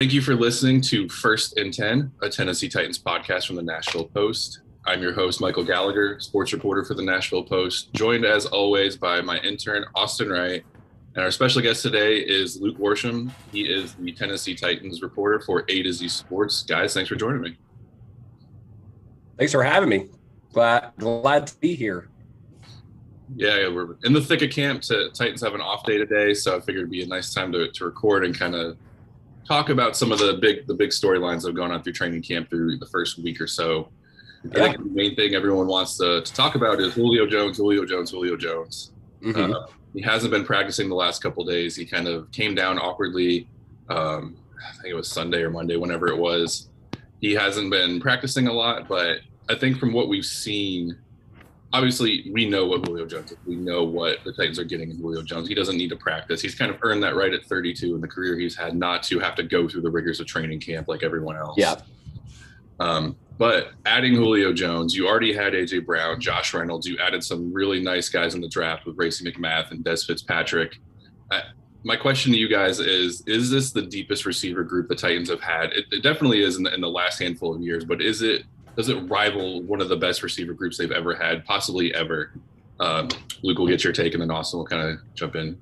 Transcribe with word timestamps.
Thank 0.00 0.12
you 0.12 0.22
for 0.22 0.36
listening 0.36 0.80
to 0.82 1.08
First 1.08 1.58
and 1.58 1.74
Tenn, 1.74 2.12
a 2.22 2.30
Tennessee 2.30 2.68
Titans 2.68 3.00
podcast 3.00 3.48
from 3.48 3.56
the 3.56 3.64
Nashville 3.64 4.04
Post. 4.04 4.60
I'm 4.86 5.02
your 5.02 5.12
host, 5.12 5.40
Michael 5.40 5.64
Gallagher, 5.64 6.20
sports 6.20 6.52
reporter 6.52 6.84
for 6.84 6.94
the 6.94 7.02
Nashville 7.02 7.42
Post, 7.42 7.92
joined 7.94 8.24
as 8.24 8.46
always 8.46 8.96
by 8.96 9.20
my 9.20 9.40
intern, 9.40 9.84
Austin 9.96 10.28
Wright. 10.28 10.64
And 11.16 11.24
our 11.24 11.32
special 11.32 11.62
guest 11.62 11.82
today 11.82 12.18
is 12.18 12.60
Luke 12.60 12.78
Worsham. 12.78 13.32
He 13.50 13.62
is 13.62 13.94
the 13.94 14.12
Tennessee 14.12 14.54
Titans 14.54 15.02
reporter 15.02 15.40
for 15.40 15.64
A 15.68 15.82
to 15.82 15.92
Z 15.92 16.06
Sports. 16.06 16.62
Guys, 16.62 16.94
thanks 16.94 17.08
for 17.08 17.16
joining 17.16 17.42
me. 17.42 17.56
Thanks 19.36 19.50
for 19.50 19.64
having 19.64 19.88
me. 19.88 20.10
Glad, 20.52 20.92
glad 20.96 21.48
to 21.48 21.58
be 21.58 21.74
here. 21.74 22.08
Yeah, 23.34 23.62
yeah 23.62 23.68
we're 23.68 23.96
in 24.04 24.12
the 24.12 24.20
thick 24.20 24.42
of 24.42 24.50
camp. 24.50 24.82
To, 24.82 25.10
Titans 25.10 25.42
have 25.42 25.54
an 25.54 25.60
off 25.60 25.84
day 25.84 25.98
today, 25.98 26.34
so 26.34 26.56
I 26.56 26.60
figured 26.60 26.82
it'd 26.82 26.90
be 26.92 27.02
a 27.02 27.08
nice 27.08 27.34
time 27.34 27.50
to, 27.50 27.68
to 27.72 27.84
record 27.84 28.24
and 28.24 28.38
kind 28.38 28.54
of 28.54 28.78
talk 29.48 29.70
about 29.70 29.96
some 29.96 30.12
of 30.12 30.18
the 30.18 30.34
big 30.34 30.66
the 30.66 30.74
big 30.74 30.90
storylines 30.90 31.42
that 31.42 31.48
have 31.48 31.56
gone 31.56 31.72
on 31.72 31.82
through 31.82 31.94
training 31.94 32.22
camp 32.22 32.50
through 32.50 32.76
the 32.76 32.86
first 32.86 33.18
week 33.18 33.40
or 33.40 33.46
so. 33.46 33.88
Yeah. 34.44 34.50
I 34.50 34.66
think 34.68 34.78
the 34.78 34.90
main 34.90 35.16
thing 35.16 35.34
everyone 35.34 35.66
wants 35.66 35.96
to, 35.98 36.22
to, 36.22 36.32
talk 36.34 36.54
about 36.54 36.80
is 36.80 36.94
Julio 36.94 37.26
Jones, 37.26 37.56
Julio 37.56 37.84
Jones, 37.84 38.12
Julio 38.12 38.36
Jones. 38.36 38.92
Mm-hmm. 39.20 39.52
Uh, 39.52 39.66
he 39.94 40.00
hasn't 40.00 40.30
been 40.30 40.44
practicing 40.44 40.88
the 40.88 40.94
last 40.94 41.22
couple 41.22 41.44
days. 41.44 41.74
He 41.74 41.84
kind 41.84 42.06
of 42.06 42.30
came 42.30 42.54
down 42.54 42.78
awkwardly. 42.78 43.48
Um, 43.88 44.36
I 44.56 44.72
think 44.82 44.92
it 44.92 44.94
was 44.94 45.08
Sunday 45.08 45.42
or 45.42 45.50
Monday, 45.50 45.76
whenever 45.76 46.06
it 46.08 46.16
was. 46.16 46.68
He 47.20 47.32
hasn't 47.32 47.70
been 47.70 47.98
practicing 47.98 48.46
a 48.46 48.52
lot, 48.52 48.86
but 48.86 49.18
I 49.48 49.56
think 49.56 49.78
from 49.78 49.92
what 49.92 50.08
we've 50.08 50.24
seen, 50.24 50.96
obviously 51.72 52.30
we 52.32 52.48
know 52.48 52.66
what 52.66 52.86
Julio 52.86 53.06
Jones 53.06 53.32
is. 53.32 53.38
We 53.46 53.56
know 53.56 53.84
what 53.84 54.18
the 54.24 54.32
Titans 54.32 54.58
are 54.58 54.64
getting 54.64 54.90
in 54.90 54.98
Julio 54.98 55.22
Jones. 55.22 55.48
He 55.48 55.54
doesn't 55.54 55.76
need 55.76 55.90
to 55.90 55.96
practice. 55.96 56.40
He's 56.40 56.54
kind 56.54 56.70
of 56.70 56.78
earned 56.82 57.02
that 57.02 57.14
right 57.14 57.32
at 57.32 57.44
32 57.44 57.94
in 57.94 58.00
the 58.00 58.08
career 58.08 58.38
he's 58.38 58.56
had 58.56 58.76
not 58.76 59.02
to 59.04 59.18
have 59.18 59.34
to 59.36 59.42
go 59.42 59.68
through 59.68 59.82
the 59.82 59.90
rigors 59.90 60.20
of 60.20 60.26
training 60.26 60.60
camp 60.60 60.88
like 60.88 61.02
everyone 61.02 61.36
else. 61.36 61.56
Yeah. 61.58 61.76
Um, 62.80 63.16
but 63.38 63.72
adding 63.86 64.14
Julio 64.14 64.52
Jones, 64.52 64.96
you 64.96 65.06
already 65.06 65.32
had 65.32 65.52
AJ 65.52 65.86
Brown, 65.86 66.20
Josh 66.20 66.52
Reynolds. 66.54 66.86
You 66.86 66.98
added 66.98 67.22
some 67.22 67.52
really 67.52 67.80
nice 67.80 68.08
guys 68.08 68.34
in 68.34 68.40
the 68.40 68.48
draft 68.48 68.86
with 68.86 68.96
Racey 68.96 69.30
McMath 69.30 69.70
and 69.70 69.84
Dez 69.84 70.06
Fitzpatrick. 70.06 70.78
I, 71.30 71.42
my 71.84 71.96
question 71.96 72.32
to 72.32 72.38
you 72.38 72.48
guys 72.48 72.80
is: 72.80 73.22
Is 73.26 73.48
this 73.48 73.70
the 73.70 73.82
deepest 73.82 74.26
receiver 74.26 74.64
group 74.64 74.88
the 74.88 74.96
Titans 74.96 75.30
have 75.30 75.40
had? 75.40 75.72
It, 75.72 75.84
it 75.92 76.02
definitely 76.02 76.42
is 76.42 76.56
in 76.56 76.64
the, 76.64 76.74
in 76.74 76.80
the 76.80 76.88
last 76.88 77.20
handful 77.20 77.54
of 77.54 77.62
years, 77.62 77.84
but 77.84 78.02
is 78.02 78.22
it 78.22 78.42
does 78.78 78.88
it 78.88 78.94
rival 79.10 79.60
one 79.62 79.80
of 79.80 79.88
the 79.88 79.96
best 79.96 80.22
receiver 80.22 80.52
groups 80.52 80.78
they've 80.78 80.92
ever 80.92 81.12
had, 81.12 81.44
possibly 81.44 81.92
ever? 81.94 82.30
Um, 82.78 83.08
Luke 83.42 83.58
will 83.58 83.66
get 83.66 83.82
your 83.82 83.92
take, 83.92 84.14
and 84.14 84.22
then 84.22 84.30
Austin 84.30 84.58
will 84.58 84.66
kind 84.66 84.88
of 84.88 84.98
jump 85.16 85.34
in. 85.34 85.58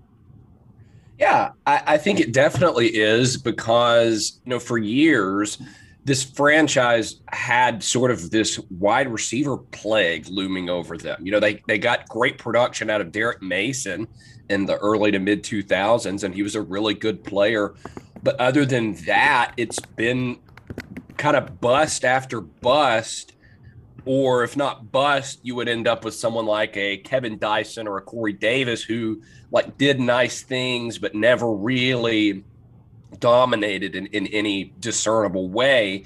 Yeah, 1.18 1.52
I, 1.66 1.82
I, 1.86 1.96
think 1.96 2.20
it 2.20 2.34
definitely 2.34 2.94
is 2.94 3.38
because 3.38 4.38
you 4.44 4.50
know 4.50 4.58
for 4.60 4.76
years 4.76 5.56
this 6.04 6.22
franchise 6.22 7.22
had 7.28 7.82
sort 7.82 8.10
of 8.10 8.30
this 8.30 8.60
wide 8.68 9.08
receiver 9.08 9.56
plague 9.56 10.28
looming 10.28 10.68
over 10.68 10.98
them. 10.98 11.24
You 11.24 11.32
know, 11.32 11.40
they 11.40 11.62
they 11.66 11.78
got 11.78 12.06
great 12.10 12.36
production 12.36 12.90
out 12.90 13.00
of 13.00 13.12
Derrick 13.12 13.40
Mason 13.40 14.06
in 14.50 14.66
the 14.66 14.76
early 14.76 15.10
to 15.10 15.18
mid 15.18 15.42
2000s, 15.42 16.22
and 16.22 16.34
he 16.34 16.42
was 16.42 16.54
a 16.54 16.60
really 16.60 16.92
good 16.92 17.24
player. 17.24 17.72
But 18.22 18.38
other 18.38 18.66
than 18.66 18.92
that, 19.06 19.54
it's 19.56 19.80
been 19.80 20.38
kind 21.16 21.36
of 21.36 21.60
bust 21.60 22.04
after 22.04 22.40
bust, 22.40 23.32
or 24.04 24.44
if 24.44 24.56
not 24.56 24.92
bust, 24.92 25.40
you 25.42 25.54
would 25.56 25.68
end 25.68 25.88
up 25.88 26.04
with 26.04 26.14
someone 26.14 26.46
like 26.46 26.76
a 26.76 26.98
Kevin 26.98 27.38
Dyson 27.38 27.88
or 27.88 27.98
a 27.98 28.02
Corey 28.02 28.32
Davis 28.32 28.82
who 28.82 29.20
like 29.50 29.76
did 29.78 30.00
nice 30.00 30.42
things 30.42 30.98
but 30.98 31.14
never 31.14 31.50
really 31.52 32.44
dominated 33.18 33.96
in, 33.96 34.06
in 34.06 34.26
any 34.28 34.72
discernible 34.80 35.48
way. 35.48 36.04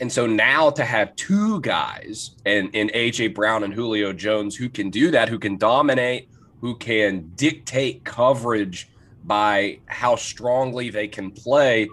And 0.00 0.10
so 0.10 0.26
now 0.26 0.70
to 0.70 0.84
have 0.84 1.14
two 1.16 1.60
guys 1.60 2.32
and 2.44 2.74
in 2.74 2.88
AJ 2.88 3.34
Brown 3.34 3.64
and 3.64 3.72
Julio 3.72 4.12
Jones 4.12 4.56
who 4.56 4.68
can 4.68 4.90
do 4.90 5.10
that, 5.10 5.28
who 5.28 5.38
can 5.38 5.56
dominate, 5.56 6.28
who 6.60 6.76
can 6.76 7.30
dictate 7.36 8.04
coverage 8.04 8.88
by 9.24 9.78
how 9.86 10.16
strongly 10.16 10.90
they 10.90 11.08
can 11.08 11.30
play 11.30 11.88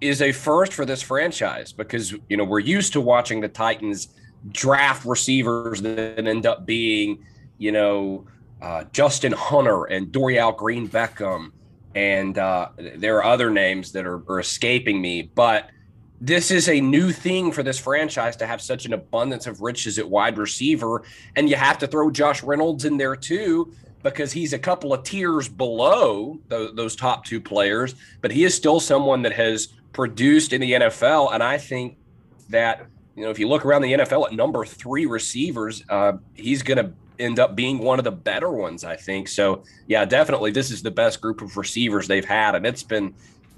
is 0.00 0.22
a 0.22 0.32
first 0.32 0.72
for 0.72 0.84
this 0.84 1.02
franchise 1.02 1.72
because 1.72 2.12
you 2.28 2.36
know 2.36 2.44
we're 2.44 2.58
used 2.58 2.92
to 2.92 3.00
watching 3.00 3.40
the 3.40 3.48
Titans 3.48 4.08
draft 4.50 5.04
receivers 5.04 5.82
that 5.82 6.26
end 6.26 6.46
up 6.46 6.66
being 6.66 7.24
you 7.58 7.72
know 7.72 8.26
uh, 8.62 8.84
Justin 8.92 9.32
Hunter 9.32 9.84
and 9.84 10.08
Dorial 10.08 10.56
Green 10.56 10.88
Beckham 10.88 11.52
and 11.94 12.38
uh, 12.38 12.68
there 12.96 13.16
are 13.18 13.24
other 13.24 13.50
names 13.50 13.92
that 13.92 14.06
are, 14.06 14.22
are 14.28 14.40
escaping 14.40 15.00
me 15.00 15.30
but 15.34 15.70
this 16.22 16.50
is 16.50 16.68
a 16.68 16.80
new 16.80 17.12
thing 17.12 17.50
for 17.50 17.62
this 17.62 17.78
franchise 17.78 18.36
to 18.36 18.46
have 18.46 18.60
such 18.60 18.84
an 18.84 18.92
abundance 18.92 19.46
of 19.46 19.62
riches 19.62 19.98
at 19.98 20.08
wide 20.08 20.36
receiver 20.36 21.02
and 21.36 21.48
you 21.48 21.56
have 21.56 21.78
to 21.78 21.86
throw 21.86 22.10
Josh 22.10 22.42
Reynolds 22.42 22.84
in 22.84 22.96
there 22.96 23.16
too 23.16 23.72
because 24.02 24.32
he's 24.32 24.52
a 24.52 24.58
couple 24.58 24.92
of 24.92 25.02
tiers 25.02 25.48
below 25.48 26.38
those, 26.48 26.74
those 26.74 26.96
top 26.96 27.24
two 27.24 27.40
players, 27.40 27.94
but 28.20 28.30
he 28.30 28.44
is 28.44 28.54
still 28.54 28.80
someone 28.80 29.22
that 29.22 29.32
has 29.32 29.68
produced 29.92 30.52
in 30.52 30.60
the 30.60 30.72
NFL. 30.72 31.32
And 31.32 31.42
I 31.42 31.58
think 31.58 31.96
that, 32.48 32.86
you 33.16 33.24
know, 33.24 33.30
if 33.30 33.38
you 33.38 33.48
look 33.48 33.64
around 33.64 33.82
the 33.82 33.92
NFL 33.92 34.26
at 34.26 34.32
number 34.32 34.64
three 34.64 35.06
receivers, 35.06 35.84
uh, 35.88 36.12
he's 36.34 36.62
going 36.62 36.78
to 36.78 36.92
end 37.18 37.38
up 37.38 37.54
being 37.54 37.78
one 37.78 37.98
of 37.98 38.04
the 38.04 38.12
better 38.12 38.50
ones, 38.50 38.84
I 38.84 38.96
think. 38.96 39.28
So, 39.28 39.64
yeah, 39.86 40.04
definitely 40.04 40.50
this 40.50 40.70
is 40.70 40.82
the 40.82 40.90
best 40.90 41.20
group 41.20 41.42
of 41.42 41.56
receivers 41.56 42.08
they've 42.08 42.24
had. 42.24 42.54
And 42.54 42.66
it's 42.66 42.82
been 42.82 43.14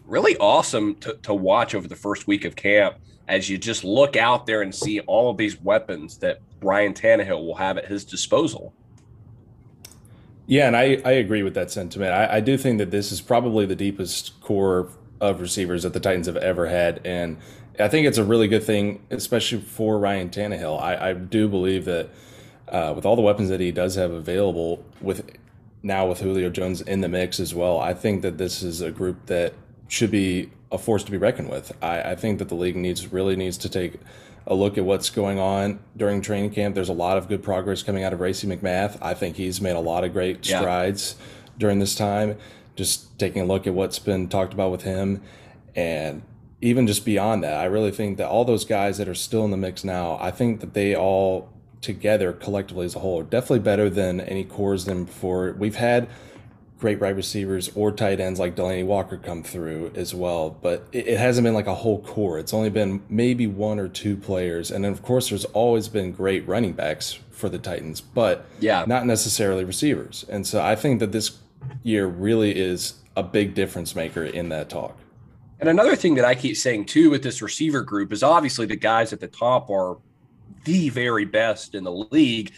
really 0.06 0.36
awesome 0.38 0.96
to, 0.96 1.14
to 1.22 1.32
watch 1.32 1.74
over 1.74 1.86
the 1.86 1.96
first 1.96 2.26
week 2.26 2.44
of 2.44 2.56
camp 2.56 2.96
as 3.28 3.48
you 3.48 3.56
just 3.56 3.84
look 3.84 4.16
out 4.16 4.46
there 4.46 4.62
and 4.62 4.74
see 4.74 5.00
all 5.00 5.30
of 5.30 5.36
these 5.36 5.60
weapons 5.60 6.18
that 6.18 6.40
Brian 6.60 6.92
Tannehill 6.92 7.46
will 7.46 7.54
have 7.54 7.78
at 7.78 7.86
his 7.86 8.04
disposal. 8.04 8.74
Yeah, 10.52 10.66
and 10.66 10.76
I, 10.76 11.00
I 11.02 11.12
agree 11.12 11.42
with 11.42 11.54
that 11.54 11.70
sentiment. 11.70 12.12
I, 12.12 12.36
I 12.36 12.40
do 12.40 12.58
think 12.58 12.76
that 12.76 12.90
this 12.90 13.10
is 13.10 13.22
probably 13.22 13.64
the 13.64 13.74
deepest 13.74 14.38
core 14.42 14.90
of 15.18 15.40
receivers 15.40 15.82
that 15.84 15.94
the 15.94 15.98
Titans 15.98 16.26
have 16.26 16.36
ever 16.36 16.66
had. 16.66 17.00
And 17.06 17.38
I 17.80 17.88
think 17.88 18.06
it's 18.06 18.18
a 18.18 18.24
really 18.24 18.48
good 18.48 18.62
thing, 18.62 19.02
especially 19.08 19.62
for 19.62 19.98
Ryan 19.98 20.28
Tannehill. 20.28 20.78
I, 20.78 21.08
I 21.08 21.12
do 21.14 21.48
believe 21.48 21.86
that 21.86 22.10
uh, 22.68 22.92
with 22.94 23.06
all 23.06 23.16
the 23.16 23.22
weapons 23.22 23.48
that 23.48 23.60
he 23.60 23.72
does 23.72 23.94
have 23.94 24.10
available, 24.10 24.84
with 25.00 25.24
now 25.82 26.06
with 26.06 26.20
Julio 26.20 26.50
Jones 26.50 26.82
in 26.82 27.00
the 27.00 27.08
mix 27.08 27.40
as 27.40 27.54
well, 27.54 27.78
I 27.78 27.94
think 27.94 28.20
that 28.20 28.36
this 28.36 28.62
is 28.62 28.82
a 28.82 28.90
group 28.90 29.24
that 29.28 29.54
should 29.88 30.10
be 30.10 30.50
a 30.70 30.76
force 30.76 31.02
to 31.04 31.10
be 31.10 31.16
reckoned 31.16 31.48
with. 31.48 31.72
I, 31.80 32.10
I 32.10 32.14
think 32.14 32.38
that 32.40 32.50
the 32.50 32.56
league 32.56 32.76
needs 32.76 33.10
really 33.10 33.36
needs 33.36 33.56
to 33.56 33.70
take 33.70 33.94
a 34.46 34.54
look 34.54 34.76
at 34.78 34.84
what's 34.84 35.10
going 35.10 35.38
on 35.38 35.80
during 35.96 36.20
training 36.20 36.50
camp. 36.50 36.74
There's 36.74 36.88
a 36.88 36.94
lot 36.94 37.16
of 37.16 37.28
good 37.28 37.42
progress 37.42 37.82
coming 37.82 38.04
out 38.04 38.12
of 38.12 38.20
Racey 38.20 38.46
McMath. 38.46 38.98
I 39.00 39.14
think 39.14 39.36
he's 39.36 39.60
made 39.60 39.76
a 39.76 39.80
lot 39.80 40.04
of 40.04 40.12
great 40.12 40.44
strides 40.44 41.16
yeah. 41.18 41.52
during 41.58 41.78
this 41.78 41.94
time. 41.94 42.36
Just 42.74 43.18
taking 43.18 43.42
a 43.42 43.44
look 43.44 43.66
at 43.66 43.74
what's 43.74 43.98
been 43.98 44.28
talked 44.28 44.52
about 44.52 44.70
with 44.70 44.82
him 44.82 45.22
and 45.74 46.22
even 46.60 46.86
just 46.86 47.04
beyond 47.04 47.42
that, 47.42 47.56
I 47.58 47.64
really 47.64 47.90
think 47.90 48.18
that 48.18 48.28
all 48.28 48.44
those 48.44 48.64
guys 48.64 48.98
that 48.98 49.08
are 49.08 49.14
still 49.14 49.44
in 49.44 49.50
the 49.50 49.56
mix 49.56 49.82
now, 49.82 50.16
I 50.20 50.30
think 50.30 50.60
that 50.60 50.74
they 50.74 50.94
all 50.94 51.50
together 51.80 52.32
collectively 52.32 52.86
as 52.86 52.94
a 52.94 53.00
whole 53.00 53.20
are 53.20 53.24
definitely 53.24 53.58
better 53.58 53.90
than 53.90 54.20
any 54.20 54.44
cores 54.44 54.84
than 54.84 55.04
before. 55.04 55.52
We've 55.58 55.74
had 55.74 56.08
great 56.82 57.00
wide 57.00 57.14
receivers 57.14 57.70
or 57.76 57.92
tight 57.92 58.18
ends 58.18 58.40
like 58.40 58.56
Delanie 58.56 58.84
Walker 58.84 59.16
come 59.16 59.44
through 59.44 59.92
as 59.94 60.16
well. 60.16 60.50
But 60.50 60.84
it, 60.90 61.06
it, 61.06 61.18
hasn't 61.18 61.44
been 61.44 61.54
like 61.54 61.68
a 61.68 61.76
whole 61.76 62.02
core. 62.02 62.40
It's 62.40 62.52
only 62.52 62.70
been 62.70 63.00
maybe 63.08 63.46
one 63.46 63.78
or 63.78 63.86
two 63.86 64.16
players. 64.16 64.72
And 64.72 64.84
then, 64.84 64.90
of 64.90 65.00
course, 65.00 65.28
there's 65.28 65.44
always 65.46 65.86
been 65.86 66.10
great 66.10 66.46
running 66.48 66.72
backs 66.72 67.20
for 67.30 67.48
the 67.48 67.58
Titans, 67.58 68.00
but 68.00 68.46
yeah, 68.58 68.84
not 68.88 69.06
necessarily 69.06 69.64
receivers. 69.64 70.26
And 70.28 70.44
so 70.44 70.60
I 70.60 70.74
think 70.74 70.98
that 70.98 71.12
this 71.12 71.38
year 71.84 72.06
really 72.06 72.58
is 72.58 72.94
a 73.16 73.22
big 73.22 73.54
difference 73.54 73.94
maker 73.94 74.24
in 74.24 74.48
that 74.48 74.68
talk. 74.68 74.98
And 75.60 75.68
another 75.68 75.94
thing 75.94 76.16
that 76.16 76.24
I 76.24 76.34
keep 76.34 76.56
saying 76.56 76.86
too 76.86 77.10
with 77.10 77.22
this 77.22 77.40
receiver 77.40 77.82
group 77.82 78.12
is 78.12 78.24
obviously 78.24 78.66
the 78.66 78.74
guys 78.74 79.12
at 79.12 79.20
the 79.20 79.28
top 79.28 79.70
are 79.70 79.98
the 80.64 80.88
very 80.88 81.26
best 81.26 81.76
in 81.76 81.84
the 81.84 81.92
league. 81.92 82.52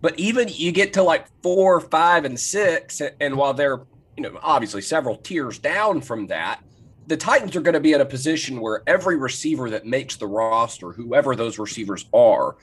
But 0.00 0.18
even 0.18 0.48
you 0.48 0.72
get 0.72 0.92
to 0.94 1.02
like 1.02 1.26
four, 1.42 1.80
five, 1.80 2.24
and 2.24 2.38
six, 2.38 3.02
and 3.20 3.36
while 3.36 3.54
they're 3.54 3.80
you 4.16 4.22
know 4.22 4.38
obviously 4.42 4.82
several 4.82 5.16
tiers 5.16 5.58
down 5.58 6.00
from 6.00 6.26
that, 6.28 6.62
the 7.08 7.16
Titans 7.16 7.56
are 7.56 7.60
going 7.60 7.74
to 7.74 7.80
be 7.80 7.94
in 7.94 8.00
a 8.00 8.06
position 8.06 8.60
where 8.60 8.82
every 8.86 9.16
receiver 9.16 9.70
that 9.70 9.86
makes 9.86 10.16
the 10.16 10.26
roster, 10.26 10.92
whoever 10.92 11.34
those 11.34 11.58
receivers 11.58 12.06
are, 12.12 12.56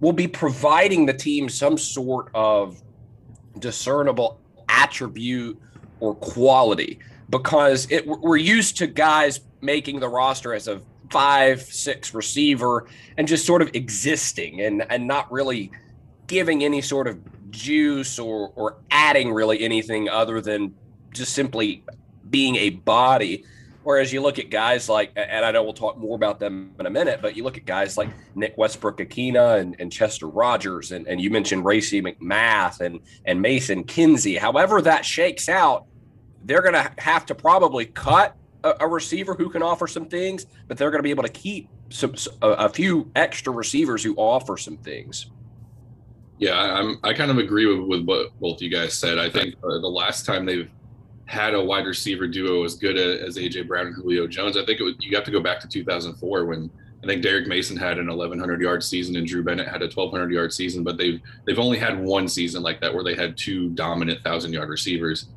will 0.00 0.12
be 0.12 0.26
providing 0.26 1.06
the 1.06 1.12
team 1.12 1.48
some 1.48 1.76
sort 1.76 2.30
of 2.34 2.82
discernible 3.58 4.40
attribute 4.68 5.60
or 6.00 6.14
quality. 6.14 6.98
Because 7.28 7.86
it, 7.90 8.06
we're 8.06 8.36
used 8.36 8.78
to 8.78 8.86
guys 8.86 9.40
making 9.60 10.00
the 10.00 10.08
roster 10.08 10.54
as 10.54 10.66
a 10.66 10.80
five, 11.10 11.60
six 11.62 12.14
receiver 12.14 12.88
and 13.18 13.28
just 13.28 13.44
sort 13.44 13.62
of 13.62 13.70
existing 13.74 14.62
and, 14.62 14.84
and 14.90 15.06
not 15.06 15.30
really 15.30 15.70
giving 16.30 16.62
any 16.62 16.80
sort 16.80 17.08
of 17.08 17.18
juice 17.50 18.18
or 18.20 18.52
or 18.54 18.78
adding 18.92 19.32
really 19.32 19.60
anything 19.60 20.08
other 20.08 20.40
than 20.40 20.72
just 21.12 21.34
simply 21.34 21.84
being 22.30 22.54
a 22.56 22.70
body. 22.70 23.44
Whereas 23.82 24.12
you 24.12 24.20
look 24.20 24.38
at 24.38 24.50
guys 24.50 24.88
like, 24.88 25.10
and 25.16 25.44
I 25.44 25.50
know 25.50 25.64
we'll 25.64 25.72
talk 25.72 25.96
more 25.96 26.14
about 26.14 26.38
them 26.38 26.74
in 26.78 26.84
a 26.84 26.90
minute, 26.90 27.20
but 27.22 27.34
you 27.34 27.42
look 27.42 27.56
at 27.56 27.64
guys 27.64 27.96
like 27.96 28.10
Nick 28.34 28.56
Westbrook-Ikhine 28.58 29.58
and, 29.58 29.74
and 29.78 29.90
Chester 29.90 30.28
Rogers, 30.28 30.92
and, 30.92 31.08
and 31.08 31.18
you 31.18 31.30
mentioned 31.30 31.64
Racey 31.64 32.02
McMath 32.02 32.80
and, 32.80 33.00
and 33.24 33.40
Mason 33.40 33.82
Kinsey. 33.84 34.36
However, 34.36 34.82
that 34.82 35.06
shakes 35.06 35.48
out, 35.48 35.86
they're 36.44 36.60
going 36.60 36.74
to 36.74 36.92
have 36.98 37.24
to 37.26 37.34
probably 37.34 37.86
cut 37.86 38.36
a, 38.62 38.74
a, 38.80 38.86
receiver 38.86 39.34
who 39.34 39.48
can 39.48 39.62
offer 39.62 39.86
some 39.86 40.06
things, 40.06 40.44
but 40.68 40.76
they're 40.76 40.90
going 40.90 40.98
to 40.98 41.02
be 41.02 41.10
able 41.10 41.22
to 41.22 41.30
keep 41.30 41.70
some, 41.88 42.14
a, 42.42 42.48
a 42.50 42.68
few 42.68 43.10
extra 43.16 43.50
receivers 43.50 44.04
who 44.04 44.14
offer 44.16 44.58
some 44.58 44.76
things. 44.76 45.30
Yeah, 46.40 46.58
I'm. 46.58 46.98
I 47.04 47.12
kind 47.12 47.30
of 47.30 47.36
agree 47.36 47.66
with, 47.66 47.86
with 47.86 48.06
what 48.06 48.40
both 48.40 48.62
you 48.62 48.70
guys 48.70 48.94
said. 48.94 49.18
I 49.18 49.28
think 49.28 49.56
uh, 49.62 49.78
the 49.78 49.88
last 49.88 50.24
time 50.24 50.46
they've 50.46 50.70
had 51.26 51.54
a 51.54 51.62
wide 51.62 51.86
receiver 51.86 52.26
duo 52.26 52.64
as 52.64 52.74
good 52.74 52.96
as 52.96 53.36
AJ 53.36 53.68
Brown 53.68 53.88
and 53.88 53.94
Julio 53.94 54.26
Jones, 54.26 54.56
I 54.56 54.64
think 54.64 54.80
it 54.80 54.82
was, 54.82 54.94
you 55.00 55.14
have 55.14 55.24
to 55.26 55.30
go 55.30 55.40
back 55.40 55.60
to 55.60 55.68
2004 55.68 56.46
when 56.46 56.70
I 57.04 57.06
think 57.06 57.22
Derrick 57.22 57.46
Mason 57.46 57.76
had 57.76 57.98
an 57.98 58.08
1100 58.08 58.60
yard 58.60 58.82
season 58.82 59.16
and 59.16 59.26
Drew 59.26 59.44
Bennett 59.44 59.68
had 59.68 59.82
a 59.82 59.86
1200 59.86 60.32
yard 60.32 60.52
season, 60.52 60.82
but 60.82 60.96
they've 60.96 61.20
they've 61.46 61.58
only 61.58 61.78
had 61.78 62.02
one 62.02 62.26
season 62.26 62.62
like 62.62 62.80
that 62.80 62.94
where 62.94 63.04
they 63.04 63.14
had 63.14 63.36
two 63.36 63.68
dominant 63.70 64.24
thousand 64.24 64.54
yard 64.54 64.70
receivers. 64.70 65.28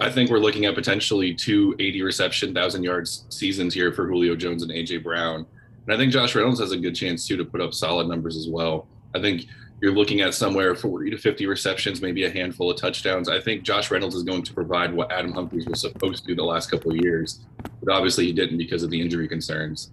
I 0.00 0.10
think 0.10 0.30
we're 0.30 0.38
looking 0.38 0.64
at 0.64 0.74
potentially 0.74 1.34
two 1.34 1.76
80 1.78 2.02
reception, 2.02 2.54
thousand 2.54 2.84
yards 2.84 3.26
seasons 3.28 3.74
here 3.74 3.92
for 3.92 4.06
Julio 4.06 4.34
Jones 4.34 4.62
and 4.62 4.72
AJ 4.72 5.02
Brown. 5.02 5.44
And 5.86 5.94
I 5.94 5.98
think 5.98 6.10
Josh 6.10 6.34
Reynolds 6.34 6.60
has 6.60 6.72
a 6.72 6.78
good 6.78 6.94
chance 6.94 7.26
too 7.26 7.36
to 7.36 7.44
put 7.44 7.60
up 7.60 7.74
solid 7.74 8.08
numbers 8.08 8.36
as 8.38 8.48
well. 8.48 8.88
I 9.14 9.20
think 9.20 9.46
you're 9.80 9.92
looking 9.92 10.20
at 10.20 10.34
somewhere 10.34 10.74
40 10.74 11.10
to 11.10 11.18
50 11.18 11.46
receptions, 11.46 12.02
maybe 12.02 12.24
a 12.24 12.30
handful 12.30 12.70
of 12.70 12.76
touchdowns. 12.78 13.28
I 13.28 13.40
think 13.40 13.62
Josh 13.62 13.90
Reynolds 13.90 14.16
is 14.16 14.24
going 14.24 14.42
to 14.42 14.52
provide 14.52 14.92
what 14.92 15.12
Adam 15.12 15.32
Humphries 15.32 15.66
was 15.66 15.80
supposed 15.80 16.22
to 16.22 16.26
do 16.26 16.34
the 16.34 16.44
last 16.44 16.70
couple 16.70 16.90
of 16.90 16.96
years, 16.96 17.40
but 17.82 17.92
obviously 17.92 18.26
he 18.26 18.32
didn't 18.32 18.58
because 18.58 18.82
of 18.82 18.90
the 18.90 19.00
injury 19.00 19.28
concerns. 19.28 19.92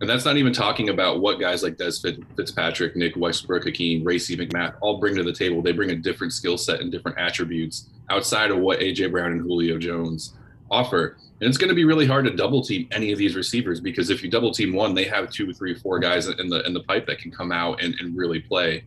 And 0.00 0.10
that's 0.10 0.24
not 0.24 0.36
even 0.36 0.52
talking 0.52 0.88
about 0.88 1.20
what 1.20 1.38
guys 1.38 1.62
like 1.62 1.76
Dez 1.76 2.02
Fitzpatrick, 2.36 2.96
Nick 2.96 3.16
Westbrook-Ikhine, 3.16 4.04
Racey 4.04 4.36
McMath 4.36 4.74
all 4.80 4.98
bring 4.98 5.14
to 5.14 5.22
the 5.22 5.32
table. 5.32 5.62
They 5.62 5.72
bring 5.72 5.90
a 5.90 5.96
different 5.96 6.32
skill 6.32 6.58
set 6.58 6.80
and 6.80 6.90
different 6.90 7.18
attributes 7.18 7.88
outside 8.08 8.50
of 8.50 8.58
what 8.58 8.80
AJ 8.80 9.12
Brown 9.12 9.30
and 9.32 9.40
Julio 9.40 9.78
Jones 9.78 10.34
offer. 10.70 11.16
And 11.40 11.48
it's 11.48 11.56
going 11.56 11.68
to 11.68 11.74
be 11.74 11.84
really 11.84 12.06
hard 12.06 12.24
to 12.24 12.32
double 12.32 12.62
team 12.62 12.88
any 12.90 13.12
of 13.12 13.18
these 13.18 13.36
receivers 13.36 13.80
because 13.80 14.10
if 14.10 14.22
you 14.22 14.30
double 14.30 14.50
team 14.50 14.72
one, 14.72 14.94
they 14.94 15.04
have 15.04 15.30
two, 15.30 15.52
three, 15.52 15.74
four 15.74 15.98
guys 15.98 16.26
in 16.26 16.48
the 16.48 16.64
in 16.66 16.74
the 16.74 16.82
pipe 16.82 17.06
that 17.06 17.18
can 17.18 17.30
come 17.30 17.52
out 17.52 17.82
and, 17.82 17.94
and 18.00 18.16
really 18.16 18.40
play. 18.40 18.84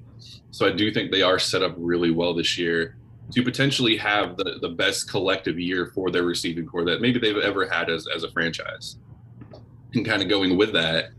So 0.52 0.68
I 0.68 0.72
do 0.72 0.92
think 0.92 1.12
they 1.12 1.22
are 1.22 1.40
set 1.40 1.64
up 1.64 1.74
really 1.78 2.12
well 2.12 2.34
this 2.34 2.58
year 2.58 2.98
to 3.32 3.44
potentially 3.44 3.98
have 3.98 4.38
the, 4.38 4.60
the 4.62 4.70
best 4.70 5.10
collective 5.10 5.60
year 5.60 5.92
for 5.96 6.12
their 6.12 6.24
receiving 6.24 6.66
core 6.66 6.86
that 6.86 7.02
maybe 7.02 7.20
they've 7.20 7.38
ever 7.38 7.68
had 7.68 7.90
as, 7.90 8.08
as 8.14 8.24
a 8.24 8.32
franchise. 8.32 8.98
And 9.94 10.06
kind 10.06 10.22
of 10.22 10.30
going 10.30 10.58
with 10.58 10.74
that, 10.74 11.10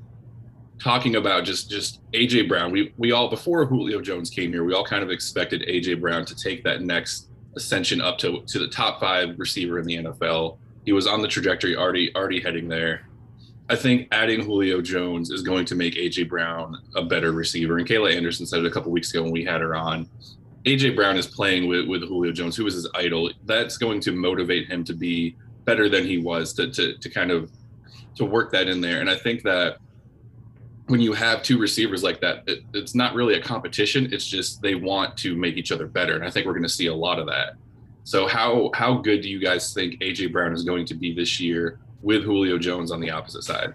talking 0.78 1.16
about 1.16 1.44
just 1.44 1.70
just 1.70 2.00
AJ 2.12 2.48
Brown, 2.48 2.70
we 2.72 2.92
we 2.98 3.12
all 3.12 3.28
before 3.28 3.64
Julio 3.64 4.00
Jones 4.00 4.30
came 4.30 4.52
here, 4.52 4.64
we 4.64 4.74
all 4.74 4.84
kind 4.84 5.02
of 5.02 5.10
expected 5.10 5.62
AJ 5.62 6.00
Brown 6.00 6.24
to 6.26 6.34
take 6.34 6.62
that 6.64 6.82
next 6.82 7.28
ascension 7.56 8.00
up 8.00 8.18
to 8.18 8.42
to 8.46 8.58
the 8.58 8.68
top 8.68 9.00
five 9.00 9.38
receiver 9.38 9.78
in 9.78 9.86
the 9.86 9.96
NFL. 9.96 10.58
He 10.84 10.92
was 10.92 11.06
on 11.06 11.22
the 11.22 11.28
trajectory 11.28 11.76
already 11.76 12.14
already 12.14 12.40
heading 12.40 12.68
there. 12.68 13.08
I 13.68 13.76
think 13.76 14.08
adding 14.12 14.44
Julio 14.44 14.82
Jones 14.82 15.30
is 15.30 15.42
going 15.42 15.64
to 15.66 15.74
make 15.74 15.94
AJ 15.94 16.28
Brown 16.28 16.76
a 16.94 17.02
better 17.02 17.32
receiver. 17.32 17.78
And 17.78 17.88
Kayla 17.88 18.14
Anderson 18.14 18.44
said 18.44 18.60
it 18.60 18.66
a 18.66 18.70
couple 18.70 18.92
weeks 18.92 19.10
ago 19.10 19.22
when 19.22 19.32
we 19.32 19.44
had 19.44 19.62
her 19.62 19.74
on. 19.74 20.08
AJ 20.64 20.96
Brown 20.96 21.16
is 21.16 21.26
playing 21.26 21.68
with, 21.68 21.88
with 21.88 22.02
Julio 22.02 22.32
Jones, 22.32 22.56
who 22.56 22.64
was 22.64 22.74
his 22.74 22.88
idol. 22.94 23.30
That's 23.44 23.78
going 23.78 24.00
to 24.00 24.12
motivate 24.12 24.68
him 24.68 24.84
to 24.84 24.92
be 24.92 25.36
better 25.64 25.88
than 25.88 26.04
he 26.04 26.18
was 26.18 26.52
to, 26.54 26.70
to, 26.72 26.98
to 26.98 27.08
kind 27.08 27.30
of 27.30 27.50
to 28.16 28.24
work 28.24 28.52
that 28.52 28.68
in 28.68 28.80
there. 28.80 29.00
And 29.00 29.08
I 29.08 29.16
think 29.16 29.42
that 29.42 29.78
when 30.86 31.00
you 31.00 31.14
have 31.14 31.42
two 31.42 31.58
receivers 31.58 32.02
like 32.02 32.20
that, 32.20 32.44
it, 32.46 32.60
it's 32.74 32.94
not 32.94 33.14
really 33.14 33.34
a 33.34 33.42
competition. 33.42 34.12
It's 34.12 34.26
just 34.26 34.60
they 34.60 34.74
want 34.74 35.16
to 35.18 35.34
make 35.34 35.56
each 35.56 35.72
other 35.72 35.86
better. 35.86 36.14
And 36.14 36.24
I 36.24 36.30
think 36.30 36.46
we're 36.46 36.52
going 36.52 36.64
to 36.64 36.68
see 36.68 36.86
a 36.86 36.94
lot 36.94 37.18
of 37.18 37.26
that. 37.26 37.54
So 38.04 38.28
how 38.28 38.70
how 38.74 38.98
good 38.98 39.22
do 39.22 39.30
you 39.30 39.38
guys 39.38 39.72
think 39.72 40.00
AJ 40.00 40.32
Brown 40.32 40.52
is 40.52 40.62
going 40.62 40.84
to 40.86 40.94
be 40.94 41.14
this 41.14 41.40
year 41.40 41.78
with 42.04 42.22
Julio 42.22 42.58
Jones 42.58 42.92
on 42.92 43.00
the 43.00 43.10
opposite 43.10 43.42
side? 43.42 43.74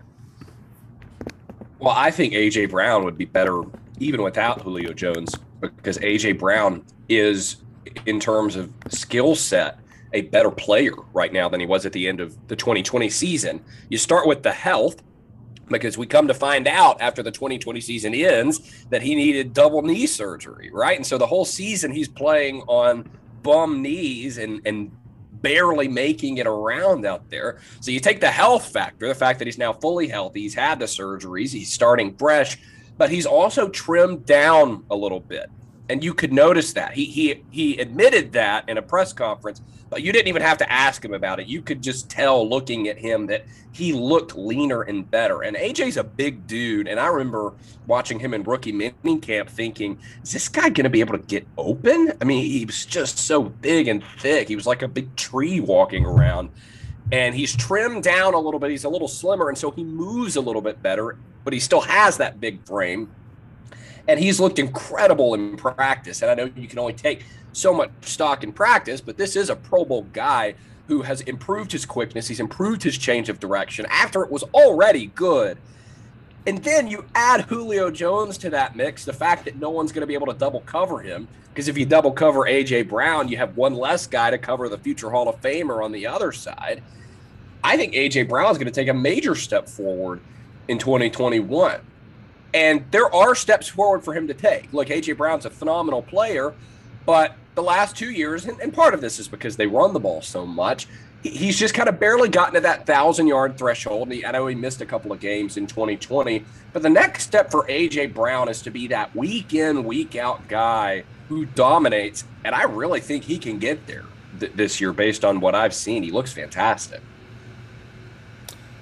Well, 1.80 1.94
I 1.96 2.12
think 2.12 2.34
AJ 2.34 2.70
Brown 2.70 3.04
would 3.04 3.18
be 3.18 3.26
better 3.26 3.64
even 4.00 4.22
without 4.22 4.62
Julio 4.62 4.94
Jones 4.94 5.36
because 5.60 5.98
AJ 5.98 6.40
Brown 6.40 6.86
is 7.10 7.58
in 8.06 8.20
terms 8.20 8.56
of 8.56 8.72
skill 8.90 9.36
set 9.36 9.80
a 10.14 10.22
better 10.22 10.52
player 10.52 10.94
right 11.14 11.34
now 11.34 11.50
than 11.50 11.60
he 11.60 11.66
was 11.66 11.86
at 11.86 11.94
the 11.94 12.08
end 12.08 12.20
of 12.20 12.36
the 12.48 12.56
2020 12.56 13.10
season. 13.10 13.64
You 13.90 13.98
start 13.98 14.28
with 14.28 14.44
the 14.44 14.52
health 14.52 15.02
because 15.68 15.98
we 15.98 16.06
come 16.06 16.28
to 16.28 16.34
find 16.34 16.68
out 16.68 17.00
after 17.00 17.22
the 17.22 17.32
2020 17.32 17.80
season 17.82 18.14
ends 18.14 18.86
that 18.90 19.02
he 19.02 19.16
needed 19.16 19.54
double 19.54 19.82
knee 19.82 20.08
surgery, 20.08 20.70
right? 20.74 20.98
And 20.98 21.06
so 21.06 21.18
the 21.18 21.28
whole 21.28 21.46
season 21.46 21.92
he's 21.92 22.08
playing 22.08 22.62
on 22.68 23.10
bum 23.44 23.82
knees 23.82 24.38
and 24.38 24.62
and 24.66 24.92
barely 25.42 25.88
making 25.88 26.38
it 26.38 26.48
around 26.48 27.06
out 27.06 27.30
there. 27.30 27.60
So 27.82 27.92
you 27.92 28.00
take 28.00 28.20
the 28.20 28.32
health 28.32 28.72
factor, 28.72 29.08
the 29.08 29.16
fact 29.16 29.40
that 29.40 29.48
he's 29.48 29.58
now 29.58 29.74
fully 29.74 30.08
healthy, 30.08 30.42
he's 30.42 30.56
had 30.56 30.80
the 30.80 30.86
surgeries, 30.86 31.52
he's 31.52 31.72
starting 31.72 32.16
fresh, 32.16 32.58
but 32.98 33.10
he's 33.10 33.26
also 33.26 33.70
trimmed 33.70 34.26
down 34.26 34.86
a 34.90 34.96
little 34.96 35.20
bit 35.20 35.50
and 35.90 36.04
you 36.04 36.14
could 36.14 36.32
notice 36.32 36.74
that. 36.74 36.94
He 36.94 37.06
he 37.06 37.44
he 37.50 37.78
admitted 37.78 38.32
that 38.34 38.70
in 38.70 38.78
a 38.78 38.82
press 38.82 39.12
conference 39.12 39.62
but 39.90 40.04
you 40.04 40.12
didn't 40.12 40.28
even 40.28 40.42
have 40.42 40.58
to 40.60 40.72
ask 40.72 41.04
him 41.04 41.14
about 41.14 41.40
it. 41.40 41.48
You 41.48 41.62
could 41.62 41.82
just 41.82 42.10
tell 42.10 42.48
looking 42.48 42.88
at 42.88 42.98
him 42.98 43.26
that 43.28 43.46
he 43.72 43.92
looked 43.92 44.38
leaner 44.38 44.84
and 44.84 45.10
better. 45.10 45.42
And 45.42 45.58
aj's 45.58 45.98
a 45.98 46.04
big 46.04 46.46
dude 46.48 46.88
and 46.88 47.00
i 47.00 47.08
remember 47.08 47.54
watching 47.88 48.20
him 48.20 48.34
in 48.34 48.44
rookie 48.44 48.72
mini 48.72 49.20
camp 49.20 49.50
thinking 49.50 49.98
is 50.24 50.32
this 50.32 50.48
guy 50.48 50.70
going 50.70 50.84
to 50.84 50.90
be 50.90 51.00
able 51.00 51.18
to 51.18 51.26
get 51.26 51.48
open? 51.58 52.14
I 52.22 52.24
mean 52.24 52.46
he 52.46 52.66
was 52.66 52.86
just 52.86 53.18
so 53.18 53.44
big 53.44 53.88
and 53.88 54.04
thick. 54.20 54.48
He 54.48 54.56
was 54.56 54.68
like 54.68 54.82
a 54.82 54.88
big 54.88 55.16
tree 55.16 55.60
walking 55.60 56.06
around. 56.06 56.50
And 57.12 57.34
he's 57.34 57.56
trimmed 57.56 58.04
down 58.04 58.36
a 58.36 58.40
little 58.40 58.60
bit. 58.60 58.70
He's 58.70 58.84
a 58.84 58.90
little 58.90 59.08
slimmer 59.08 59.50
and 59.50 59.58
so 59.58 59.72
he 59.72 59.84
moves 59.84 60.36
a 60.36 60.42
little 60.42 60.62
bit 60.62 60.82
better 60.84 61.18
but 61.44 61.54
he 61.54 61.60
still 61.60 61.82
has 61.82 62.18
that 62.18 62.40
big 62.40 62.64
frame 62.68 63.10
and 64.10 64.20
he's 64.20 64.40
looked 64.40 64.58
incredible 64.58 65.36
in 65.36 65.56
practice. 65.56 66.24
And 66.24 66.32
I 66.32 66.34
know 66.34 66.50
you 66.56 66.68
can 66.68 66.80
only 66.80 66.94
take 66.94 67.26
so 67.54 67.72
much 67.72 67.92
stock 68.02 68.44
in 68.44 68.52
practice, 68.52 69.02
but 69.02 69.18
this 69.18 69.36
is 69.36 69.52
a 69.52 69.56
Pro 69.56 69.86
Bowl 69.86 70.08
guy 70.14 70.56
who 70.88 71.04
has 71.04 71.22
improved 71.22 71.72
his 71.72 71.86
quickness. 71.86 72.28
He's 72.28 72.40
improved 72.40 72.82
his 72.82 72.98
change 72.98 73.30
of 73.30 73.40
direction 73.40 73.86
after 73.92 74.24
it 74.24 74.32
was 74.32 74.42
already 74.46 75.06
good. 75.06 75.60
And 76.48 76.64
then 76.64 76.88
you 76.88 77.06
add 77.14 77.42
Julio 77.42 77.92
Jones 77.92 78.40
to 78.40 78.50
that 78.50 78.76
mix, 78.76 79.06
the 79.06 79.14
fact 79.14 79.46
that 79.46 79.58
no 79.58 79.70
one's 79.70 79.92
going 79.92 80.02
to 80.02 80.08
be 80.08 80.16
able 80.16 80.26
to 80.26 80.34
double 80.34 80.62
cover 80.62 81.02
him. 81.02 81.28
Because 81.50 81.68
if 81.68 81.78
you 81.78 81.86
double 81.86 82.12
cover 82.12 82.48
A.J. 82.48 82.84
Brown, 82.84 83.28
you 83.28 83.38
have 83.38 83.58
one 83.58 83.76
less 83.76 84.08
guy 84.08 84.32
to 84.32 84.40
cover 84.40 84.70
the 84.70 84.78
future 84.80 85.12
Hall 85.12 85.30
of 85.30 85.40
Famer 85.40 85.86
on 85.86 85.92
the 85.92 86.08
other 86.08 86.32
side. 86.32 86.82
I 87.64 87.78
think 87.78 87.94
A.J. 87.94 88.24
Brown 88.24 88.50
is 88.50 88.58
going 88.58 88.66
to 88.66 88.74
take 88.74 88.88
a 88.88 88.94
major 88.94 89.36
step 89.36 89.70
forward 89.70 90.20
in 90.68 90.80
2021. 90.80 91.82
And 92.54 92.86
there 92.92 93.14
are 93.14 93.36
steps 93.36 93.68
forward 93.68 94.04
for 94.04 94.14
him 94.14 94.28
to 94.28 94.34
take. 94.34 94.72
Look, 94.74 94.88
AJ 94.88 95.18
Brown's 95.18 95.46
a 95.46 95.50
phenomenal 95.50 96.02
player, 96.02 96.54
but 97.06 97.36
the 97.56 97.64
last 97.64 97.96
two 97.96 98.10
years, 98.10 98.46
and, 98.46 98.60
and 98.60 98.74
part 98.74 98.94
of 98.94 99.02
this 99.02 99.20
is 99.20 99.28
because 99.28 99.58
they 99.58 99.68
run 99.68 99.94
the 99.94 100.00
ball 100.00 100.22
so 100.22 100.46
much, 100.46 100.88
he, 101.22 101.30
he's 101.30 101.60
just 101.60 101.74
kind 101.74 101.90
of 101.90 102.00
barely 102.00 102.30
gotten 102.30 102.56
to 102.56 102.62
that 102.62 102.86
thousand 102.86 103.28
yard 103.28 103.58
threshold. 103.58 104.12
He, 104.12 104.26
I 104.26 104.32
know 104.32 104.48
he 104.48 104.56
missed 104.56 104.82
a 104.82 104.86
couple 104.86 105.12
of 105.12 105.20
games 105.20 105.58
in 105.58 105.68
2020, 105.68 106.46
but 106.74 106.82
the 106.82 106.90
next 106.90 107.24
step 107.24 107.52
for 107.52 107.66
AJ 107.68 108.14
Brown 108.14 108.50
is 108.50 108.62
to 108.64 108.72
be 108.72 108.88
that 108.88 109.16
week 109.16 109.54
in, 109.54 109.84
week 109.84 110.16
out 110.16 110.48
guy 110.48 111.04
who 111.28 111.46
dominates. 111.46 112.24
And 112.44 112.56
I 112.56 112.64
really 112.64 113.00
think 113.00 113.26
he 113.26 113.38
can 113.38 113.60
get 113.60 113.86
there 113.86 114.06
th- 114.40 114.54
this 114.54 114.82
year 114.82 114.94
based 114.94 115.24
on 115.24 115.40
what 115.40 115.56
I've 115.56 115.74
seen. 115.74 116.04
He 116.04 116.12
looks 116.12 116.32
fantastic. 116.32 117.02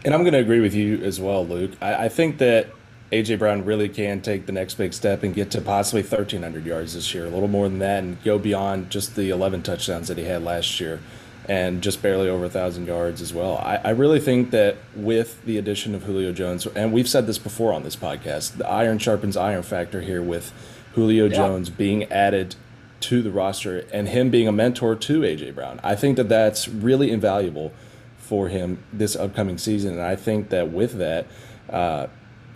And 0.06 0.14
I'm 0.14 0.22
going 0.22 0.34
to 0.34 0.40
agree 0.40 0.62
with 0.62 0.74
you 0.74 1.04
as 1.04 1.20
well, 1.20 1.46
Luke. 1.46 1.72
I, 1.82 2.06
I 2.06 2.10
think 2.10 2.38
that 2.38 2.70
AJ 3.12 3.40
Brown 3.40 3.64
really 3.64 3.88
can 3.88 4.22
take 4.22 4.46
the 4.46 4.52
next 4.52 4.76
big 4.76 4.94
step 4.94 5.24
and 5.24 5.34
get 5.34 5.52
to 5.52 5.62
possibly 5.62 6.02
1,300 6.02 6.66
yards 6.66 6.94
this 6.94 7.14
year, 7.14 7.26
a 7.26 7.30
little 7.30 7.48
more 7.48 7.70
than 7.70 7.80
that, 7.80 8.04
and 8.04 8.22
go 8.24 8.38
beyond 8.38 8.90
just 8.90 9.16
the 9.16 9.30
11 9.30 9.64
touchdowns 9.64 10.10
that 10.10 10.18
he 10.18 10.26
had 10.26 10.44
last 10.44 10.80
year 10.80 11.00
and 11.48 11.82
just 11.82 12.02
barely 12.02 12.28
over 12.28 12.42
1,000 12.42 12.86
yards 12.86 13.22
as 13.22 13.34
well. 13.34 13.58
I, 13.60 13.80
I 13.84 13.90
really 13.92 14.20
think 14.20 14.52
that 14.52 14.76
with 14.96 15.44
the 15.46 15.58
addition 15.58 15.96
of 15.96 16.04
Julio 16.04 16.34
Jones, 16.34 16.68
and 16.68 16.92
we've 16.92 17.08
said 17.08 17.26
this 17.26 17.38
before 17.38 17.72
on 17.72 17.84
this 17.84 17.96
podcast, 17.96 18.58
the 18.58 18.68
iron 18.68 19.00
sharpens 19.00 19.38
iron 19.38 19.64
factor 19.64 20.02
here 20.02 20.22
with 20.22 20.52
Julio 20.94 21.28
yeah. 21.28 21.36
Jones 21.36 21.70
being 21.70 22.04
added 22.12 22.56
to 23.00 23.22
the 23.22 23.32
roster 23.32 23.86
and 23.94 24.10
him 24.10 24.30
being 24.30 24.48
a 24.48 24.52
mentor 24.52 24.96
to 24.96 25.22
AJ 25.22 25.56
Brown. 25.56 25.80
I 25.84 25.96
think 25.96 26.18
that 26.18 26.28
that's 26.28 26.68
really 26.68 27.12
invaluable 27.12 27.72
for 28.18 28.50
him 28.50 28.84
this 28.92 29.16
upcoming 29.16 29.58
season. 29.58 29.94
And 29.94 30.02
I 30.02 30.18
think 30.18 30.50
that 30.50 30.72
with 30.72 30.98
that, 30.98 31.28
uh, 31.70 32.08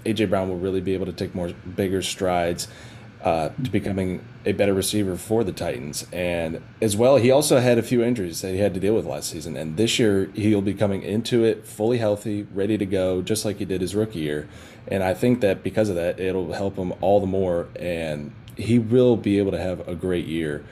AJ 0.06 0.30
Brown 0.30 0.50
will 0.50 0.60
really 0.60 0.82
be 0.82 0.94
able 0.94 1.06
to 1.06 1.14
take 1.14 1.36
more 1.36 1.50
bigger 1.50 2.02
strides. 2.02 2.68
uh, 3.24 3.50
to 3.64 3.70
becoming 3.70 4.24
a 4.46 4.52
better 4.52 4.74
receiver 4.74 5.16
for 5.16 5.44
the 5.44 5.52
Titans. 5.52 6.08
And 6.12 6.62
as 6.82 6.98
well, 6.98 7.18
he 7.18 7.30
also 7.30 7.60
had 7.60 7.78
a 7.78 7.84
few 7.84 8.04
injuries 8.04 8.42
that 8.42 8.52
he 8.52 8.58
had 8.58 8.74
to 8.74 8.80
deal 8.80 8.96
with 8.96 9.06
last 9.06 9.30
season. 9.30 9.56
And 9.56 9.78
this 9.78 10.00
year, 10.00 10.32
he'll 10.34 10.62
be 10.62 10.74
coming 10.74 11.04
into 11.04 11.44
it 11.44 11.66
fully 11.66 12.00
healthy, 12.00 12.48
ready 12.54 12.78
to 12.78 12.86
go, 12.86 13.22
just 13.22 13.46
like 13.46 13.58
he 13.58 13.66
did 13.66 13.82
his 13.82 13.94
rookie 13.94 14.20
year. 14.20 14.50
And 14.88 15.04
I 15.04 15.14
think 15.14 15.42
that 15.42 15.64
because 15.64 15.90
of 15.90 15.96
that, 15.96 16.20
it'll 16.20 16.54
help 16.54 16.78
him 16.78 16.94
all 17.02 17.20
the 17.20 17.28
more. 17.28 17.68
And 17.76 18.34
he 18.58 18.80
will 18.80 19.18
be 19.18 19.38
able 19.38 19.52
to 19.52 19.62
have 19.62 19.88
a 19.88 19.94
great 19.94 20.26
year 20.26 20.66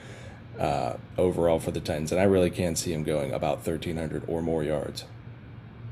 uh, 0.57 0.95
overall 1.17 1.59
for 1.59 1.69
the 1.71 1.79
Titans. 1.79 2.11
And 2.11 2.19
I 2.19 2.23
really 2.23 2.49
can 2.49 2.75
see 2.75 2.91
him 2.91 3.03
going 3.03 3.31
about 3.31 3.57
1,300 3.57 4.23
or 4.27 4.41
more 4.41 4.63
yards. 4.63 5.05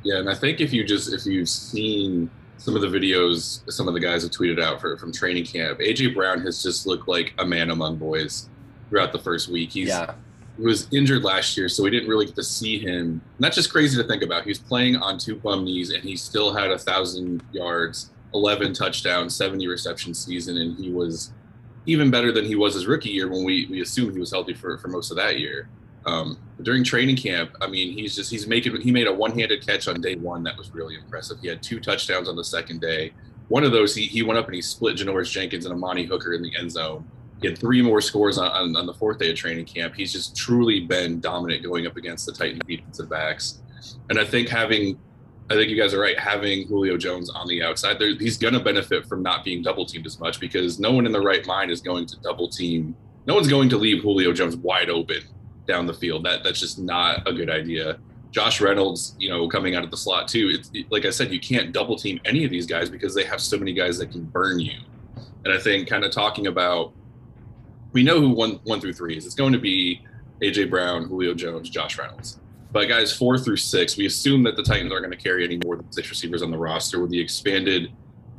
Yeah, 0.04 0.20
and 0.20 0.30
I 0.30 0.36
think 0.36 0.62
if 0.62 0.74
you 0.74 0.84
just 0.86 1.12
if 1.12 1.26
you've 1.26 1.50
seen 1.50 2.30
some 2.58 2.76
of 2.76 2.82
the 2.82 2.88
videos 2.88 3.62
some 3.72 3.88
of 3.88 3.94
the 3.94 4.00
guys 4.00 4.24
have 4.24 4.32
tweeted 4.32 4.62
out 4.62 4.82
for, 4.82 4.98
from 4.98 5.12
training 5.12 5.46
camp, 5.46 5.80
AJ 5.80 6.14
Brown 6.14 6.42
has 6.42 6.62
just 6.62 6.86
looked 6.88 7.08
like 7.08 7.34
a 7.38 7.46
man 7.46 7.70
among 7.70 7.98
boys 7.98 8.50
throughout 8.90 9.12
the 9.12 9.20
first 9.20 9.48
week. 9.48 9.72
He's 9.72 9.90
yeah. 9.90 10.14
he 10.58 10.64
was 10.64 10.88
injured 10.92 11.24
last 11.24 11.56
year, 11.58 11.70
so 11.70 11.84
we 11.84 11.90
didn't 11.90 12.10
really 12.10 12.26
get 12.26 12.36
to 12.36 12.44
see 12.44 12.80
him. 12.80 12.88
And 12.90 13.22
that's 13.40 13.56
just 13.56 13.72
crazy 13.72 14.02
to 14.02 14.08
think 14.08 14.24
about. 14.24 14.44
He 14.44 14.50
was 14.50 14.60
playing 14.60 14.96
on 14.98 15.18
two 15.18 15.36
bum 15.36 15.66
knees, 15.66 15.92
and 15.92 16.04
he 16.04 16.16
still 16.16 16.54
had 16.54 16.72
a 16.72 16.78
thousand 16.78 17.44
yards, 17.52 18.12
eleven 18.34 18.74
touchdowns, 18.74 19.36
seventy 19.36 19.68
reception 19.68 20.14
season, 20.14 20.58
and 20.58 20.78
he 20.78 20.92
was 20.92 21.32
even 21.86 22.12
better 22.12 22.32
than 22.32 22.44
he 22.44 22.56
was 22.56 22.74
his 22.74 22.86
rookie 22.86 23.10
year 23.10 23.30
when 23.30 23.44
we 23.44 23.68
we 23.68 23.82
assumed 23.82 24.14
he 24.14 24.20
was 24.20 24.32
healthy 24.32 24.54
for 24.54 24.78
for 24.78 24.88
most 24.88 25.12
of 25.12 25.18
that 25.18 25.40
year. 25.40 25.70
Um, 26.08 26.38
during 26.62 26.84
training 26.86 27.18
camp, 27.18 27.52
I 27.62 27.68
mean, 27.68 27.92
he's 27.94 28.16
just 28.16 28.32
he's 28.32 28.48
making 28.48 28.80
he 28.82 28.92
made 28.92 29.08
a 29.08 29.14
one-handed 29.14 29.66
catch 29.66 29.88
on 29.88 30.02
day 30.02 30.16
one 30.16 30.42
that 30.44 30.58
was 30.58 30.74
really 30.74 30.96
impressive. 30.96 31.38
He 31.42 31.50
had 31.50 31.62
two 31.62 31.80
touchdowns 31.80 32.30
on 32.30 32.36
the 32.36 32.44
second 32.44 32.80
day. 32.80 33.12
One 33.50 33.64
of 33.64 33.74
those 33.74 33.94
he, 33.94 34.06
he 34.06 34.24
went 34.24 34.40
up 34.40 34.46
and 34.46 34.56
he 34.56 34.62
split 34.62 34.98
Janoris 34.98 35.30
Jenkins 35.30 35.66
and 35.66 35.74
Amani 35.74 36.06
Hooker 36.06 36.34
in 36.34 36.42
the 36.42 36.52
end 36.58 36.72
zone. 36.72 37.06
He 37.42 37.48
had 37.48 37.58
three 37.58 37.82
more 37.82 38.02
scores 38.02 38.38
on, 38.38 38.50
on, 38.52 38.76
on 38.76 38.86
the 38.86 38.94
fourth 38.94 39.20
day 39.20 39.30
of 39.30 39.36
training 39.36 39.66
camp. 39.66 39.94
He's 39.94 40.12
just 40.12 40.36
truly 40.36 40.80
been 40.80 41.20
dominant 41.20 41.62
going 41.62 41.86
up 41.86 41.96
against 41.98 42.26
the 42.26 42.32
Titan 42.32 42.60
defensive 42.66 43.10
backs. 43.10 43.60
And 44.10 44.18
I 44.18 44.26
think 44.26 44.48
having 44.48 44.98
I 45.50 45.54
think 45.54 45.70
you 45.70 45.78
guys 45.78 45.94
are 45.94 46.00
right. 46.00 46.18
Having 46.18 46.68
Julio 46.68 46.98
Jones 46.98 47.30
on 47.30 47.48
the 47.48 47.64
outside, 47.64 48.02
he's 48.02 48.38
going 48.38 48.54
to 48.54 48.60
benefit 48.62 49.06
from 49.06 49.22
not 49.22 49.44
being 49.44 49.62
double 49.62 49.86
teamed 49.86 50.06
as 50.06 50.20
much 50.20 50.40
because 50.40 50.80
no 50.80 50.92
one 50.92 51.06
in 51.06 51.12
the 51.12 51.22
right 51.22 51.46
mind 51.46 51.70
is 51.70 51.82
going 51.82 52.06
to 52.08 52.18
double 52.22 52.50
team. 52.50 52.96
No 53.26 53.36
one's 53.36 53.48
going 53.50 53.68
to 53.70 53.78
leave 53.78 54.02
Julio 54.02 54.32
Jones 54.32 54.56
wide 54.56 54.90
open 54.90 55.22
down 55.68 55.86
the 55.86 55.94
field. 55.94 56.26
That 56.26 56.44
that's 56.44 56.60
just 56.60 56.80
not 56.80 57.28
a 57.28 57.34
good 57.34 57.50
idea. 57.50 58.00
Josh 58.32 58.62
Reynolds, 58.62 59.16
you 59.20 59.30
know, 59.30 59.48
coming 59.48 59.76
out 59.76 59.84
of 59.84 59.92
the 59.92 59.98
slot 59.98 60.28
too. 60.28 60.52
It's 60.54 60.72
like 60.90 61.06
I 61.06 61.10
said, 61.10 61.32
you 61.32 61.40
can't 61.40 61.72
double 61.72 61.96
team 61.96 62.20
any 62.26 62.44
of 62.44 62.52
these 62.52 62.66
guys 62.66 62.90
because 62.90 63.16
they 63.16 63.24
have 63.24 63.42
so 63.42 63.58
many 63.58 63.74
guys 63.74 63.98
that 64.00 64.12
can 64.12 64.24
burn 64.24 64.60
you. 64.60 64.80
And 65.46 65.54
I 65.54 65.60
think 65.60 65.88
kind 65.88 66.04
of 66.04 66.12
talking 66.12 66.48
about, 66.48 66.94
we 67.94 68.04
know 68.04 68.20
who 68.20 68.30
one 68.30 68.60
one 68.64 68.82
through 68.82 68.94
three 68.94 69.18
is. 69.18 69.26
It's 69.26 69.36
going 69.36 69.54
to 69.54 69.60
be 69.60 70.02
AJ 70.42 70.70
Brown, 70.70 71.06
Julio 71.06 71.34
Jones, 71.34 71.70
Josh 71.70 71.98
Reynolds. 71.98 72.40
But 72.72 72.88
guys, 72.90 73.16
four 73.16 73.38
through 73.38 73.58
six, 73.58 73.98
we 73.98 74.06
assume 74.06 74.44
that 74.44 74.56
the 74.56 74.64
Titans 74.64 74.92
aren't 74.92 75.06
going 75.06 75.18
to 75.18 75.24
carry 75.24 75.46
any 75.46 75.58
more 75.64 75.78
than 75.78 75.90
six 75.92 76.10
receivers 76.10 76.42
on 76.42 76.52
the 76.52 76.58
roster 76.58 77.00
with 77.00 77.12
the 77.12 77.20
expanded 77.20 77.92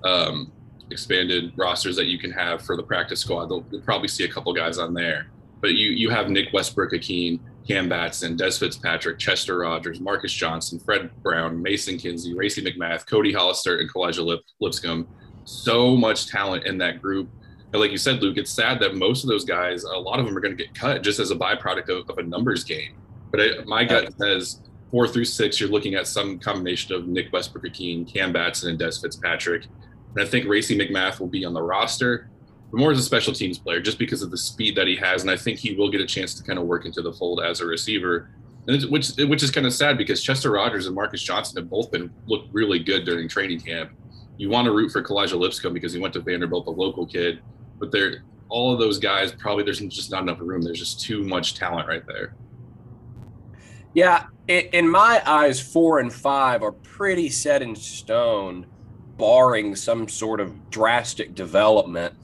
um, 0.04 0.52
expanded 0.90 1.52
rosters 1.56 1.96
that 1.96 2.06
you 2.06 2.18
can 2.18 2.30
have 2.30 2.62
for 2.62 2.76
the 2.76 2.82
practice 2.82 3.20
squad. 3.20 3.46
They'll, 3.46 3.62
they'll 3.62 3.80
probably 3.80 4.08
see 4.08 4.24
a 4.24 4.28
couple 4.28 4.52
guys 4.52 4.78
on 4.78 4.94
there. 4.94 5.28
But 5.60 5.74
you 5.74 5.90
you 5.90 6.10
have 6.10 6.30
Nick 6.30 6.52
Westbrook-Ikhine, 6.52 7.40
Cam 7.66 7.88
Batson, 7.88 8.36
Dez 8.36 8.58
Fitzpatrick, 8.58 9.18
Chester 9.18 9.58
Rogers, 9.58 10.00
Marcus 10.00 10.32
Johnson, 10.32 10.78
Fred 10.78 11.10
Brown, 11.22 11.60
Mason 11.60 11.98
Kinsey, 11.98 12.34
Racey 12.34 12.62
McMath, 12.62 13.06
Cody 13.06 13.32
Hollister, 13.32 13.78
and 13.78 13.92
Kalijah 13.92 14.24
Lip- 14.24 14.44
Lipscomb. 14.60 15.06
So 15.44 15.96
much 15.96 16.28
talent 16.28 16.66
in 16.66 16.78
that 16.78 17.02
group. 17.02 17.28
And 17.72 17.80
like 17.80 17.90
you 17.90 17.98
said, 17.98 18.22
Luke, 18.22 18.38
it's 18.38 18.50
sad 18.50 18.80
that 18.80 18.94
most 18.94 19.24
of 19.24 19.28
those 19.28 19.44
guys, 19.44 19.84
a 19.84 19.96
lot 19.96 20.18
of 20.18 20.24
them 20.24 20.36
are 20.36 20.40
going 20.40 20.56
to 20.56 20.62
get 20.62 20.74
cut 20.74 21.02
just 21.02 21.20
as 21.20 21.30
a 21.30 21.36
byproduct 21.36 21.90
of, 21.90 22.08
of 22.08 22.16
a 22.18 22.22
numbers 22.22 22.64
game. 22.64 22.96
But 23.30 23.40
I, 23.40 23.48
my 23.66 23.84
gut 23.84 24.14
says 24.18 24.62
four 24.90 25.06
through 25.06 25.26
six, 25.26 25.60
you're 25.60 25.68
looking 25.68 25.94
at 25.94 26.06
some 26.06 26.38
combination 26.38 26.94
of 26.94 27.06
Nick 27.06 27.30
Westbrook-Ikhine, 27.32 28.10
Cam 28.10 28.32
Batson, 28.32 28.70
and 28.70 28.78
Dez 28.78 29.02
Fitzpatrick. 29.02 29.66
And 30.14 30.22
I 30.22 30.26
think 30.26 30.48
Racey 30.48 30.78
McMath 30.78 31.20
will 31.20 31.26
be 31.26 31.44
on 31.44 31.52
the 31.52 31.62
roster 31.62 32.30
more 32.72 32.92
as 32.92 32.98
a 32.98 33.02
special 33.02 33.32
teams 33.32 33.58
player, 33.58 33.80
just 33.80 33.98
because 33.98 34.22
of 34.22 34.30
the 34.30 34.36
speed 34.36 34.76
that 34.76 34.86
he 34.86 34.96
has, 34.96 35.22
and 35.22 35.30
I 35.30 35.36
think 35.36 35.58
he 35.58 35.74
will 35.74 35.90
get 35.90 36.00
a 36.00 36.06
chance 36.06 36.34
to 36.34 36.42
kind 36.42 36.58
of 36.58 36.66
work 36.66 36.84
into 36.84 37.02
the 37.02 37.12
fold 37.12 37.40
as 37.40 37.60
a 37.60 37.66
receiver, 37.66 38.30
and 38.66 38.82
which 38.90 39.10
which 39.16 39.42
is 39.42 39.50
kind 39.50 39.66
of 39.66 39.72
sad 39.72 39.96
because 39.96 40.22
Chester 40.22 40.50
Rogers 40.50 40.86
and 40.86 40.94
Marcus 40.94 41.22
Johnson 41.22 41.56
have 41.56 41.70
both 41.70 41.90
been 41.90 42.12
looked 42.26 42.52
really 42.52 42.78
good 42.78 43.04
during 43.04 43.28
training 43.28 43.60
camp. 43.60 43.92
You 44.36 44.50
want 44.50 44.66
to 44.66 44.72
root 44.72 44.92
for 44.92 45.02
Kalijah 45.02 45.38
Lipscomb 45.38 45.72
because 45.72 45.92
he 45.92 45.98
went 45.98 46.14
to 46.14 46.20
Vanderbilt, 46.20 46.66
the 46.66 46.70
local 46.70 47.06
kid, 47.06 47.40
but 47.78 47.90
they're 47.90 48.22
all 48.50 48.72
of 48.72 48.78
those 48.78 48.98
guys 48.98 49.32
probably 49.32 49.64
there's 49.64 49.80
just 49.80 50.10
not 50.10 50.22
enough 50.22 50.38
room. 50.40 50.62
There's 50.62 50.78
just 50.78 51.00
too 51.00 51.22
much 51.22 51.54
talent 51.54 51.88
right 51.88 52.06
there. 52.06 52.34
Yeah, 53.94 54.26
in 54.46 54.88
my 54.88 55.22
eyes, 55.26 55.60
four 55.60 55.98
and 55.98 56.12
five 56.12 56.62
are 56.62 56.72
pretty 56.72 57.30
set 57.30 57.62
in 57.62 57.74
stone, 57.74 58.66
barring 59.16 59.74
some 59.74 60.08
sort 60.08 60.40
of 60.40 60.70
drastic 60.70 61.34
development. 61.34 62.14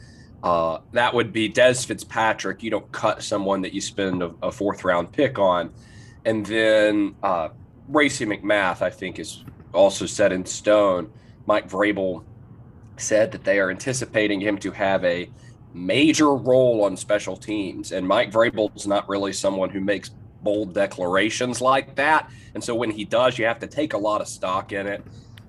Uh, 0.44 0.78
that 0.92 1.14
would 1.14 1.32
be 1.32 1.48
Dez 1.48 1.86
Fitzpatrick. 1.86 2.62
You 2.62 2.70
don't 2.70 2.92
cut 2.92 3.22
someone 3.22 3.62
that 3.62 3.72
you 3.72 3.80
spend 3.80 4.22
a, 4.22 4.34
a 4.42 4.52
fourth 4.52 4.84
round 4.84 5.10
pick 5.10 5.38
on. 5.38 5.72
And 6.26 6.44
then 6.44 7.16
uh, 7.22 7.48
Racey 7.88 8.26
McMath, 8.26 8.82
I 8.82 8.90
think, 8.90 9.18
is 9.18 9.42
also 9.72 10.04
set 10.04 10.32
in 10.32 10.44
stone. 10.44 11.10
Mike 11.46 11.70
Vrabel 11.70 12.24
said 12.98 13.32
that 13.32 13.42
they 13.42 13.58
are 13.58 13.70
anticipating 13.70 14.38
him 14.38 14.58
to 14.58 14.70
have 14.70 15.02
a 15.06 15.30
major 15.72 16.34
role 16.34 16.84
on 16.84 16.94
special 16.98 17.38
teams. 17.38 17.92
And 17.92 18.06
Mike 18.06 18.30
Vrabel 18.30 18.76
is 18.76 18.86
not 18.86 19.08
really 19.08 19.32
someone 19.32 19.70
who 19.70 19.80
makes 19.80 20.10
bold 20.42 20.74
declarations 20.74 21.62
like 21.62 21.94
that. 21.94 22.30
And 22.52 22.62
so 22.62 22.74
when 22.74 22.90
he 22.90 23.06
does, 23.06 23.38
you 23.38 23.46
have 23.46 23.60
to 23.60 23.66
take 23.66 23.94
a 23.94 23.98
lot 23.98 24.20
of 24.20 24.28
stock 24.28 24.72
in 24.72 24.86
it. 24.86 25.02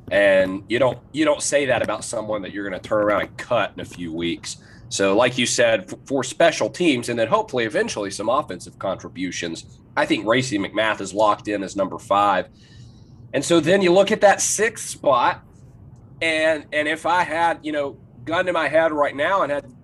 And 0.09 0.63
you 0.69 0.79
don't 0.79 0.99
you 1.11 1.25
don't 1.25 1.41
say 1.41 1.65
that 1.65 1.81
about 1.81 2.05
someone 2.05 2.43
that 2.43 2.53
you're 2.53 2.67
going 2.67 2.79
to 2.79 2.87
turn 2.87 3.03
around 3.03 3.21
and 3.23 3.37
cut 3.37 3.73
in 3.75 3.81
a 3.81 3.85
few 3.85 4.13
weeks. 4.13 4.57
So, 4.95 5.13
like 5.13 5.37
you 5.37 5.45
said, 5.45 5.93
for 6.05 6.23
special 6.23 6.69
teams 6.69 7.09
and 7.09 7.19
then 7.19 7.27
hopefully 7.27 7.65
eventually 7.65 8.09
some 8.11 8.29
offensive 8.29 8.79
contributions, 8.79 9.77
I 9.97 10.05
think 10.05 10.25
Racey 10.25 10.57
McMath 10.57 11.01
is 11.01 11.13
locked 11.13 11.49
in 11.49 11.63
as 11.63 11.75
number 11.75 11.99
five. 11.99 12.47
And 13.33 13.43
so 13.43 13.59
then 13.59 13.81
you 13.81 13.91
look 13.91 14.13
at 14.13 14.21
that 14.21 14.39
sixth 14.39 14.87
spot, 14.87 15.43
and 16.21 16.65
and 16.71 16.87
if 16.87 17.05
I 17.05 17.23
had 17.23 17.59
you 17.61 17.73
know 17.73 17.97
gun 18.23 18.45
to 18.45 18.53
my 18.53 18.69
head 18.69 18.93
right 18.93 19.13
now 19.13 19.41
and 19.41 19.51
had 19.51 19.65
to 19.65 19.75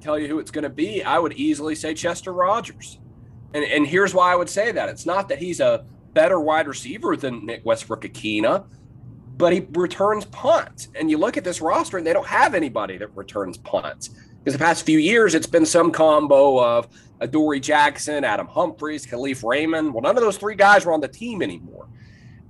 tell 0.00 0.16
you 0.16 0.28
who 0.28 0.38
it's 0.38 0.52
going 0.52 0.62
to 0.62 0.70
be, 0.70 1.02
I 1.02 1.18
would 1.18 1.32
easily 1.32 1.74
say 1.74 1.92
Chester 1.92 2.32
Rogers. 2.32 3.00
And 3.52 3.64
and 3.64 3.84
here's 3.84 4.14
why 4.14 4.32
I 4.32 4.36
would 4.36 4.48
say 4.48 4.70
that 4.70 4.88
it's 4.88 5.04
not 5.04 5.28
that 5.30 5.38
he's 5.38 5.58
a 5.58 5.84
better 6.12 6.38
wide 6.38 6.68
receiver 6.68 7.16
than 7.16 7.44
Nick 7.44 7.62
Westbrook-Ikhine, 7.64 8.64
but 9.36 9.52
he 9.52 9.66
returns 9.72 10.26
punts. 10.26 10.90
And 10.94 11.10
you 11.10 11.18
look 11.18 11.36
at 11.36 11.42
this 11.42 11.60
roster, 11.60 11.98
and 11.98 12.06
they 12.06 12.12
don't 12.12 12.28
have 12.28 12.54
anybody 12.54 12.98
that 12.98 13.08
returns 13.16 13.58
punts. 13.58 14.10
Because 14.42 14.54
the 14.54 14.64
past 14.64 14.86
few 14.86 14.98
years, 14.98 15.34
it's 15.34 15.46
been 15.46 15.66
some 15.66 15.90
combo 15.90 16.62
of 16.62 16.88
Adoree 17.20 17.60
Jackson, 17.60 18.24
Adam 18.24 18.46
Humphries, 18.46 19.06
Kalif 19.06 19.46
Raymond. 19.46 19.92
Well, 19.92 20.02
none 20.02 20.16
of 20.16 20.22
those 20.22 20.38
three 20.38 20.54
guys 20.54 20.86
are 20.86 20.92
on 20.92 21.00
the 21.02 21.08
team 21.08 21.42
anymore. 21.42 21.88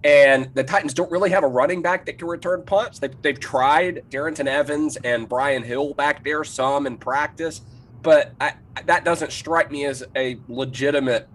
And 0.04 0.49
the 0.54 0.62
Titans 0.62 0.94
don't 0.94 1.11
really 1.11 1.30
have 1.30 1.42
a 1.42 1.49
running 1.49 1.82
back 1.82 2.06
that 2.06 2.16
can 2.16 2.28
return 2.28 2.62
punts. 2.62 3.00
They've, 3.00 3.23
they've 3.23 3.38
tried 3.38 4.04
Darrynton 4.09 4.47
Evans 4.47 4.97
and 5.02 5.28
Brian 5.28 5.64
Hill 5.64 5.92
back 5.94 6.25
there 6.25 6.44
some 6.44 6.87
in 6.87 6.97
practice, 6.97 7.62
but 8.02 8.32
I, 8.40 8.54
that 8.87 9.04
doesn't 9.04 9.32
strike 9.32 9.70
me 9.70 9.85
as 9.85 10.04
a 10.16 10.38
legitimate 10.49 11.28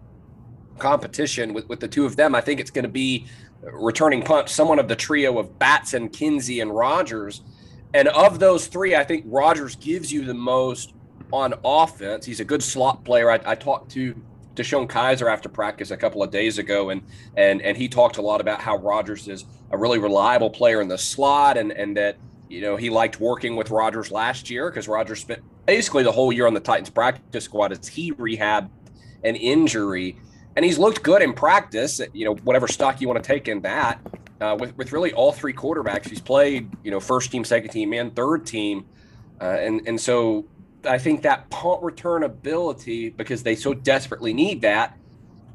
competition 0.79 1.53
with, 1.53 1.67
with 1.67 1.79
the 1.81 1.88
two 1.88 2.05
of 2.05 2.15
them. 2.15 2.33
I 2.33 2.41
think 2.41 2.59
it's 2.59 2.71
going 2.71 2.85
to 2.85 2.89
be 2.89 3.27
returning 3.62 4.24
punts, 4.24 4.53
someone 4.53 4.79
of 4.79 4.88
the 4.88 4.95
trio 4.95 5.38
of 5.38 5.59
Batson, 5.59 6.07
Kinsey, 6.09 6.62
and 6.62 6.74
Rogers– 6.74 7.41
and 7.95 8.09
of 8.09 8.39
those 8.39 8.67
three, 8.67 8.93
I 8.93 9.05
think 9.05 9.23
Rogers 9.25 9.77
gives 9.77 10.11
you 10.11 10.25
the 10.25 10.33
most 10.33 10.93
on 11.31 11.53
offense. 11.63 12.25
He's 12.25 12.41
a 12.41 12.43
good 12.43 12.61
slot 12.61 13.05
player. 13.05 13.31
I, 13.31 13.39
I 13.45 13.55
talked 13.55 13.89
to 13.91 14.13
DeShone 14.53 14.89
Kizer 14.89 15.31
after 15.31 15.47
practice 15.47 15.91
a 15.91 15.97
couple 15.97 16.21
of 16.21 16.29
days 16.29 16.57
ago, 16.57 16.89
and 16.89 17.01
and 17.37 17.61
and 17.61 17.77
he 17.77 17.87
talked 17.87 18.17
a 18.17 18.21
lot 18.21 18.41
about 18.41 18.59
how 18.59 18.75
Rogers 18.79 19.29
is 19.29 19.45
a 19.71 19.77
really 19.77 19.97
reliable 19.97 20.49
player 20.49 20.81
in 20.81 20.89
the 20.89 20.97
slot, 20.97 21.57
and 21.57 21.71
and 21.71 21.95
that 21.95 22.17
you 22.49 22.59
know 22.59 22.75
he 22.75 22.89
liked 22.89 23.21
working 23.21 23.55
with 23.55 23.71
Rogers 23.71 24.11
last 24.11 24.49
year 24.49 24.69
because 24.69 24.89
Rogers 24.89 25.21
spent 25.21 25.41
basically 25.65 26.03
the 26.03 26.11
whole 26.11 26.33
year 26.33 26.47
on 26.47 26.53
the 26.53 26.59
Titans 26.59 26.89
practice 26.89 27.45
squad 27.45 27.71
as 27.71 27.87
he 27.87 28.11
rehabbed 28.11 28.71
an 29.23 29.37
injury, 29.37 30.19
and 30.57 30.65
he's 30.65 30.77
looked 30.77 31.01
good 31.01 31.21
in 31.21 31.31
practice. 31.31 32.01
You 32.11 32.25
know, 32.25 32.35
whatever 32.43 32.67
stock 32.67 32.99
you 32.99 33.07
want 33.07 33.23
to 33.23 33.25
take 33.25 33.47
in 33.47 33.61
that 33.61 34.01
uh, 34.41 34.55
with 34.59 34.75
with 34.77 34.91
really 34.91 35.13
all 35.13 35.31
three 35.31 35.53
quarterbacks. 35.53 36.07
He's 36.07 36.21
played, 36.21 36.69
you 36.83 36.91
know, 36.91 36.99
first 36.99 37.31
team, 37.31 37.43
second 37.43 37.69
team, 37.69 37.93
and 37.93 38.15
third 38.15 38.45
team, 38.45 38.85
uh, 39.41 39.45
and 39.45 39.81
and 39.87 39.99
so 39.99 40.45
I 40.85 40.97
think 40.97 41.23
that 41.23 41.49
punt 41.49 41.83
return 41.83 42.23
ability, 42.23 43.09
because 43.09 43.43
they 43.43 43.55
so 43.55 43.73
desperately 43.73 44.33
need 44.33 44.61
that, 44.61 44.97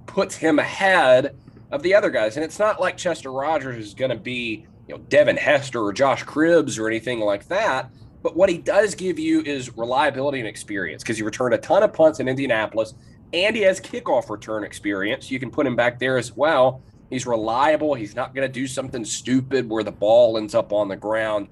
puts 0.07 0.37
him 0.37 0.59
ahead 0.59 1.37
of 1.71 1.83
the 1.83 1.95
other 1.95 2.11
guys. 2.11 2.37
And 2.37 2.45
it's 2.45 2.59
not 2.59 2.81
like 2.81 2.97
Chester 2.97 3.31
Rogers 3.31 3.87
is 3.87 3.95
going 3.95 4.11
to 4.11 4.17
be, 4.17 4.67
you 4.89 4.97
know, 4.97 5.01
Devin 5.09 5.37
Hester 5.37 5.83
or 5.83 5.93
Josh 5.93 6.25
Cribbs 6.25 6.79
or 6.79 6.89
anything 6.89 7.21
like 7.21 7.47
that. 7.49 7.91
But 8.23 8.37
what 8.37 8.51
he 8.51 8.59
does 8.59 8.95
give 8.95 9.19
you 9.19 9.41
is 9.43 9.77
reliability 9.77 10.41
and 10.41 10.49
experience 10.49 11.03
because 11.03 11.17
he 11.17 11.23
returned 11.23 11.55
a 11.55 11.59
ton 11.59 11.83
of 11.83 11.93
punts 11.93 12.21
in 12.21 12.29
Indianapolis 12.29 12.95
and 13.33 13.55
he 13.55 13.63
has 13.63 13.81
kickoff 13.81 14.29
return 14.29 14.65
experience. 14.65 15.31
You 15.31 15.39
can 15.39 15.51
put 15.51 15.67
him 15.67 15.77
back 15.77 15.99
there 15.99 16.19
as 16.19 16.37
well. 16.37 16.83
He's 17.11 17.27
reliable. 17.27 17.95
He's 17.95 18.15
not 18.15 18.35
going 18.35 18.47
to 18.47 18.53
do 18.53 18.67
something 18.67 19.05
stupid 19.05 19.69
where 19.69 19.83
the 19.83 19.93
ball 19.93 20.39
ends 20.39 20.55
up 20.55 20.73
on 20.73 20.89
the 20.89 20.97
ground. 20.97 21.49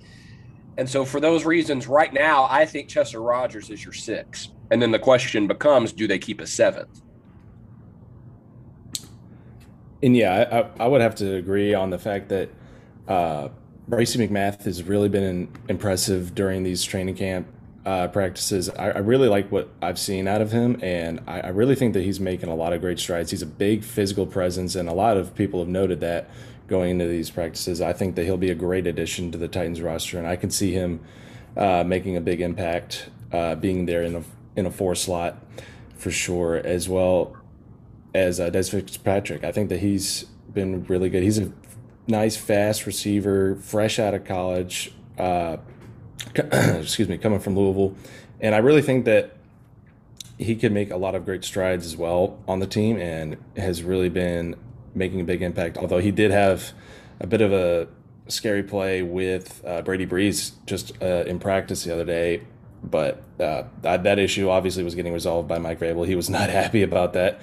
And 0.76 0.88
so, 0.88 1.04
for 1.04 1.20
those 1.20 1.44
reasons, 1.44 1.88
right 1.88 2.12
now, 2.12 2.46
I 2.48 2.64
think 2.64 2.88
Chester 2.88 3.20
Rogers 3.20 3.68
is 3.68 3.84
your 3.84 3.92
six. 3.92 4.50
And 4.70 4.80
then 4.80 4.92
the 4.92 4.98
question 4.98 5.48
becomes 5.48 5.92
do 5.92 6.06
they 6.06 6.18
keep 6.18 6.40
a 6.40 6.46
seventh? 6.46 7.02
And 10.00 10.16
yeah, 10.16 10.68
I, 10.78 10.84
I 10.84 10.86
would 10.86 11.00
have 11.00 11.16
to 11.16 11.34
agree 11.34 11.74
on 11.74 11.90
the 11.90 11.98
fact 11.98 12.28
that 12.28 12.50
uh, 13.08 13.48
Racey 13.88 14.24
McMath 14.24 14.62
has 14.62 14.84
really 14.84 15.08
been 15.08 15.52
impressive 15.68 16.36
during 16.36 16.62
these 16.62 16.84
training 16.84 17.16
camp 17.16 17.48
uh, 17.88 18.06
practices. 18.08 18.68
I, 18.68 18.90
I, 18.90 18.98
really 18.98 19.28
like 19.28 19.50
what 19.50 19.70
I've 19.80 19.98
seen 19.98 20.28
out 20.28 20.42
of 20.42 20.52
him, 20.52 20.78
and 20.82 21.22
I, 21.26 21.40
I, 21.40 21.48
really 21.48 21.74
think 21.74 21.94
that 21.94 22.02
he's 22.02 22.20
making 22.20 22.50
a 22.50 22.54
lot 22.54 22.74
of 22.74 22.82
great 22.82 22.98
strides. 22.98 23.30
He's 23.30 23.40
a 23.40 23.46
big 23.46 23.82
physical 23.82 24.26
presence, 24.26 24.74
and 24.74 24.90
a 24.90 24.92
lot 24.92 25.16
of 25.16 25.34
people 25.34 25.60
have 25.60 25.70
noted 25.70 26.00
that 26.00 26.28
going 26.66 26.90
into 26.90 27.08
these 27.08 27.30
practices. 27.30 27.80
I 27.80 27.94
think 27.94 28.14
that 28.16 28.24
he'll 28.24 28.36
be 28.36 28.50
a 28.50 28.54
great 28.54 28.86
addition 28.86 29.32
to 29.32 29.38
the 29.38 29.48
Titans 29.48 29.80
roster, 29.80 30.18
and 30.18 30.26
I 30.26 30.36
can 30.36 30.50
see 30.50 30.72
him 30.72 31.00
uh, 31.56 31.82
making 31.82 32.14
a 32.14 32.20
big 32.20 32.42
impact, 32.42 33.08
uh, 33.32 33.54
being 33.54 33.86
there 33.86 34.02
in 34.02 34.16
a 34.16 34.22
in 34.54 34.66
a 34.66 34.70
four 34.70 34.94
slot 34.94 35.38
for 35.96 36.10
sure, 36.10 36.56
as 36.56 36.90
well 36.90 37.38
as 38.12 38.38
uh, 38.38 38.50
Dez 38.50 38.70
Fitzpatrick. 38.70 39.44
I 39.44 39.52
think 39.52 39.70
that 39.70 39.80
he's 39.80 40.24
been 40.52 40.84
really 40.84 41.08
good. 41.08 41.22
He's 41.22 41.38
a 41.38 41.50
nice, 42.06 42.36
fast 42.36 42.84
receiver, 42.84 43.54
fresh 43.54 43.98
out 43.98 44.12
of 44.12 44.26
college. 44.26 44.92
Uh, 45.16 45.56
excuse 46.34 47.08
me, 47.08 47.18
coming 47.18 47.40
from 47.40 47.56
Louisville, 47.56 47.94
and 48.40 48.54
I 48.54 48.58
really 48.58 48.82
think 48.82 49.04
that 49.04 49.36
he 50.38 50.54
could 50.54 50.72
make 50.72 50.90
a 50.90 50.96
lot 50.96 51.14
of 51.14 51.24
great 51.24 51.44
strides 51.44 51.84
as 51.84 51.96
well 51.96 52.38
on 52.46 52.60
the 52.60 52.66
team, 52.66 52.98
and 52.98 53.36
has 53.56 53.82
really 53.82 54.08
been 54.08 54.56
making 54.94 55.20
a 55.20 55.24
big 55.24 55.42
impact. 55.42 55.78
Although 55.78 55.98
he 55.98 56.10
did 56.10 56.30
have 56.30 56.72
a 57.20 57.26
bit 57.26 57.40
of 57.40 57.52
a 57.52 57.88
scary 58.28 58.62
play 58.62 59.02
with 59.02 59.62
uh, 59.66 59.82
Brady 59.82 60.04
Breeze 60.04 60.52
just 60.66 60.92
uh, 61.02 61.24
in 61.26 61.38
practice 61.38 61.84
the 61.84 61.92
other 61.92 62.04
day, 62.04 62.42
but 62.82 63.22
uh, 63.40 63.64
that, 63.82 64.04
that, 64.04 64.18
issue 64.18 64.48
obviously 64.48 64.84
was 64.84 64.94
getting 64.94 65.12
resolved 65.12 65.48
by 65.48 65.58
Mike 65.58 65.80
Vrabel. 65.80 66.06
He 66.06 66.14
was 66.14 66.30
not 66.38 66.50
happy 66.50 66.82
about 66.82 67.14
that 67.14 67.40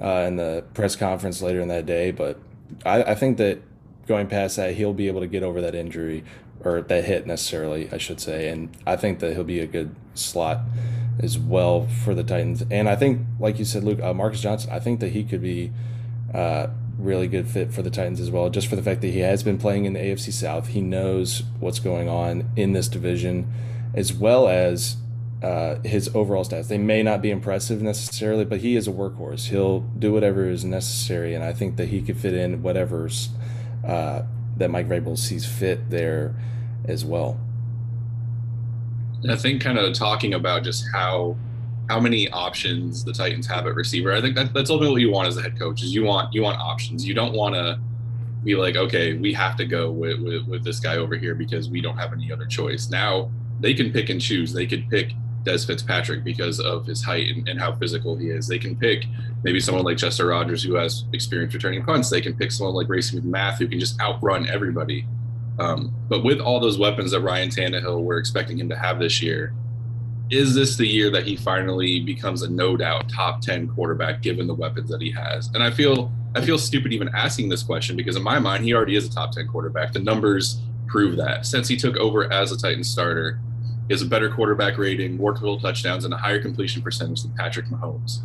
uh, 0.00 0.24
in 0.26 0.36
the 0.36 0.64
press 0.74 0.96
conference 0.96 1.42
later 1.42 1.60
in 1.60 1.68
that 1.68 1.86
day, 1.86 2.10
but 2.10 2.38
I, 2.86 3.02
I 3.02 3.14
think 3.14 3.38
that 3.38 3.60
going 4.06 4.26
past 4.26 4.56
that, 4.56 4.74
he'll 4.74 4.94
be 4.94 5.08
able 5.08 5.20
to 5.20 5.26
get 5.26 5.42
over 5.42 5.60
that 5.60 5.74
injury 5.74 6.24
or 6.64 6.82
that 6.82 7.04
hit 7.04 7.26
necessarily, 7.26 7.88
I 7.92 7.98
should 7.98 8.20
say. 8.20 8.48
And 8.48 8.76
I 8.86 8.96
think 8.96 9.20
that 9.20 9.34
he'll 9.34 9.44
be 9.44 9.60
a 9.60 9.66
good 9.66 9.94
slot 10.14 10.60
as 11.20 11.38
well 11.38 11.86
for 11.86 12.14
the 12.14 12.24
Titans. 12.24 12.64
And 12.70 12.88
I 12.88 12.96
think, 12.96 13.26
like 13.38 13.58
you 13.58 13.64
said, 13.64 13.84
Luke, 13.84 14.00
uh, 14.00 14.14
Marcus 14.14 14.40
Johnson, 14.40 14.70
I 14.72 14.80
think 14.80 15.00
that 15.00 15.12
he 15.12 15.24
could 15.24 15.42
be 15.42 15.72
uh, 16.32 16.68
really 16.98 17.28
good 17.28 17.48
fit 17.48 17.72
for 17.72 17.82
the 17.82 17.90
Titans 17.90 18.20
as 18.20 18.30
well, 18.30 18.50
just 18.50 18.66
for 18.66 18.76
the 18.76 18.82
fact 18.82 19.00
that 19.00 19.08
he 19.08 19.20
has 19.20 19.42
been 19.42 19.58
playing 19.58 19.84
in 19.84 19.92
the 19.92 20.00
AFC 20.00 20.32
South. 20.32 20.68
He 20.68 20.80
knows 20.80 21.42
what's 21.60 21.78
going 21.78 22.08
on 22.08 22.50
in 22.56 22.72
this 22.72 22.88
division, 22.88 23.52
as 23.94 24.12
well 24.12 24.48
as 24.48 24.96
uh, 25.42 25.76
his 25.84 26.10
overall 26.14 26.44
stats. 26.44 26.68
They 26.68 26.78
may 26.78 27.02
not 27.02 27.22
be 27.22 27.30
impressive 27.30 27.80
necessarily, 27.80 28.44
but 28.44 28.60
he 28.60 28.76
is 28.76 28.88
a 28.88 28.92
workhorse. 28.92 29.48
He'll 29.48 29.80
do 29.80 30.12
whatever 30.12 30.48
is 30.48 30.64
necessary, 30.64 31.34
and 31.34 31.44
I 31.44 31.52
think 31.52 31.76
that 31.76 31.88
he 31.88 32.02
could 32.02 32.16
fit 32.16 32.34
in 32.34 32.62
whatever's 32.62 33.30
uh, 33.86 34.22
that 34.58 34.70
Mike 34.70 34.88
Vrabel 34.88 35.16
sees 35.16 35.46
fit 35.46 35.90
there 35.90 36.34
as 36.84 37.04
well. 37.04 37.38
I 39.28 39.36
think 39.36 39.62
kind 39.62 39.78
of 39.78 39.92
talking 39.94 40.34
about 40.34 40.62
just 40.62 40.84
how 40.92 41.36
how 41.88 41.98
many 41.98 42.28
options 42.30 43.02
the 43.02 43.12
Titans 43.12 43.46
have 43.46 43.66
at 43.66 43.74
receiver. 43.74 44.12
I 44.12 44.20
think 44.20 44.36
that 44.36 44.52
that's 44.52 44.70
ultimately 44.70 45.06
what 45.06 45.08
you 45.08 45.10
want 45.10 45.28
as 45.28 45.36
a 45.38 45.42
head 45.42 45.58
coach 45.58 45.82
is 45.82 45.94
you 45.94 46.04
want 46.04 46.34
you 46.34 46.42
want 46.42 46.58
options. 46.58 47.06
You 47.06 47.14
don't 47.14 47.32
want 47.32 47.54
to 47.54 47.80
be 48.44 48.54
like, 48.54 48.76
okay, 48.76 49.14
we 49.14 49.32
have 49.32 49.56
to 49.56 49.64
go 49.64 49.90
with, 49.90 50.20
with, 50.20 50.46
with 50.46 50.64
this 50.64 50.78
guy 50.78 50.96
over 50.96 51.16
here 51.16 51.34
because 51.34 51.68
we 51.68 51.80
don't 51.80 51.96
have 51.96 52.12
any 52.12 52.30
other 52.30 52.46
choice. 52.46 52.88
Now 52.88 53.30
they 53.60 53.74
can 53.74 53.92
pick 53.92 54.10
and 54.10 54.20
choose. 54.20 54.52
They 54.52 54.66
could 54.66 54.88
pick 54.88 55.12
Dez 55.44 55.66
Fitzpatrick 55.66 56.24
because 56.24 56.60
of 56.60 56.86
his 56.86 57.02
height 57.02 57.28
and, 57.28 57.48
and, 57.48 57.60
how 57.60 57.74
physical 57.74 58.16
he 58.16 58.28
is. 58.30 58.46
They 58.46 58.58
can 58.58 58.76
pick 58.76 59.04
maybe 59.44 59.60
someone 59.60 59.84
like 59.84 59.96
Chester 59.96 60.26
Rogers 60.26 60.62
who 60.62 60.74
has 60.74 61.04
experience 61.12 61.54
returning 61.54 61.84
punts. 61.84 62.10
They 62.10 62.20
can 62.20 62.34
pick 62.34 62.50
someone 62.50 62.74
like 62.74 62.88
Racey 62.88 63.20
McMath 63.20 63.58
who 63.58 63.68
can 63.68 63.80
just 63.80 64.00
outrun 64.00 64.48
everybody. 64.48 65.06
Um, 65.58 65.94
but 66.08 66.24
with 66.24 66.40
all 66.40 66.60
those 66.60 66.78
weapons 66.78 67.12
that 67.12 67.20
Ryan 67.20 67.48
Tannehill 67.48 68.02
we're 68.02 68.18
expecting 68.18 68.58
him 68.58 68.68
to 68.68 68.76
have 68.76 68.98
this 68.98 69.22
year, 69.22 69.54
is 70.30 70.54
this 70.54 70.76
the 70.76 70.86
year 70.86 71.10
that 71.10 71.26
he 71.26 71.36
finally 71.36 72.00
becomes 72.00 72.42
a 72.42 72.50
no 72.50 72.76
doubt 72.76 73.08
top 73.08 73.40
10 73.40 73.68
quarterback 73.68 74.20
given 74.20 74.46
the 74.46 74.54
weapons 74.54 74.90
that 74.90 75.00
he 75.00 75.10
has? 75.12 75.48
And 75.54 75.62
I 75.62 75.70
feel 75.70 76.12
I 76.34 76.42
feel 76.42 76.58
stupid 76.58 76.92
even 76.92 77.08
asking 77.14 77.48
this 77.48 77.62
question 77.62 77.96
because 77.96 78.16
in 78.16 78.22
my 78.22 78.38
mind 78.38 78.64
he 78.64 78.74
already 78.74 78.96
is 78.96 79.06
a 79.06 79.10
top 79.10 79.32
10 79.32 79.48
quarterback. 79.48 79.92
The 79.92 80.00
numbers 80.00 80.60
prove 80.86 81.16
that. 81.16 81.46
Since 81.46 81.68
he 81.68 81.76
took 81.76 81.96
over 81.96 82.30
as 82.32 82.52
a 82.52 82.58
Titans 82.58 82.88
starter, 82.88 83.40
he 83.88 83.94
has 83.94 84.02
a 84.02 84.06
better 84.06 84.30
quarterback 84.30 84.76
rating, 84.76 85.16
more 85.16 85.32
total 85.32 85.58
touchdowns, 85.58 86.04
and 86.04 86.12
a 86.12 86.16
higher 86.16 86.40
completion 86.40 86.82
percentage 86.82 87.22
than 87.22 87.32
Patrick 87.32 87.66
Mahomes. 87.66 88.18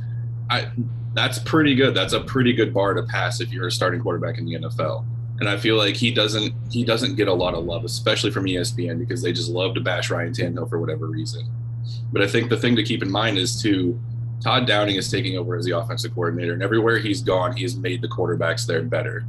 I, 0.50 0.70
that's 1.14 1.40
pretty 1.40 1.74
good. 1.74 1.96
That's 1.96 2.12
a 2.12 2.20
pretty 2.20 2.52
good 2.52 2.74
bar 2.74 2.94
to 2.94 3.04
pass 3.04 3.40
if 3.40 3.52
you're 3.52 3.68
a 3.68 3.72
starting 3.72 4.02
quarterback 4.02 4.38
in 4.38 4.46
the 4.46 4.56
NFL. 4.56 5.06
And 5.40 5.48
I 5.48 5.56
feel 5.56 5.78
like 5.78 5.96
he 5.96 6.14
doesn't 6.14 6.54
he 6.70 6.84
doesn't 6.84 7.16
get 7.16 7.30
a 7.30 7.34
lot 7.34 7.54
of 7.54 7.64
love, 7.64 7.86
especially 7.86 8.30
from 8.30 8.44
ESPN, 8.44 9.00
because 9.00 9.22
they 9.22 9.32
just 9.32 9.50
love 9.50 9.74
to 9.76 9.82
bash 9.82 10.12
Ryan 10.12 10.34
Tannehill 10.34 10.70
for 10.70 10.80
whatever 10.80 11.08
reason. 11.08 11.50
But 12.12 12.22
I 12.22 12.28
think 12.28 12.50
the 12.50 12.58
thing 12.58 12.76
to 12.76 12.84
keep 12.84 13.02
in 13.02 13.10
mind 13.10 13.38
is 13.38 13.62
to 13.62 14.00
Todd 14.42 14.68
Downing 14.68 14.98
is 14.98 15.10
taking 15.10 15.38
over 15.38 15.56
as 15.56 15.64
the 15.64 15.78
offensive 15.78 16.14
coordinator, 16.14 16.54
and 16.54 16.62
everywhere 16.62 17.00
he's 17.00 17.22
gone, 17.22 17.56
he 17.56 17.64
has 17.64 17.78
made 17.78 18.02
the 18.02 18.10
quarterbacks 18.10 18.68
there 18.68 18.84
better. 18.84 19.26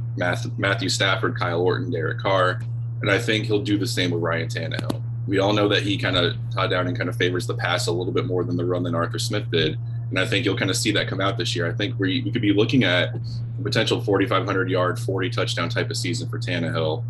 Matthew 0.57 0.89
Stafford, 0.89 1.39
Kyle 1.39 1.61
Orton, 1.61 1.89
Derek 1.89 2.19
Carr, 2.19 2.59
and 3.01 3.09
I 3.09 3.19
think 3.19 3.45
he'll 3.45 3.61
do 3.61 3.77
the 3.77 3.87
same 3.87 4.11
with 4.11 4.21
Ryan 4.21 4.49
Tannehill 4.49 5.04
we 5.27 5.39
all 5.39 5.53
know 5.53 5.67
that 5.67 5.83
he 5.83 5.97
kind 5.97 6.17
of 6.17 6.35
Todd 6.53 6.69
Downing 6.69 6.95
kind 6.95 7.09
of 7.09 7.15
favors 7.15 7.47
the 7.47 7.55
pass 7.55 7.87
a 7.87 7.91
little 7.91 8.13
bit 8.13 8.25
more 8.25 8.43
than 8.43 8.57
the 8.57 8.65
run 8.65 8.83
than 8.83 8.93
Arthur 8.93 9.19
Smith 9.19 9.49
did, 9.51 9.77
and 10.09 10.19
I 10.19 10.25
think 10.25 10.45
you'll 10.45 10.57
kind 10.57 10.69
of 10.69 10.77
see 10.77 10.91
that 10.91 11.07
come 11.07 11.19
out 11.19 11.37
this 11.37 11.55
year. 11.55 11.67
I 11.67 11.73
think 11.73 11.99
we, 11.99 12.21
we 12.21 12.31
could 12.31 12.41
be 12.41 12.53
looking 12.53 12.83
at 12.83 13.15
a 13.15 13.63
potential 13.63 14.01
4,500 14.01 14.69
yard, 14.69 14.99
40 14.99 15.29
touchdown 15.31 15.69
type 15.69 15.89
of 15.89 15.97
season 15.97 16.29
for 16.29 16.37
Tannehill. 16.37 17.03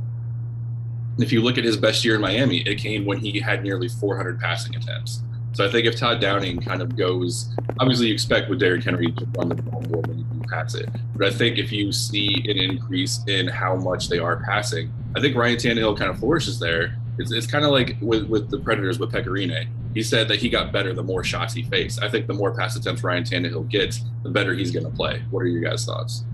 If 1.18 1.32
you 1.32 1.42
look 1.42 1.58
at 1.58 1.64
his 1.64 1.78
best 1.78 2.04
year 2.04 2.16
in 2.16 2.22
Miami, 2.22 2.60
it 2.62 2.76
came 2.76 3.06
when 3.06 3.20
he 3.20 3.40
had 3.40 3.64
nearly 3.64 3.88
400 3.88 4.40
passing 4.40 4.76
attempts. 4.76 5.22
So 5.54 5.66
I 5.66 5.72
think 5.72 5.86
if 5.86 5.98
Todd 5.98 6.20
Downing 6.20 6.60
kind 6.60 6.82
of 6.82 6.98
goes, 6.98 7.56
obviously 7.80 8.08
you 8.08 8.14
expect 8.14 8.50
with 8.50 8.60
Derrick 8.60 8.84
Henry 8.84 9.12
to 9.14 9.26
run 9.38 9.48
the 9.48 9.56
ball 9.56 9.82
more 9.90 10.02
than 10.02 10.20
you 10.20 10.26
pass 10.50 10.76
it. 10.76 10.90
But 11.16 11.28
I 11.28 11.32
think 11.32 11.58
if 11.58 11.72
you 11.72 11.94
see 11.94 12.44
an 12.50 12.58
increase 12.58 13.22
in 13.28 13.48
how 13.48 13.76
much 13.76 14.10
they 14.10 14.20
are 14.20 14.44
passing, 14.44 14.92
I 15.16 15.22
think 15.22 15.38
Ryan 15.38 15.56
Tannehill 15.56 15.98
kind 15.98 16.12
of 16.12 16.20
flourishes 16.20 16.60
there 16.60 16.98
it's, 17.18 17.32
it's 17.32 17.48
kind 17.48 17.66
of 17.66 17.72
like 17.72 17.96
with, 18.02 18.28
with 18.28 18.50
the 18.50 18.60
Predators 18.60 19.00
with 19.00 19.12
Pekka 19.12 19.28
Rinne. 19.28 19.68
He 19.94 20.04
said 20.04 20.28
that 20.28 20.40
he 20.40 20.50
got 20.50 20.72
better 20.72 20.94
the 20.94 21.04
more 21.04 21.24
shots 21.24 21.54
he 21.54 21.64
faced. 21.64 22.04
I 22.04 22.10
think 22.10 22.28
the 22.28 22.34
more 22.34 22.54
pass 22.54 22.76
attempts 22.76 23.04
Ryan 23.04 23.24
Tannehill 23.24 23.70
gets, 23.70 24.02
the 24.24 24.30
better 24.30 24.54
he's 24.54 24.72
going 24.72 24.86
to 24.86 24.92
play. 24.92 25.24
What 25.32 25.42
are 25.42 25.48
your 25.48 25.62
guys' 25.62 25.86
thoughts? 25.86 26.26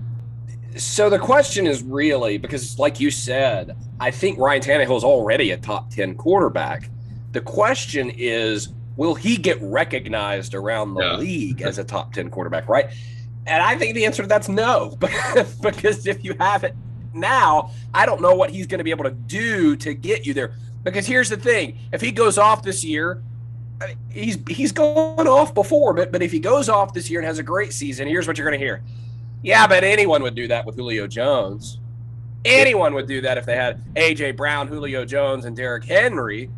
So 0.76 1.10
the 1.10 1.18
question 1.18 1.66
is 1.66 1.82
really 1.82 2.38
because, 2.38 2.78
like 2.78 2.98
you 2.98 3.10
said, 3.10 3.76
I 4.00 4.10
think 4.10 4.38
Ryan 4.38 4.62
Tannehill 4.62 4.96
is 4.96 5.04
already 5.04 5.50
a 5.50 5.56
top 5.56 5.90
10 5.90 6.14
quarterback. 6.16 6.90
The 7.32 7.40
question 7.40 8.10
is, 8.10 8.70
will 8.96 9.14
he 9.14 9.36
get 9.36 9.60
recognized 9.60 10.54
around 10.54 10.94
the 10.94 11.02
yeah. 11.02 11.16
league 11.16 11.62
as 11.62 11.78
a 11.78 11.84
top 11.84 12.12
10 12.12 12.30
quarterback, 12.30 12.68
right? 12.68 12.86
And 13.46 13.62
I 13.62 13.76
think 13.76 13.94
the 13.94 14.06
answer 14.06 14.22
to 14.22 14.28
that's 14.28 14.48
no, 14.48 14.96
because 15.62 16.06
if 16.06 16.24
you 16.24 16.34
have 16.38 16.64
it 16.64 16.74
now, 17.14 17.70
I 17.92 18.06
don't 18.06 18.20
know 18.20 18.34
what 18.34 18.50
he's 18.50 18.66
going 18.66 18.78
to 18.78 18.84
be 18.84 18.90
able 18.90 19.04
to 19.04 19.10
do 19.10 19.76
to 19.76 19.94
get 19.94 20.26
you 20.26 20.34
there. 20.34 20.54
Because 20.84 21.06
here's 21.06 21.28
the 21.28 21.36
thing: 21.36 21.78
if 21.92 22.00
he 22.00 22.12
goes 22.12 22.38
off 22.38 22.62
this 22.62 22.84
year, 22.84 23.22
he's 24.10 24.38
he's 24.48 24.72
gone 24.72 25.26
off 25.26 25.54
before, 25.54 25.92
but 25.92 26.12
but 26.12 26.22
if 26.22 26.32
he 26.32 26.40
goes 26.40 26.68
off 26.68 26.92
this 26.92 27.10
year 27.10 27.20
and 27.20 27.26
has 27.26 27.38
a 27.38 27.42
great 27.42 27.72
season, 27.72 28.08
here's 28.08 28.26
what 28.26 28.38
you're 28.38 28.48
going 28.48 28.58
to 28.58 28.64
hear: 28.64 28.82
Yeah, 29.42 29.66
but 29.66 29.84
anyone 29.84 30.22
would 30.22 30.34
do 30.34 30.48
that 30.48 30.66
with 30.66 30.76
Julio 30.76 31.06
Jones. 31.06 31.78
Anyone 32.44 32.94
would 32.94 33.06
do 33.06 33.20
that 33.20 33.38
if 33.38 33.46
they 33.46 33.54
had 33.54 33.84
AJ 33.94 34.36
Brown, 34.36 34.66
Julio 34.66 35.04
Jones, 35.04 35.44
and 35.44 35.56
Derrick 35.56 35.84
Henry. 35.84 36.50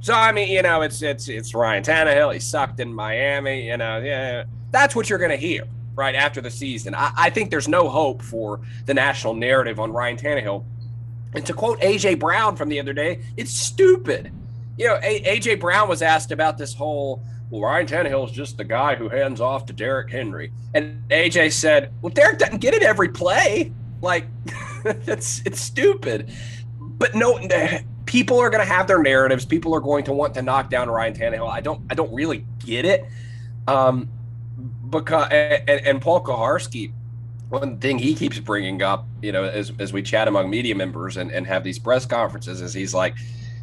So 0.00 0.14
I 0.14 0.32
mean, 0.32 0.48
you 0.48 0.62
know, 0.62 0.82
it's 0.82 1.02
it's 1.02 1.28
it's 1.28 1.54
Ryan 1.54 1.82
Tannehill. 1.82 2.32
He 2.32 2.40
sucked 2.40 2.80
in 2.80 2.92
Miami. 2.92 3.66
You 3.68 3.76
know, 3.76 3.98
yeah, 3.98 4.44
that's 4.70 4.94
what 4.96 5.10
you're 5.10 5.18
going 5.18 5.30
to 5.30 5.36
hear 5.36 5.64
right 5.94 6.14
after 6.14 6.40
the 6.40 6.50
season. 6.50 6.94
I, 6.94 7.10
I 7.16 7.30
think 7.30 7.50
there's 7.50 7.68
no 7.68 7.88
hope 7.88 8.22
for 8.22 8.60
the 8.86 8.94
national 8.94 9.34
narrative 9.34 9.80
on 9.80 9.92
Ryan 9.92 10.16
Tannehill 10.16 10.64
and 11.34 11.44
to 11.46 11.52
quote 11.52 11.80
AJ 11.80 12.18
Brown 12.18 12.56
from 12.56 12.68
the 12.68 12.80
other 12.80 12.92
day, 12.92 13.20
it's 13.36 13.52
stupid. 13.52 14.32
You 14.76 14.86
know, 14.86 14.98
AJ 15.00 15.60
Brown 15.60 15.88
was 15.88 16.02
asked 16.02 16.30
about 16.30 16.56
this 16.56 16.72
whole, 16.72 17.22
well, 17.50 17.62
Ryan 17.62 17.86
Tannehill 17.86 18.26
is 18.26 18.32
just 18.32 18.56
the 18.56 18.64
guy 18.64 18.94
who 18.94 19.08
hands 19.08 19.40
off 19.40 19.66
to 19.66 19.72
Derrick 19.72 20.10
Henry. 20.10 20.52
And 20.74 21.02
AJ 21.08 21.52
said, 21.52 21.92
well, 22.00 22.12
Derrick 22.12 22.38
doesn't 22.38 22.58
get 22.58 22.74
it 22.74 22.82
every 22.82 23.08
play. 23.08 23.72
Like, 24.00 24.26
it's, 24.84 25.42
it's 25.44 25.60
stupid. 25.60 26.30
But 26.78 27.14
no, 27.14 27.38
people 28.08 28.38
are 28.38 28.48
going 28.48 28.66
to 28.66 28.72
have 28.72 28.86
their 28.86 29.02
narratives. 29.02 29.44
People 29.44 29.74
are 29.74 29.80
going 29.80 30.02
to 30.04 30.12
want 30.12 30.34
to 30.34 30.42
knock 30.42 30.70
down 30.70 30.88
Ryan 30.88 31.14
Tannehill. 31.14 31.48
I 31.48 31.60
don't 31.60 31.82
I 31.90 31.94
don't 31.94 32.12
really 32.12 32.44
get 32.58 32.84
it. 32.84 33.06
Um, 33.68 34.08
because 34.90 35.28
and, 35.30 35.68
and 35.68 36.02
Paul 36.02 36.24
Kuharsky, 36.24 36.92
one 37.48 37.78
thing 37.78 37.98
he 37.98 38.14
keeps 38.14 38.38
bringing 38.38 38.82
up, 38.82 39.06
you 39.22 39.32
know, 39.32 39.44
as, 39.44 39.72
as 39.78 39.92
we 39.92 40.02
chat 40.02 40.28
among 40.28 40.50
media 40.50 40.74
members 40.74 41.16
and, 41.16 41.30
and 41.30 41.46
have 41.46 41.64
these 41.64 41.78
press 41.78 42.04
conferences, 42.04 42.60
is 42.60 42.74
he's 42.74 42.94
like, 42.94 43.16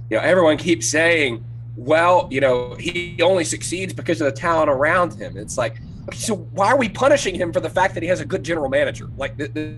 you 0.10 0.17
know, 0.17 0.24
everyone 0.24 0.58
keeps 0.58 0.88
saying, 0.88 1.43
well, 1.76 2.28
you 2.32 2.41
know, 2.41 2.76
he 2.76 3.19
only 3.21 3.43
succeeds 3.43 3.93
because 3.93 4.21
of 4.21 4.26
the 4.26 4.32
talent 4.32 4.69
around 4.69 5.13
him. 5.13 5.38
It's 5.38 5.58
like, 5.58 5.78
so 6.13 6.36
why 6.36 6.67
are 6.67 6.78
we 6.78 6.89
punishing 6.89 7.36
him 7.36 7.52
for 7.52 7.60
the 7.60 7.69
fact 7.69 7.93
that 7.93 8.04
he 8.04 8.10
has 8.10 8.21
a 8.21 8.26
good 8.26 8.43
general 8.43 8.69
manager? 8.69 9.10
Like, 9.17 9.38
th- 9.38 9.54
th- 9.54 9.76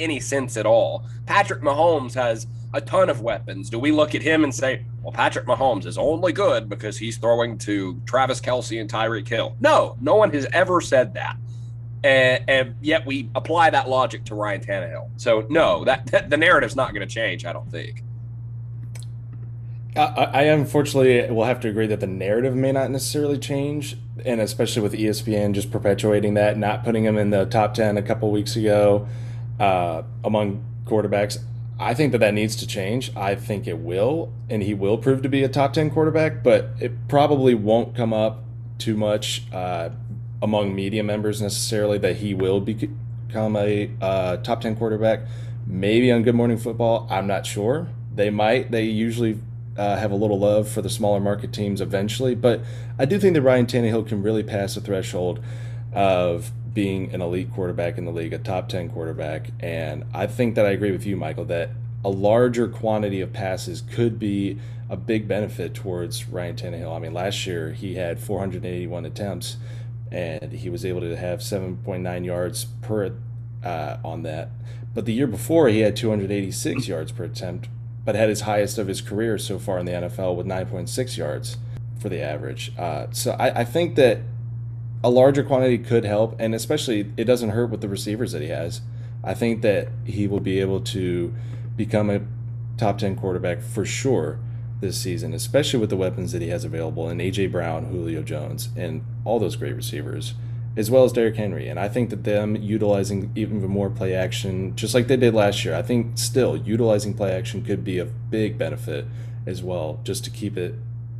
any 0.00 0.20
sense 0.20 0.56
at 0.56 0.64
all? 0.64 1.04
Patrick 1.26 1.60
Mahomes 1.60 2.14
has 2.14 2.46
a 2.74 2.80
ton 2.80 3.08
of 3.10 3.20
weapons. 3.20 3.68
Do 3.68 3.78
we 3.78 3.90
look 3.90 4.14
at 4.14 4.22
him 4.22 4.44
and 4.44 4.54
say, 4.54 4.84
well, 5.02 5.12
Patrick 5.12 5.46
Mahomes 5.46 5.86
is 5.86 5.98
only 5.98 6.32
good 6.32 6.68
because 6.68 6.96
he's 6.96 7.16
throwing 7.16 7.58
to 7.58 8.00
Travis 8.06 8.40
Kelce 8.40 8.80
and 8.80 8.90
Tyreek 8.90 9.26
Hill? 9.26 9.56
No, 9.60 9.96
no 10.00 10.14
one 10.14 10.30
has 10.32 10.46
ever 10.52 10.80
said 10.80 11.14
that. 11.14 11.36
And, 12.04 12.44
and, 12.48 12.74
yet 12.80 13.06
we 13.06 13.28
apply 13.34 13.70
that 13.70 13.88
logic 13.88 14.24
to 14.26 14.34
Ryan 14.34 14.60
Tannehill. 14.60 15.10
So 15.16 15.46
no, 15.50 15.84
that, 15.84 16.06
that 16.06 16.30
the 16.30 16.36
narrative's 16.36 16.76
not 16.76 16.94
going 16.94 17.06
to 17.06 17.12
change. 17.12 17.44
I 17.44 17.52
don't 17.52 17.70
think. 17.70 18.04
I, 19.96 20.00
I, 20.00 20.42
unfortunately 20.42 21.28
will 21.34 21.44
have 21.44 21.60
to 21.60 21.68
agree 21.68 21.86
that 21.88 22.00
the 22.00 22.06
narrative 22.06 22.54
may 22.54 22.72
not 22.72 22.90
necessarily 22.90 23.38
change, 23.38 23.96
and 24.24 24.40
especially 24.40 24.82
with 24.82 24.92
ESPN 24.92 25.52
just 25.52 25.72
perpetuating 25.72 26.34
that, 26.34 26.56
not 26.56 26.84
putting 26.84 27.04
him 27.04 27.18
in 27.18 27.30
the 27.30 27.46
top 27.46 27.74
ten 27.74 27.96
a 27.96 28.02
couple 28.02 28.30
weeks 28.30 28.54
ago 28.54 29.08
uh, 29.58 30.02
among 30.22 30.64
quarterbacks. 30.84 31.38
I 31.80 31.94
think 31.94 32.12
that 32.12 32.18
that 32.18 32.34
needs 32.34 32.56
to 32.56 32.66
change. 32.66 33.14
I 33.16 33.34
think 33.34 33.66
it 33.66 33.78
will, 33.78 34.32
and 34.48 34.62
he 34.62 34.74
will 34.74 34.98
prove 34.98 35.22
to 35.22 35.28
be 35.28 35.42
a 35.42 35.48
top 35.48 35.72
ten 35.72 35.90
quarterback, 35.90 36.42
but 36.42 36.70
it 36.80 37.08
probably 37.08 37.54
won't 37.54 37.96
come 37.96 38.12
up 38.12 38.44
too 38.78 38.96
much. 38.96 39.44
Uh, 39.52 39.90
among 40.42 40.74
media 40.74 41.02
members 41.02 41.42
necessarily 41.42 41.98
that 41.98 42.16
he 42.16 42.34
will 42.34 42.60
become 42.60 43.56
a 43.56 43.90
uh, 44.00 44.36
top 44.38 44.60
10 44.60 44.76
quarterback. 44.76 45.20
Maybe 45.66 46.10
on 46.10 46.22
Good 46.22 46.34
Morning 46.34 46.56
Football, 46.56 47.06
I'm 47.10 47.26
not 47.26 47.44
sure. 47.44 47.88
They 48.14 48.30
might. 48.30 48.70
They 48.70 48.84
usually 48.84 49.38
uh, 49.76 49.96
have 49.96 50.10
a 50.10 50.16
little 50.16 50.38
love 50.38 50.68
for 50.68 50.82
the 50.82 50.90
smaller 50.90 51.20
market 51.20 51.52
teams 51.52 51.80
eventually, 51.80 52.34
but 52.34 52.62
I 52.98 53.04
do 53.04 53.18
think 53.18 53.34
that 53.34 53.42
Ryan 53.42 53.66
Tannehill 53.66 54.08
can 54.08 54.22
really 54.22 54.42
pass 54.42 54.74
the 54.74 54.80
threshold 54.80 55.42
of 55.92 56.52
being 56.74 57.12
an 57.12 57.20
elite 57.20 57.52
quarterback 57.52 57.98
in 57.98 58.04
the 58.04 58.10
league, 58.10 58.32
a 58.32 58.38
top 58.38 58.68
10 58.68 58.90
quarterback. 58.90 59.50
And 59.60 60.04
I 60.14 60.26
think 60.26 60.54
that 60.54 60.66
I 60.66 60.70
agree 60.70 60.92
with 60.92 61.06
you, 61.06 61.16
Michael, 61.16 61.44
that 61.46 61.70
a 62.04 62.08
larger 62.08 62.68
quantity 62.68 63.20
of 63.20 63.32
passes 63.32 63.82
could 63.82 64.18
be 64.18 64.58
a 64.88 64.96
big 64.96 65.28
benefit 65.28 65.74
towards 65.74 66.28
Ryan 66.28 66.56
Tannehill. 66.56 66.94
I 66.94 66.98
mean, 66.98 67.12
last 67.12 67.46
year 67.46 67.72
he 67.72 67.96
had 67.96 68.18
481 68.18 69.04
attempts 69.04 69.56
and 70.10 70.52
he 70.52 70.70
was 70.70 70.84
able 70.84 71.00
to 71.00 71.16
have 71.16 71.40
7.9 71.40 72.24
yards 72.24 72.64
per 72.82 73.14
uh, 73.64 73.96
on 74.04 74.22
that. 74.22 74.50
But 74.94 75.04
the 75.04 75.12
year 75.12 75.26
before, 75.26 75.68
he 75.68 75.80
had 75.80 75.96
286 75.96 76.88
yards 76.88 77.12
per 77.12 77.24
attempt, 77.24 77.68
but 78.04 78.14
had 78.14 78.28
his 78.28 78.42
highest 78.42 78.78
of 78.78 78.88
his 78.88 79.00
career 79.00 79.38
so 79.38 79.58
far 79.58 79.78
in 79.78 79.86
the 79.86 79.92
NFL 79.92 80.36
with 80.36 80.46
9.6 80.46 81.16
yards 81.16 81.56
for 82.00 82.08
the 82.08 82.20
average. 82.20 82.72
Uh, 82.78 83.06
so 83.10 83.32
I, 83.32 83.60
I 83.60 83.64
think 83.64 83.96
that 83.96 84.20
a 85.04 85.10
larger 85.10 85.44
quantity 85.44 85.78
could 85.78 86.04
help, 86.04 86.34
and 86.40 86.54
especially 86.54 87.12
it 87.16 87.24
doesn't 87.24 87.50
hurt 87.50 87.70
with 87.70 87.80
the 87.80 87.88
receivers 87.88 88.32
that 88.32 88.42
he 88.42 88.48
has. 88.48 88.80
I 89.22 89.34
think 89.34 89.62
that 89.62 89.88
he 90.04 90.26
will 90.26 90.40
be 90.40 90.60
able 90.60 90.80
to 90.80 91.34
become 91.76 92.10
a 92.10 92.20
top 92.76 92.98
10 92.98 93.16
quarterback 93.16 93.60
for 93.60 93.84
sure 93.84 94.38
this 94.80 95.00
season, 95.00 95.34
especially 95.34 95.80
with 95.80 95.90
the 95.90 95.96
weapons 95.96 96.32
that 96.32 96.42
he 96.42 96.48
has 96.48 96.64
available 96.64 97.08
and 97.08 97.20
AJ 97.20 97.50
Brown, 97.50 97.86
Julio 97.86 98.22
Jones, 98.22 98.68
and 98.76 99.04
all 99.24 99.38
those 99.38 99.56
great 99.56 99.74
receivers, 99.74 100.34
as 100.76 100.90
well 100.90 101.04
as 101.04 101.12
Derrick 101.12 101.36
Henry. 101.36 101.68
And 101.68 101.80
I 101.80 101.88
think 101.88 102.10
that 102.10 102.24
them 102.24 102.56
utilizing 102.56 103.32
even 103.34 103.66
more 103.66 103.90
play 103.90 104.14
action, 104.14 104.76
just 104.76 104.94
like 104.94 105.08
they 105.08 105.16
did 105.16 105.34
last 105.34 105.64
year, 105.64 105.74
I 105.74 105.82
think 105.82 106.18
still 106.18 106.56
utilizing 106.56 107.14
play 107.14 107.32
action 107.32 107.64
could 107.64 107.84
be 107.84 107.98
a 107.98 108.04
big 108.04 108.56
benefit 108.56 109.06
as 109.46 109.62
well, 109.62 110.00
just 110.04 110.24
to 110.24 110.30
keep 110.30 110.56
it 110.56 110.74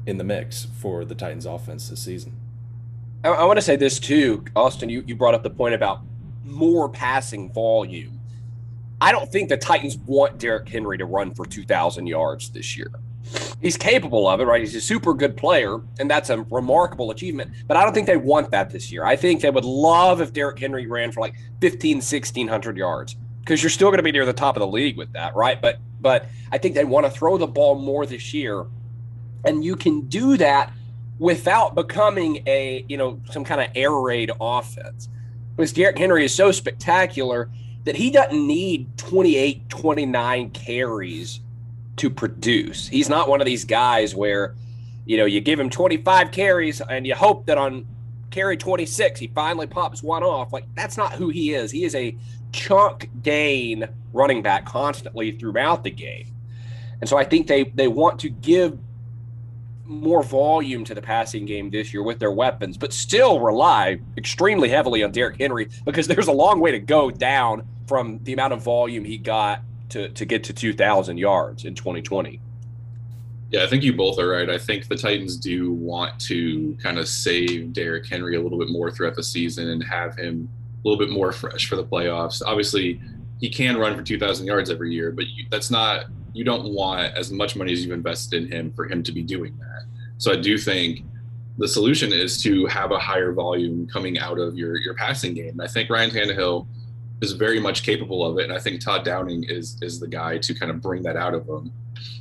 in 0.06 0.18
the 0.18 0.24
mix 0.24 0.64
for 0.64 1.04
the 1.04 1.14
Titans 1.14 1.46
offense 1.46 1.88
this 1.88 2.02
season. 2.02 2.36
I, 3.24 3.30
I 3.30 3.44
want 3.44 3.58
to 3.58 3.62
say 3.62 3.76
this 3.76 3.98
too, 3.98 4.44
Austin. 4.54 4.88
You, 4.88 5.02
you 5.06 5.16
brought 5.16 5.34
up 5.34 5.42
the 5.42 5.50
point 5.50 5.74
about 5.74 6.02
more 6.44 6.88
passing 6.88 7.52
volume. 7.52 8.20
I 9.00 9.12
don't 9.12 9.30
think 9.30 9.48
the 9.48 9.56
Titans 9.56 9.96
want 9.96 10.38
Derrick 10.38 10.68
Henry 10.68 10.98
to 10.98 11.04
run 11.04 11.32
for 11.34 11.44
2,000 11.44 12.06
yards 12.06 12.50
this 12.50 12.76
year 12.76 12.90
he's 13.60 13.76
capable 13.76 14.28
of 14.28 14.40
it, 14.40 14.44
right? 14.44 14.60
He's 14.60 14.74
a 14.74 14.80
super 14.80 15.14
good 15.14 15.36
player, 15.36 15.80
and 15.98 16.10
that's 16.10 16.30
a 16.30 16.42
remarkable 16.42 17.10
achievement. 17.10 17.52
But 17.66 17.76
I 17.76 17.84
don't 17.84 17.92
think 17.92 18.06
they 18.06 18.16
want 18.16 18.50
that 18.50 18.70
this 18.70 18.90
year. 18.92 19.04
I 19.04 19.16
think 19.16 19.40
they 19.40 19.50
would 19.50 19.64
love 19.64 20.20
if 20.20 20.32
Derrick 20.32 20.58
Henry 20.58 20.86
ran 20.86 21.12
for 21.12 21.20
like 21.20 21.34
15, 21.60 21.96
1600 21.96 22.76
yards 22.76 23.16
because 23.40 23.62
you're 23.62 23.70
still 23.70 23.88
going 23.88 23.98
to 23.98 24.02
be 24.02 24.12
near 24.12 24.26
the 24.26 24.32
top 24.32 24.56
of 24.56 24.60
the 24.60 24.66
league 24.66 24.96
with 24.96 25.12
that, 25.12 25.34
right? 25.34 25.60
But 25.60 25.78
but 26.00 26.26
I 26.52 26.58
think 26.58 26.74
they 26.74 26.84
want 26.84 27.06
to 27.06 27.10
throw 27.10 27.38
the 27.38 27.46
ball 27.46 27.76
more 27.76 28.06
this 28.06 28.34
year, 28.34 28.66
and 29.44 29.64
you 29.64 29.74
can 29.74 30.02
do 30.02 30.36
that 30.36 30.72
without 31.18 31.74
becoming 31.74 32.42
a 32.46 32.84
you 32.88 32.96
know 32.96 33.20
some 33.30 33.44
kind 33.44 33.60
of 33.60 33.68
air 33.74 33.92
raid 33.92 34.30
offense 34.40 35.08
because 35.56 35.72
Derrick 35.72 35.98
Henry 35.98 36.24
is 36.24 36.34
so 36.34 36.52
spectacular 36.52 37.50
that 37.84 37.96
he 37.96 38.10
doesn't 38.10 38.46
need 38.46 38.96
28, 38.98 39.68
29 39.68 40.50
carries 40.50 41.40
to 41.98 42.10
produce. 42.10 42.88
He's 42.88 43.08
not 43.08 43.28
one 43.28 43.40
of 43.40 43.46
these 43.46 43.64
guys 43.64 44.14
where, 44.14 44.54
you 45.04 45.16
know, 45.16 45.24
you 45.24 45.40
give 45.40 45.58
him 45.58 45.70
25 45.70 46.30
carries 46.30 46.80
and 46.80 47.06
you 47.06 47.14
hope 47.14 47.46
that 47.46 47.58
on 47.58 47.86
carry 48.30 48.58
26 48.58 49.20
he 49.20 49.26
finally 49.28 49.66
pops 49.66 50.02
one 50.02 50.22
off. 50.22 50.52
Like 50.52 50.66
that's 50.74 50.96
not 50.96 51.12
who 51.12 51.28
he 51.28 51.54
is. 51.54 51.70
He 51.70 51.84
is 51.84 51.94
a 51.94 52.16
chunk 52.52 53.08
gain 53.22 53.88
running 54.12 54.42
back 54.42 54.64
constantly 54.64 55.32
throughout 55.32 55.84
the 55.84 55.90
game. 55.90 56.34
And 57.00 57.08
so 57.08 57.16
I 57.16 57.24
think 57.24 57.46
they 57.46 57.64
they 57.74 57.88
want 57.88 58.20
to 58.20 58.28
give 58.28 58.78
more 59.84 60.22
volume 60.22 60.84
to 60.84 60.94
the 60.94 61.00
passing 61.00 61.46
game 61.46 61.70
this 61.70 61.94
year 61.94 62.02
with 62.02 62.18
their 62.18 62.30
weapons, 62.30 62.76
but 62.76 62.92
still 62.92 63.40
rely 63.40 63.98
extremely 64.18 64.68
heavily 64.68 65.02
on 65.02 65.10
Derrick 65.10 65.40
Henry 65.40 65.70
because 65.84 66.06
there's 66.06 66.28
a 66.28 66.32
long 66.32 66.60
way 66.60 66.70
to 66.72 66.78
go 66.78 67.10
down 67.10 67.66
from 67.86 68.20
the 68.24 68.34
amount 68.34 68.52
of 68.52 68.62
volume 68.62 69.04
he 69.04 69.16
got 69.16 69.62
to, 69.90 70.08
to 70.10 70.24
get 70.24 70.44
to 70.44 70.52
2,000 70.52 71.18
yards 71.18 71.64
in 71.64 71.74
2020. 71.74 72.40
Yeah, 73.50 73.64
I 73.64 73.66
think 73.66 73.82
you 73.82 73.94
both 73.94 74.18
are 74.18 74.28
right. 74.28 74.50
I 74.50 74.58
think 74.58 74.88
the 74.88 74.96
Titans 74.96 75.36
do 75.36 75.72
want 75.72 76.20
to 76.22 76.76
kind 76.82 76.98
of 76.98 77.08
save 77.08 77.72
Derrick 77.72 78.06
Henry 78.06 78.36
a 78.36 78.40
little 78.40 78.58
bit 78.58 78.68
more 78.68 78.90
throughout 78.90 79.14
the 79.14 79.22
season 79.22 79.70
and 79.70 79.82
have 79.82 80.16
him 80.16 80.48
a 80.84 80.88
little 80.88 81.02
bit 81.02 81.12
more 81.12 81.32
fresh 81.32 81.66
for 81.66 81.76
the 81.76 81.84
playoffs. 81.84 82.42
Obviously, 82.44 83.00
he 83.40 83.48
can 83.48 83.78
run 83.78 83.96
for 83.96 84.02
2,000 84.02 84.46
yards 84.46 84.70
every 84.70 84.92
year, 84.92 85.12
but 85.12 85.26
you, 85.28 85.46
that's 85.50 85.70
not, 85.70 86.06
you 86.34 86.44
don't 86.44 86.74
want 86.74 87.16
as 87.16 87.32
much 87.32 87.56
money 87.56 87.72
as 87.72 87.82
you've 87.82 87.92
invested 87.92 88.42
in 88.42 88.52
him 88.52 88.72
for 88.72 88.86
him 88.86 89.02
to 89.02 89.12
be 89.12 89.22
doing 89.22 89.56
that. 89.58 89.84
So 90.18 90.32
I 90.32 90.36
do 90.36 90.58
think 90.58 91.04
the 91.56 91.68
solution 91.68 92.12
is 92.12 92.42
to 92.42 92.66
have 92.66 92.92
a 92.92 92.98
higher 92.98 93.32
volume 93.32 93.86
coming 93.86 94.18
out 94.18 94.38
of 94.38 94.56
your, 94.58 94.76
your 94.76 94.94
passing 94.94 95.34
game. 95.34 95.50
And 95.50 95.62
I 95.62 95.66
think 95.66 95.88
Ryan 95.88 96.10
Tannehill 96.10 96.66
is 97.20 97.32
very 97.32 97.58
much 97.58 97.82
capable 97.82 98.24
of 98.24 98.38
it, 98.38 98.44
and 98.44 98.52
I 98.52 98.58
think 98.58 98.80
Todd 98.80 99.04
Downing 99.04 99.44
is 99.44 99.76
is 99.82 99.98
the 100.00 100.08
guy 100.08 100.38
to 100.38 100.54
kind 100.54 100.70
of 100.70 100.80
bring 100.80 101.02
that 101.02 101.16
out 101.16 101.34
of 101.34 101.46
him. 101.48 101.72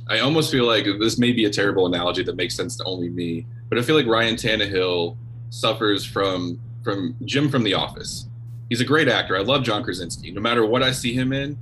I 0.08 0.20
almost 0.20 0.50
feel 0.50 0.66
like 0.66 0.86
this 0.98 1.18
may 1.18 1.32
be 1.32 1.44
a 1.44 1.50
terrible 1.50 1.86
analogy 1.86 2.22
that 2.24 2.36
makes 2.36 2.54
sense 2.54 2.76
to 2.76 2.84
only 2.84 3.08
me, 3.08 3.46
but 3.68 3.78
I 3.78 3.82
feel 3.82 3.96
like 3.96 4.06
Ryan 4.06 4.36
Tannehill 4.36 5.16
suffers 5.50 6.04
from 6.04 6.60
from 6.82 7.16
Jim 7.24 7.48
from 7.48 7.62
The 7.62 7.74
Office. 7.74 8.26
He's 8.68 8.80
a 8.80 8.84
great 8.84 9.08
actor. 9.08 9.36
I 9.36 9.40
love 9.40 9.62
John 9.62 9.82
Krasinski. 9.82 10.30
No 10.30 10.40
matter 10.40 10.64
what 10.64 10.82
I 10.82 10.92
see 10.92 11.12
him 11.14 11.32
in, 11.32 11.56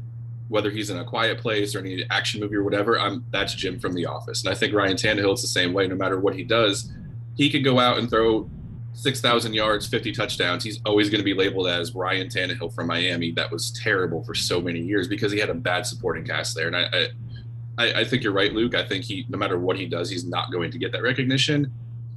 whether 0.49 0.71
he's 0.71 0.91
in 0.91 0.99
a 0.99 1.05
quiet 1.05 1.39
place 1.39 1.75
or 1.75 1.81
any 1.81 2.05
action 2.11 2.41
movie 2.41 2.57
or 2.57 2.63
whatever, 2.63 2.99
I'm 2.99 3.25
that's 3.31 3.55
Jim 3.55 3.79
from 3.79 3.93
The 3.93 4.07
Office. 4.07 4.45
And 4.45 4.53
I 4.53 4.57
think 4.57 4.73
Ryan 4.75 4.97
Tannehill 4.97 5.35
is 5.35 5.43
the 5.43 5.49
same 5.49 5.73
way. 5.73 5.87
No 5.87 5.97
matter 5.97 6.19
what 6.19 6.35
he 6.35 6.43
does, 6.43 6.93
he 7.37 7.51
could 7.51 7.65
go 7.65 7.79
out 7.79 7.99
and 7.99 8.09
throw 8.09 8.49
6,000 8.97 9.53
yards, 9.53 9.87
50 9.87 10.13
touchdowns, 10.13 10.65
he's 10.65 10.81
always 10.87 11.11
going 11.11 11.21
to 11.21 11.25
be 11.25 11.35
labeled 11.35 11.69
as 11.69 11.95
Ryan 11.95 12.29
Tannehill 12.29 12.75
from 12.75 12.87
Miami. 12.87 13.31
That 13.31 13.51
was 13.53 13.71
terrible 13.73 14.25
for 14.25 14.35
so 14.35 14.59
many 14.59 14.81
years 14.81 15.07
because 15.07 15.31
he 15.31 15.39
had 15.39 15.51
a 15.51 15.55
bad 15.55 15.87
supporting 15.87 16.25
cast 16.25 16.57
there. 16.57 16.67
And 16.67 16.77
I, 16.77 17.09
I, 17.77 18.01
I 18.01 18.05
think 18.05 18.23
you're 18.23 18.33
right, 18.33 18.53
Luke. 18.55 18.75
I 18.75 18.87
think 18.87 19.05
he, 19.05 19.27
no 19.29 19.37
matter 19.37 19.59
what 19.59 19.77
he 19.77 19.85
does, 19.85 20.09
he's 20.09 20.25
not 20.25 20.51
going 20.51 20.71
to 20.71 20.79
get 20.79 20.93
that 20.93 21.03
recognition 21.03 21.71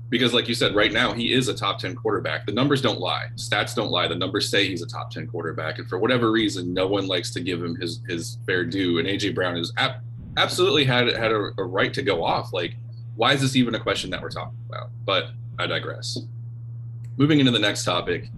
because, 0.09 0.33
like 0.33 0.47
you 0.47 0.55
said, 0.55 0.73
right 0.73 0.93
now 0.93 1.11
he 1.11 1.33
is 1.33 1.49
a 1.49 1.53
top 1.53 1.79
10 1.79 1.95
quarterback. 1.95 2.45
The 2.45 2.53
numbers 2.53 2.81
don't 2.81 3.01
lie, 3.01 3.27
stats 3.35 3.75
don't 3.75 3.91
lie. 3.91 4.07
The 4.07 4.15
numbers 4.15 4.49
say 4.49 4.65
he's 4.65 4.81
a 4.81 4.87
top 4.87 5.11
10 5.11 5.27
quarterback, 5.27 5.79
and 5.79 5.87
for 5.89 5.99
whatever 5.99 6.31
reason, 6.31 6.73
no 6.73 6.87
one 6.87 7.07
likes 7.07 7.31
to 7.31 7.41
give 7.41 7.61
him 7.61 7.75
his 7.75 8.01
his 8.07 8.37
fair 8.45 8.63
due. 8.63 8.99
And 8.99 9.07
AJ 9.07 9.35
Brown 9.35 9.57
has 9.57 9.73
ab- 9.77 10.01
absolutely 10.37 10.85
had 10.85 11.13
had 11.13 11.33
a, 11.33 11.49
a 11.57 11.63
right 11.63 11.93
to 11.93 12.01
go 12.01 12.23
off. 12.23 12.53
Like, 12.53 12.77
why 13.17 13.33
is 13.33 13.41
this 13.41 13.57
even 13.57 13.75
a 13.75 13.79
question 13.79 14.09
that 14.11 14.21
we're 14.21 14.29
talking 14.29 14.57
about? 14.69 14.91
But 15.05 15.31
I 15.59 15.67
digress 15.67 16.17
moving 17.19 17.39
into 17.39 17.51
the 17.51 17.59
next 17.59 17.83
topic, 17.83 18.29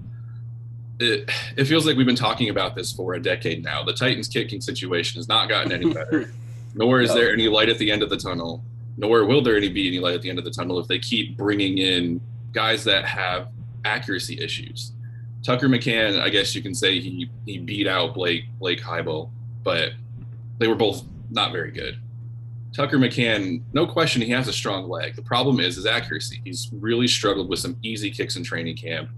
it, 0.99 1.29
it 1.55 1.65
feels 1.65 1.85
like 1.85 1.95
we've 1.95 2.05
been 2.05 2.15
talking 2.15 2.49
about 2.49 2.75
this 2.75 2.91
for 2.91 3.13
a 3.13 3.21
decade 3.21 3.63
now. 3.63 3.83
The 3.83 3.93
Titans 3.93 4.27
kicking 4.27 4.59
situation 4.59 5.19
has 5.19 5.29
not 5.29 5.47
gotten 5.47 5.71
any 5.71 5.93
better. 5.93 6.33
Nor 6.75 7.01
is 7.01 7.13
there 7.13 7.31
any 7.31 7.47
light 7.47 7.69
at 7.69 7.77
the 7.77 7.91
end 7.91 8.01
of 8.01 8.09
the 8.09 8.17
tunnel. 8.17 8.63
Nor 8.97 9.25
will 9.25 9.41
there 9.41 9.55
any 9.55 9.69
be 9.69 9.87
any 9.87 9.99
light 9.99 10.15
at 10.15 10.21
the 10.21 10.29
end 10.29 10.39
of 10.39 10.45
the 10.45 10.51
tunnel 10.51 10.79
if 10.79 10.87
they 10.87 10.99
keep 10.99 11.37
bringing 11.37 11.77
in 11.77 12.19
guys 12.53 12.83
that 12.83 13.05
have 13.05 13.49
accuracy 13.85 14.41
issues. 14.41 14.93
Tucker 15.43 15.67
McCann, 15.67 16.19
I 16.19 16.29
guess 16.29 16.53
you 16.53 16.61
can 16.61 16.75
say 16.75 16.99
he 16.99 17.29
he 17.45 17.57
beat 17.57 17.87
out 17.87 18.13
Blake 18.13 18.45
Blake 18.59 18.81
Haubeil, 18.81 19.31
but 19.63 19.93
they 20.59 20.67
were 20.67 20.75
both 20.75 21.03
not 21.29 21.51
very 21.51 21.71
good. 21.71 21.99
Tucker 22.73 22.97
McCann, 22.97 23.63
no 23.73 23.85
question, 23.85 24.21
he 24.21 24.29
has 24.29 24.47
a 24.47 24.53
strong 24.53 24.87
leg. 24.87 25.15
The 25.15 25.21
problem 25.21 25.59
is 25.59 25.75
his 25.75 25.85
accuracy. 25.85 26.41
He's 26.45 26.69
really 26.71 27.07
struggled 27.07 27.49
with 27.49 27.59
some 27.59 27.77
easy 27.83 28.09
kicks 28.09 28.37
in 28.37 28.43
training 28.43 28.77
camp. 28.77 29.09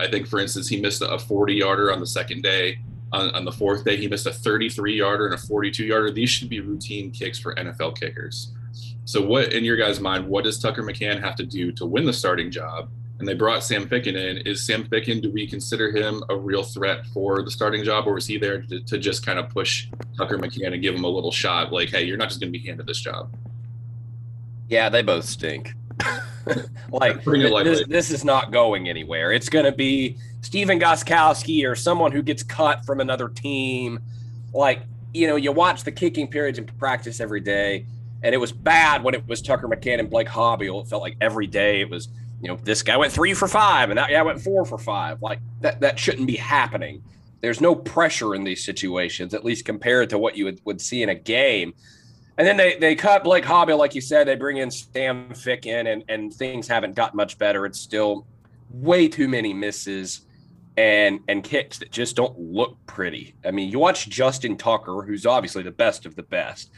I 0.00 0.08
think, 0.08 0.26
for 0.26 0.40
instance, 0.40 0.68
he 0.68 0.80
missed 0.80 1.02
a 1.02 1.18
40 1.18 1.54
yarder 1.54 1.92
on 1.92 2.00
the 2.00 2.06
second 2.06 2.42
day. 2.42 2.78
On, 3.12 3.30
on 3.30 3.44
the 3.44 3.52
fourth 3.52 3.84
day, 3.84 3.96
he 3.96 4.08
missed 4.08 4.26
a 4.26 4.32
33 4.32 4.96
yarder 4.96 5.26
and 5.26 5.34
a 5.34 5.38
42 5.38 5.84
yarder. 5.84 6.10
These 6.10 6.30
should 6.30 6.48
be 6.48 6.60
routine 6.60 7.10
kicks 7.10 7.38
for 7.38 7.54
NFL 7.54 7.98
kickers. 7.98 8.52
So, 9.04 9.22
what 9.22 9.52
in 9.52 9.64
your 9.64 9.76
guys' 9.76 10.00
mind, 10.00 10.26
what 10.26 10.44
does 10.44 10.58
Tucker 10.58 10.82
McCann 10.82 11.20
have 11.20 11.36
to 11.36 11.44
do 11.44 11.70
to 11.72 11.86
win 11.86 12.06
the 12.06 12.12
starting 12.12 12.50
job? 12.50 12.88
And 13.18 13.28
they 13.28 13.34
brought 13.34 13.62
Sam 13.62 13.86
Ficken 13.88 14.16
in. 14.16 14.38
Is 14.38 14.66
Sam 14.66 14.84
Ficken, 14.84 15.22
do 15.22 15.30
we 15.30 15.46
consider 15.46 15.90
him 15.90 16.22
a 16.30 16.36
real 16.36 16.64
threat 16.64 17.06
for 17.06 17.42
the 17.42 17.50
starting 17.50 17.84
job, 17.84 18.06
or 18.06 18.18
is 18.18 18.26
he 18.26 18.38
there 18.38 18.62
to, 18.62 18.80
to 18.80 18.98
just 18.98 19.24
kind 19.24 19.38
of 19.38 19.48
push 19.50 19.88
Tucker 20.16 20.36
McCann 20.36 20.72
and 20.72 20.82
give 20.82 20.94
him 20.94 21.04
a 21.04 21.08
little 21.08 21.30
shot? 21.30 21.72
Like, 21.72 21.90
hey, 21.90 22.02
you're 22.04 22.16
not 22.16 22.28
just 22.28 22.40
going 22.40 22.52
to 22.52 22.58
be 22.58 22.66
handed 22.66 22.86
this 22.86 23.00
job. 23.00 23.34
Yeah, 24.68 24.88
they 24.88 25.02
both 25.02 25.24
stink. 25.24 25.74
like 26.90 27.24
this, 27.24 27.86
this, 27.86 28.10
is 28.10 28.24
not 28.24 28.50
going 28.50 28.88
anywhere. 28.88 29.32
It's 29.32 29.48
going 29.48 29.64
to 29.64 29.72
be 29.72 30.18
Stephen 30.40 30.80
Gostkowski 30.80 31.68
or 31.68 31.74
someone 31.74 32.12
who 32.12 32.22
gets 32.22 32.42
cut 32.42 32.84
from 32.84 33.00
another 33.00 33.28
team. 33.28 34.00
Like 34.52 34.82
you 35.14 35.28
know, 35.28 35.36
you 35.36 35.52
watch 35.52 35.84
the 35.84 35.92
kicking 35.92 36.26
periods 36.26 36.58
in 36.58 36.66
practice 36.66 37.20
every 37.20 37.40
day, 37.40 37.86
and 38.22 38.34
it 38.34 38.38
was 38.38 38.52
bad 38.52 39.02
when 39.04 39.14
it 39.14 39.26
was 39.28 39.40
Tucker 39.40 39.68
McCann 39.68 40.00
and 40.00 40.10
Blake 40.10 40.28
Haubeil. 40.28 40.82
It 40.82 40.88
felt 40.88 41.02
like 41.02 41.16
every 41.20 41.46
day 41.46 41.80
it 41.80 41.88
was 41.88 42.08
you 42.42 42.48
know 42.48 42.56
this 42.62 42.82
guy 42.82 42.96
went 42.96 43.12
three 43.12 43.34
for 43.34 43.48
five 43.48 43.90
and 43.90 43.98
that 43.98 44.10
guy 44.10 44.22
went 44.22 44.40
four 44.40 44.64
for 44.64 44.78
five. 44.78 45.22
Like 45.22 45.40
that 45.60 45.80
that 45.80 45.98
shouldn't 45.98 46.26
be 46.26 46.36
happening. 46.36 47.02
There's 47.40 47.60
no 47.60 47.74
pressure 47.74 48.34
in 48.34 48.44
these 48.44 48.64
situations, 48.64 49.34
at 49.34 49.44
least 49.44 49.66
compared 49.66 50.08
to 50.10 50.18
what 50.18 50.36
you 50.36 50.46
would, 50.46 50.60
would 50.64 50.80
see 50.80 51.02
in 51.02 51.10
a 51.10 51.14
game. 51.14 51.74
And 52.38 52.46
then 52.46 52.56
they, 52.56 52.76
they 52.76 52.94
cut 52.94 53.22
Blake 53.22 53.44
Haubeil, 53.44 53.78
like 53.78 53.94
you 53.94 54.00
said. 54.00 54.26
They 54.26 54.34
bring 54.34 54.56
in 54.56 54.70
Sam 54.70 55.28
Ficken, 55.28 55.92
and, 55.92 56.02
and 56.08 56.32
things 56.32 56.66
haven't 56.66 56.94
got 56.94 57.14
much 57.14 57.38
better. 57.38 57.66
It's 57.66 57.78
still 57.78 58.26
way 58.70 59.08
too 59.08 59.28
many 59.28 59.52
misses 59.52 60.22
and 60.76 61.20
and 61.28 61.44
kicks 61.44 61.78
that 61.78 61.92
just 61.92 62.16
don't 62.16 62.36
look 62.38 62.76
pretty. 62.86 63.34
I 63.44 63.50
mean, 63.50 63.70
you 63.70 63.78
watch 63.78 64.08
Justin 64.08 64.56
Tucker, 64.56 65.02
who's 65.02 65.26
obviously 65.26 65.62
the 65.62 65.70
best 65.70 66.06
of 66.06 66.16
the 66.16 66.22
best, 66.22 66.70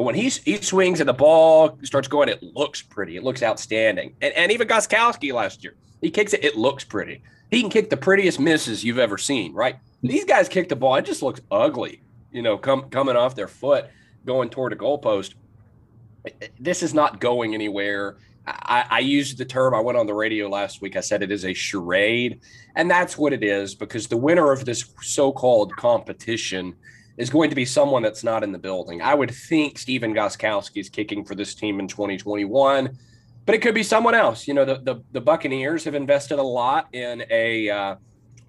but 0.00 0.04
when 0.04 0.14
he's, 0.14 0.38
he 0.38 0.56
swings 0.56 1.00
and 1.00 1.08
the 1.10 1.12
ball 1.12 1.78
starts 1.82 2.08
going, 2.08 2.30
it 2.30 2.42
looks 2.42 2.80
pretty. 2.80 3.18
It 3.18 3.22
looks 3.22 3.42
outstanding. 3.42 4.16
And, 4.22 4.32
and 4.32 4.50
even 4.50 4.66
Gostkowski 4.66 5.30
last 5.30 5.62
year, 5.62 5.74
he 6.00 6.10
kicks 6.10 6.32
it, 6.32 6.42
it 6.42 6.56
looks 6.56 6.84
pretty. 6.84 7.20
He 7.50 7.60
can 7.60 7.68
kick 7.68 7.90
the 7.90 7.98
prettiest 7.98 8.40
misses 8.40 8.82
you've 8.82 8.98
ever 8.98 9.18
seen, 9.18 9.52
right? 9.52 9.76
These 10.02 10.24
guys 10.24 10.48
kick 10.48 10.70
the 10.70 10.76
ball, 10.76 10.96
it 10.96 11.04
just 11.04 11.20
looks 11.20 11.42
ugly, 11.50 12.00
you 12.32 12.40
know, 12.40 12.56
come, 12.56 12.88
coming 12.88 13.14
off 13.14 13.34
their 13.34 13.46
foot 13.46 13.90
going 14.24 14.48
toward 14.48 14.72
a 14.72 14.76
goalpost. 14.76 15.34
This 16.58 16.82
is 16.82 16.94
not 16.94 17.20
going 17.20 17.52
anywhere. 17.52 18.16
I, 18.46 18.86
I, 18.88 18.98
used 19.00 19.36
the 19.36 19.44
term, 19.44 19.74
I 19.74 19.80
went 19.80 19.98
on 19.98 20.06
the 20.06 20.14
radio 20.14 20.48
last 20.48 20.80
week. 20.80 20.96
I 20.96 21.00
said 21.00 21.22
it 21.22 21.30
is 21.30 21.44
a 21.44 21.52
charade. 21.52 22.40
And 22.74 22.90
that's 22.90 23.18
what 23.18 23.34
it 23.34 23.44
is 23.44 23.74
because 23.74 24.06
the 24.06 24.16
winner 24.16 24.50
of 24.50 24.64
this 24.64 24.94
so 25.02 25.30
called 25.30 25.76
competition 25.76 26.74
is 27.16 27.30
going 27.30 27.50
to 27.50 27.56
be 27.56 27.64
someone 27.64 28.02
that's 28.02 28.24
not 28.24 28.42
in 28.42 28.52
the 28.52 28.58
building. 28.58 29.02
I 29.02 29.14
would 29.14 29.30
think 29.30 29.78
Stephen 29.78 30.14
Gostkowski 30.14 30.80
is 30.80 30.88
kicking 30.88 31.24
for 31.24 31.34
this 31.34 31.54
team 31.54 31.80
in 31.80 31.88
2021, 31.88 32.96
but 33.46 33.54
it 33.54 33.60
could 33.60 33.74
be 33.74 33.82
someone 33.82 34.14
else. 34.14 34.48
You 34.48 34.54
know, 34.54 34.64
the, 34.64 34.78
the, 34.78 35.02
the 35.12 35.20
Buccaneers 35.20 35.84
have 35.84 35.94
invested 35.94 36.38
a 36.38 36.42
lot 36.42 36.88
in 36.94 37.24
a, 37.30 37.68
uh, 37.68 37.94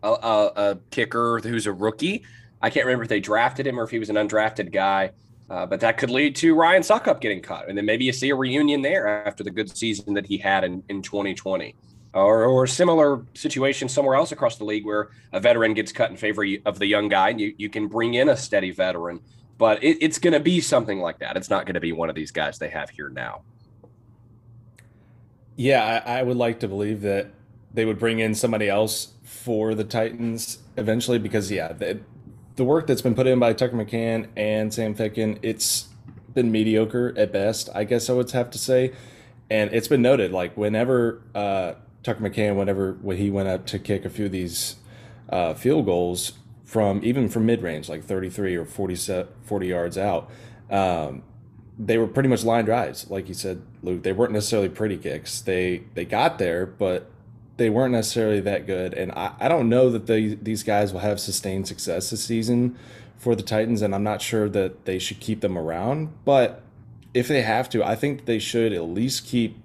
a, 0.04 0.08
a, 0.08 0.52
a 0.56 0.80
kicker 0.89 1.39
who's 1.39 1.67
a 1.67 1.74
rookie. 1.74 2.24
I 2.62 2.69
can't 2.69 2.86
remember 2.86 3.04
if 3.04 3.10
they 3.10 3.19
drafted 3.19 3.65
him 3.65 3.80
or 3.80 3.84
if 3.84 3.89
he 3.89 4.00
was 4.00 4.10
an 4.10 4.15
undrafted 4.15 4.71
guy. 4.71 5.12
Uh, 5.50 5.65
but 5.65 5.82
that 5.82 5.97
could 5.97 6.10
lead 6.10 6.34
to 6.34 6.56
Ryan 6.56 6.82
Succop 6.82 7.19
getting 7.19 7.41
cut. 7.41 7.67
And 7.67 7.78
then 7.78 7.86
maybe 7.86 8.06
you 8.06 8.13
see 8.13 8.30
a 8.30 8.36
reunion 8.36 8.82
there 8.82 9.28
after 9.28 9.43
the 9.43 9.52
good 9.52 9.76
season 9.76 10.13
that 10.13 10.26
he 10.26 10.38
had 10.38 10.63
in, 10.63 10.82
in 10.88 11.02
2020. 11.02 11.76
Or, 12.13 12.43
or 12.43 12.67
similar 12.67 13.26
situation 13.34 13.88
somewhere 13.88 14.15
else 14.15 14.34
across 14.34 14.58
the 14.58 14.65
league 14.65 14.86
where 14.86 15.12
a 15.32 15.39
veteran 15.39 15.74
gets 15.74 15.93
cut 15.93 16.12
in 16.12 16.17
favor 16.17 16.45
of 16.65 16.78
the 16.78 16.86
young 16.86 17.08
guy 17.08 17.30
and 17.30 17.39
you, 17.39 17.56
you 17.58 17.69
can 17.69 17.88
bring 17.88 18.15
in 18.15 18.28
a 18.28 18.36
steady 18.36 18.71
veteran. 18.71 19.21
But 19.58 19.82
it, 19.82 19.97
it's 20.02 20.19
going 20.19 20.34
to 20.34 20.41
be 20.41 20.60
something 20.60 21.00
like 21.00 21.19
that. 21.19 21.38
It's 21.38 21.50
not 21.50 21.65
going 21.65 21.76
to 21.76 21.80
be 21.80 21.93
one 21.93 22.10
of 22.10 22.15
these 22.15 22.32
guys 22.32 22.60
they 22.60 22.67
have 22.67 22.89
here 22.89 23.08
now. 23.08 23.43
Yeah, 25.56 26.02
I, 26.06 26.19
I 26.19 26.24
would 26.24 26.36
like 26.36 26.60
to 26.60 26.67
believe 26.67 27.00
that 27.02 27.32
they 27.74 27.86
would 27.86 27.97
bring 27.97 28.19
in 28.19 28.36
somebody 28.36 28.67
else 28.67 29.13
for 29.24 29.74
the 29.74 29.86
Titans 29.86 30.58
eventually 30.76 31.17
because, 31.17 31.50
yeah, 31.50 31.71
the 31.71 32.63
work 32.65 32.88
that's 32.88 33.02
been 33.02 33.15
put 33.15 33.26
in 33.26 33.39
by 33.39 33.54
Tucker 33.54 33.78
McCann 33.78 34.28
and 34.36 34.74
Sam 34.74 34.95
Ficken, 34.95 35.39
it's 35.41 35.88
been 36.34 36.52
mediocre 36.52 37.13
at 37.17 37.32
best, 37.32 37.69
I 37.74 37.86
guess 37.86 38.10
I 38.10 38.13
would 38.13 38.30
have 38.32 38.50
to 38.50 38.58
say. 38.58 38.91
And 39.50 39.74
it's 39.74 39.88
been 39.88 40.02
noted, 40.02 40.34
like 40.34 40.58
whenever 40.58 41.21
uh, 41.34 41.74
Tucker 42.04 42.22
McCann, 42.22 42.56
whenever 42.56 42.94
when 43.02 43.18
he 43.18 43.30
went 43.30 43.48
up 43.48 43.66
to 43.68 43.80
kick 43.80 44.06
a 44.06 44.10
few 44.10 44.26
of 44.26 44.32
these 44.32 44.78
uh, 45.30 45.54
field 45.54 45.86
goals 45.86 46.34
from 46.66 47.02
even 47.04 47.30
from 47.30 47.46
mid 47.46 47.62
range, 47.62 47.90
like 47.90 48.04
33 48.04 48.56
or 48.56 48.66
40, 48.66 49.26
40 49.44 49.68
yards 49.68 49.98
out, 49.98 50.30
um, 50.70 51.24
they 51.78 51.98
were 51.98 52.08
pretty 52.08 52.30
much 52.30 52.44
line 52.44 52.66
drives, 52.66 53.10
like 53.10 53.28
you 53.28 53.34
said, 53.34 53.62
Luke. 53.82 54.04
They 54.04 54.12
weren't 54.14 54.34
necessarily 54.34 54.70
pretty 54.70 54.98
kicks. 54.98 55.42
They 55.42 55.84
they 55.94 56.06
got 56.06 56.38
there, 56.38 56.66
but 56.66 57.10
they 57.58 57.70
weren't 57.70 57.92
necessarily 57.92 58.40
that 58.40 58.66
good. 58.66 58.94
And 58.94 59.12
I, 59.12 59.34
I 59.40 59.48
don't 59.48 59.70
know 59.70 59.92
that 59.92 60.08
they, 60.08 60.34
these 60.34 60.64
guys 60.64 60.92
will 60.92 61.02
have 61.02 61.20
sustained 61.20 61.68
success 61.68 62.10
this 62.10 62.24
season 62.24 62.76
for 63.18 63.36
the 63.36 63.44
Titans, 63.44 63.84
and 63.84 63.94
I'm 63.94 64.04
not 64.04 64.20
sure 64.20 64.50
that 64.50 64.86
they 64.86 64.98
should 64.98 65.20
keep 65.20 65.42
them 65.42 65.56
around. 65.56 66.10
But 66.26 66.64
if 67.14 67.28
they 67.28 67.44
have 67.44 67.70
to, 67.70 67.84
I 67.84 67.96
think 67.96 68.26
they 68.26 68.40
should 68.40 68.74
at 68.74 68.84
least 68.84 69.28
keep 69.28 69.61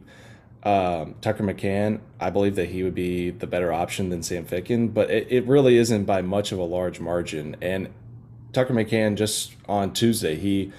um, 0.66 1.14
Tucker 1.20 1.44
McCann. 1.44 2.00
I 2.18 2.30
believe 2.30 2.56
that 2.56 2.70
he 2.70 2.82
would 2.82 2.94
be 2.94 3.30
the 3.30 3.46
better 3.46 3.72
option 3.72 4.08
than 4.08 4.24
Sam 4.24 4.44
Ficken, 4.44 4.92
but 4.92 5.08
it, 5.12 5.28
it 5.30 5.46
really 5.46 5.76
isn't 5.76 6.06
by 6.06 6.22
much 6.22 6.50
of 6.50 6.58
a 6.58 6.64
large 6.64 6.98
margin. 6.98 7.54
And 7.62 7.90
Tucker 8.52 8.74
McCann 8.74 9.14
just 9.14 9.54
on 9.68 9.92
Tuesday, 9.92 10.34
he 10.34 10.72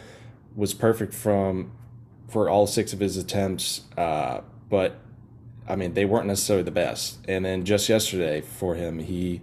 was 0.58 0.74
perfect 0.74 1.14
from 1.14 1.72
for 2.28 2.50
all 2.50 2.68
six 2.68 2.92
of 2.92 3.00
his 3.00 3.16
attempts, 3.16 3.86
uh, 3.98 4.42
but 4.70 5.00
I 5.70 5.78
mean, 5.78 5.94
they 5.94 6.04
weren't 6.04 6.28
necessarily 6.28 6.64
the 6.64 6.72
best. 6.72 7.20
And 7.26 7.46
then 7.46 7.64
just 7.64 7.88
yesterday 7.88 8.42
for 8.42 8.76
him, 8.76 9.00
he 9.00 9.40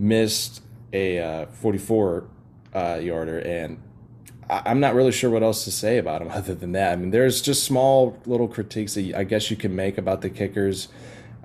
missed 0.00 0.62
a 0.92 1.20
uh, 1.20 1.46
44 1.46 2.26
uh, 2.74 2.98
yarder, 3.00 3.38
and 3.38 3.80
I- 4.48 4.70
am 4.70 4.80
not 4.80 4.94
really 4.94 5.12
sure 5.12 5.30
what 5.30 5.42
else 5.42 5.64
to 5.64 5.70
say 5.70 5.98
about 5.98 6.22
him 6.22 6.28
other 6.32 6.54
than 6.54 6.72
that. 6.72 6.92
I 6.92 6.96
mean, 6.96 7.10
there's 7.10 7.40
just 7.42 7.64
small 7.64 8.18
little 8.26 8.48
critiques 8.48 8.94
that 8.94 9.14
I 9.14 9.24
guess 9.24 9.50
you 9.50 9.56
can 9.56 9.74
make 9.74 9.98
about 9.98 10.22
the 10.22 10.30
kickers. 10.30 10.88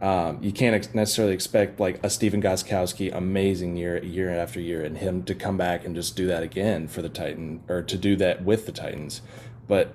Um, 0.01 0.39
you 0.41 0.51
can't 0.51 0.75
ex- 0.75 0.95
necessarily 0.95 1.33
expect 1.33 1.79
like 1.79 2.03
a 2.03 2.09
Stephen 2.09 2.41
Gostkowski 2.41 3.15
amazing 3.15 3.77
year 3.77 4.03
year 4.03 4.31
after 4.31 4.59
year 4.59 4.83
and 4.83 4.97
him 4.97 5.21
to 5.23 5.35
come 5.35 5.57
back 5.57 5.85
and 5.85 5.95
just 5.95 6.15
do 6.15 6.25
that 6.25 6.41
again 6.41 6.87
for 6.87 7.03
the 7.03 7.09
Titan 7.09 7.61
or 7.67 7.83
to 7.83 7.97
do 7.97 8.15
that 8.15 8.43
with 8.43 8.65
the 8.65 8.71
Titans. 8.71 9.21
But 9.67 9.93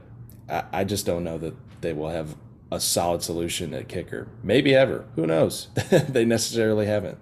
I, 0.49 0.63
I 0.73 0.85
just 0.85 1.07
don't 1.07 1.25
know 1.25 1.39
that 1.39 1.55
they 1.81 1.93
will 1.93 2.11
have 2.11 2.37
a 2.71 2.79
solid 2.79 3.23
solution 3.23 3.75
at 3.75 3.89
kicker. 3.89 4.29
Maybe 4.45 4.75
ever. 4.75 5.07
Who 5.17 5.27
knows? 5.27 5.69
they 5.91 6.25
necessarily 6.25 6.87
haven't. 6.87 7.19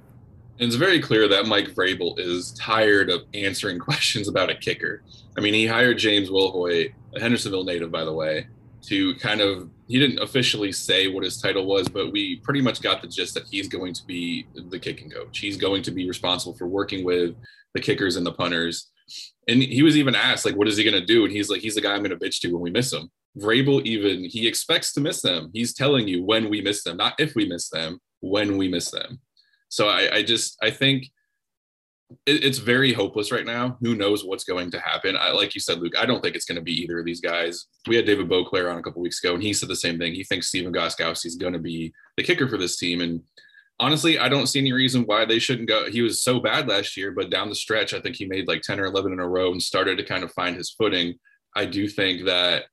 And 0.61 0.69
it's 0.69 0.77
very 0.77 1.01
clear 1.01 1.27
that 1.29 1.47
Mike 1.47 1.75
Vrabel 1.75 2.19
is 2.19 2.53
tired 2.53 3.11
of 3.11 3.23
answering 3.35 3.79
questions 3.81 4.29
about 4.29 4.51
a 4.51 4.55
kicker. 4.55 5.03
I 5.37 5.41
mean, 5.41 5.55
he 5.55 5.67
hired 5.67 5.99
James 5.99 6.31
Wilhoit, 6.31 6.93
a 7.17 7.21
Hendersonville 7.21 7.65
native, 7.65 7.91
by 7.91 8.05
the 8.05 8.13
way, 8.13 8.47
to 8.83 9.15
kind 9.17 9.41
of, 9.41 9.69
he 9.89 9.99
didn't 9.99 10.21
officially 10.21 10.71
say 10.71 11.09
what 11.09 11.25
his 11.25 11.41
title 11.41 11.67
was, 11.67 11.89
but 11.89 12.13
we 12.13 12.37
pretty 12.37 12.61
much 12.61 12.81
got 12.81 13.03
the 13.03 13.09
gist 13.09 13.35
that 13.35 13.49
he's 13.51 13.67
going 13.69 13.95
to 13.95 14.05
be 14.07 14.47
the 14.55 14.79
kicking 14.79 15.11
coach. 15.11 15.39
He's 15.39 15.57
going 15.57 15.83
to 15.83 15.91
be 15.91 16.07
responsible 16.07 16.55
for 16.55 16.69
working 16.69 17.05
with 17.05 17.35
the 17.75 17.81
kickers 17.81 18.17
and 18.17 18.25
the 18.25 18.33
punters. 18.33 18.91
And 19.49 19.63
he 19.63 19.83
was 19.83 19.97
even 19.97 20.15
asked, 20.15 20.45
like, 20.45 20.57
what 20.57 20.69
is 20.69 20.77
he 20.77 20.85
going 20.85 20.99
to 20.99 21.05
do? 21.05 21.25
And 21.25 21.33
he's 21.33 21.51
like, 21.51 21.61
he's 21.61 21.75
the 21.75 21.81
guy 21.81 21.95
I'm 21.95 22.03
going 22.03 22.17
to 22.17 22.25
bitch 22.25 22.41
to 22.41 22.53
when 22.53 22.63
we 22.63 22.71
miss 22.71 22.93
him. 22.93 23.11
Vrabel 23.39 23.85
even 23.85 24.25
he 24.25 24.47
expects 24.47 24.93
to 24.93 25.01
miss 25.01 25.21
them. 25.21 25.51
He's 25.53 25.75
telling 25.75 26.07
you 26.07 26.23
when 26.23 26.49
we 26.49 26.61
miss 26.61 26.85
them, 26.85 26.97
not 26.97 27.15
if 27.19 27.35
we 27.35 27.49
miss 27.49 27.69
them, 27.69 27.99
when 28.21 28.57
we 28.57 28.69
miss 28.69 28.91
them. 28.91 29.21
So 29.75 29.89
I, 29.89 30.19
I 30.19 30.23
just 30.23 30.57
I 30.63 30.71
think 30.71 31.11
it, 32.27 32.45
it's 32.45 32.59
very 32.59 32.93
hopeless 32.93 33.33
right 33.33 33.45
now. 33.45 33.77
Who 33.81 33.97
knows 33.97 34.25
what's 34.25 34.45
going 34.45 34.71
to 34.71 34.79
happen? 34.79 35.17
I, 35.17 35.33
like 35.33 35.53
you 35.57 35.61
said, 35.61 35.81
Luke, 35.81 35.99
I 35.99 36.07
don't 36.07 36.23
think 36.23 36.37
it's 36.37 36.45
going 36.45 36.55
to 36.57 36.63
be 36.63 36.81
either 36.81 37.01
of 37.01 37.05
these 37.05 37.21
guys. 37.21 37.67
We 37.89 37.97
had 37.97 38.07
David 38.07 38.29
Boclair 38.29 38.71
on 38.71 38.79
a 38.79 38.83
couple 38.83 39.03
weeks 39.03 39.23
ago, 39.23 39.35
and 39.35 39.43
he 39.43 39.53
said 39.53 39.69
the 39.69 39.75
same 39.75 39.99
thing. 39.99 40.15
He 40.15 40.23
thinks 40.23 40.47
Stephen 40.47 40.73
Gostkowski 40.73 41.27
is 41.27 41.35
going 41.35 41.55
to 41.55 41.59
be 41.59 41.93
the 42.17 42.23
kicker 42.23 42.49
for 42.49 42.57
this 42.57 42.77
team, 42.77 43.01
and 43.01 43.21
honestly, 43.81 44.17
I 44.17 44.29
don't 44.29 44.47
see 44.47 44.61
any 44.61 44.73
reason 44.73 45.03
why 45.03 45.25
they 45.25 45.41
shouldn't 45.41 45.69
go. 45.69 45.91
He 45.91 46.03
was 46.03 46.23
so 46.23 46.39
bad 46.39 46.69
last 46.69 46.97
year, 46.97 47.11
but 47.11 47.31
down 47.31 47.49
the 47.49 47.57
stretch, 47.57 47.95
I 47.95 48.01
think 48.01 48.15
he 48.15 48.27
made 48.27 48.47
like 48.47 48.63
10 48.63 48.79
or 48.79 48.85
11 48.85 49.13
in 49.13 49.19
a 49.19 49.29
row 49.29 49.51
and 49.51 49.61
started 49.61 49.99
to 49.99 50.05
kind 50.05 50.23
of 50.23 50.31
find 50.31 50.55
his 50.55 50.71
footing. 50.71 51.15
I 51.57 51.65
do 51.65 51.89
think 51.89 52.27
that 52.27 52.67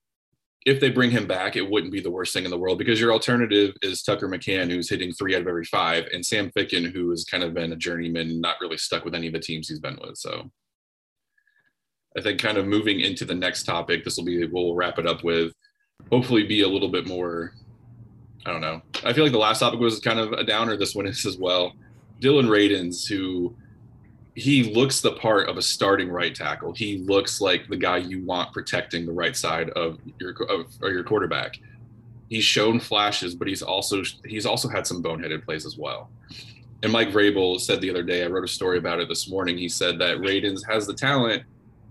if 0.66 0.80
they 0.80 0.90
bring 0.90 1.10
him 1.10 1.26
back, 1.26 1.56
it 1.56 1.70
wouldn't 1.70 1.92
be 1.92 2.02
the 2.02 2.12
worst 2.12 2.34
thing 2.34 2.46
in 2.46 2.52
the 2.52 2.58
world 2.58 2.78
because 2.78 3.00
your 3.00 3.12
alternative 3.12 3.74
is 3.82 4.04
Tucker 4.04 4.30
McCann, 4.30 4.70
who's 4.70 4.90
hitting 4.90 5.12
three 5.12 5.36
out 5.36 5.42
of 5.42 5.48
every 5.48 5.66
five, 5.66 6.06
and 6.14 6.26
Sam 6.26 6.52
Ficken, 6.56 6.92
who 6.92 7.10
has 7.10 7.26
kind 7.26 7.44
of 7.44 7.54
been 7.54 7.74
a 7.74 7.76
journeyman, 7.76 8.40
not 8.40 8.58
really 8.62 8.78
stuck 8.78 9.04
with 9.04 9.16
any 9.16 9.28
of 9.28 9.34
the 9.34 9.40
teams 9.40 9.68
he's 9.68 9.80
been 9.80 9.98
with. 10.02 10.18
So 10.18 10.52
I 12.16 12.22
think 12.22 12.40
kind 12.40 12.58
of 12.58 12.68
moving 12.68 13.00
into 13.00 13.26
the 13.26 13.34
next 13.34 13.64
topic, 13.64 14.04
this 14.04 14.18
will 14.18 14.26
be, 14.26 14.46
we'll 14.46 14.76
wrap 14.76 15.00
it 15.00 15.08
up 15.08 15.24
with 15.24 15.54
hopefully 16.10 16.44
be 16.44 16.62
a 16.62 16.68
little 16.68 16.90
bit 16.90 17.08
more, 17.08 17.54
I 18.46 18.52
don't 18.52 18.62
know. 18.62 18.82
I 19.04 19.14
feel 19.14 19.24
like 19.24 19.34
the 19.34 19.40
last 19.40 19.60
topic 19.60 19.80
was 19.80 20.00
kind 20.00 20.20
of 20.20 20.34
a 20.34 20.44
downer. 20.44 20.78
This 20.78 20.96
one 20.96 21.06
is 21.06 21.26
as 21.26 21.38
well. 21.38 21.74
Dillon 22.20 22.48
Radunz, 22.48 23.08
who 23.08 23.56
he 24.36 24.74
looks 24.74 25.02
the 25.02 25.14
part 25.14 25.50
of 25.50 25.58
a 25.58 25.62
starting 25.62 26.10
right 26.10 26.34
tackle. 26.34 26.74
He 26.74 27.00
looks 27.00 27.42
like 27.42 27.68
the 27.68 27.76
guy 27.76 27.98
you 27.98 28.24
want 28.24 28.54
protecting 28.54 29.06
the 29.06 29.12
right 29.12 29.36
side 29.36 29.70
of 29.72 30.00
your 30.20 30.32
of, 30.44 30.68
or 30.82 30.90
your 30.92 31.04
quarterback. 31.04 31.60
He's 32.30 32.46
shown 32.46 32.80
flashes, 32.80 33.36
but 33.36 33.48
he's 33.48 33.62
also 33.62 34.04
he's 34.26 34.46
also 34.46 34.70
had 34.70 34.88
some 34.88 35.04
boneheaded 35.04 35.44
plays 35.44 35.66
as 35.66 35.78
well. 35.78 36.10
And 36.84 36.92
Mike 36.92 37.10
Vrabel 37.10 37.60
said 37.60 37.82
the 37.82 37.90
other 37.90 38.04
day, 38.04 38.24
I 38.24 38.28
wrote 38.28 38.44
a 38.44 38.48
story 38.48 38.78
about 38.78 39.00
it 39.00 39.10
this 39.10 39.30
morning. 39.30 39.58
He 39.58 39.70
said 39.70 40.00
that 40.00 40.18
Radunz 40.18 40.66
has 40.68 40.88
the 40.88 40.94
talent, 40.94 41.44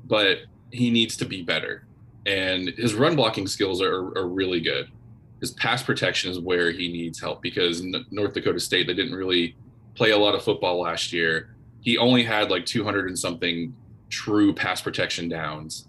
but 0.06 0.38
he 0.72 0.90
needs 0.90 1.16
to 1.18 1.26
be 1.26 1.42
better. 1.42 1.84
And 2.26 2.70
his 2.70 2.94
run 2.94 3.14
blocking 3.14 3.46
skills 3.46 3.80
are, 3.80 4.16
are 4.18 4.26
really 4.26 4.60
good. 4.60 4.90
His 5.40 5.52
pass 5.52 5.82
protection 5.82 6.30
is 6.30 6.40
where 6.40 6.70
he 6.70 6.88
needs 6.90 7.20
help 7.20 7.40
because 7.40 7.82
North 8.10 8.34
Dakota 8.34 8.58
State 8.60 8.86
they 8.86 8.94
didn't 8.94 9.14
really 9.14 9.54
play 9.94 10.10
a 10.10 10.18
lot 10.18 10.34
of 10.34 10.42
football 10.42 10.80
last 10.80 11.12
year 11.12 11.50
he 11.80 11.98
only 11.98 12.22
had 12.22 12.50
like 12.50 12.66
200 12.66 13.08
and 13.08 13.18
something 13.18 13.74
true 14.08 14.52
pass 14.52 14.80
protection 14.80 15.28
downs. 15.28 15.86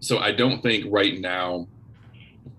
So 0.00 0.18
I 0.18 0.32
don't 0.32 0.62
think 0.62 0.86
right 0.88 1.18
now 1.18 1.66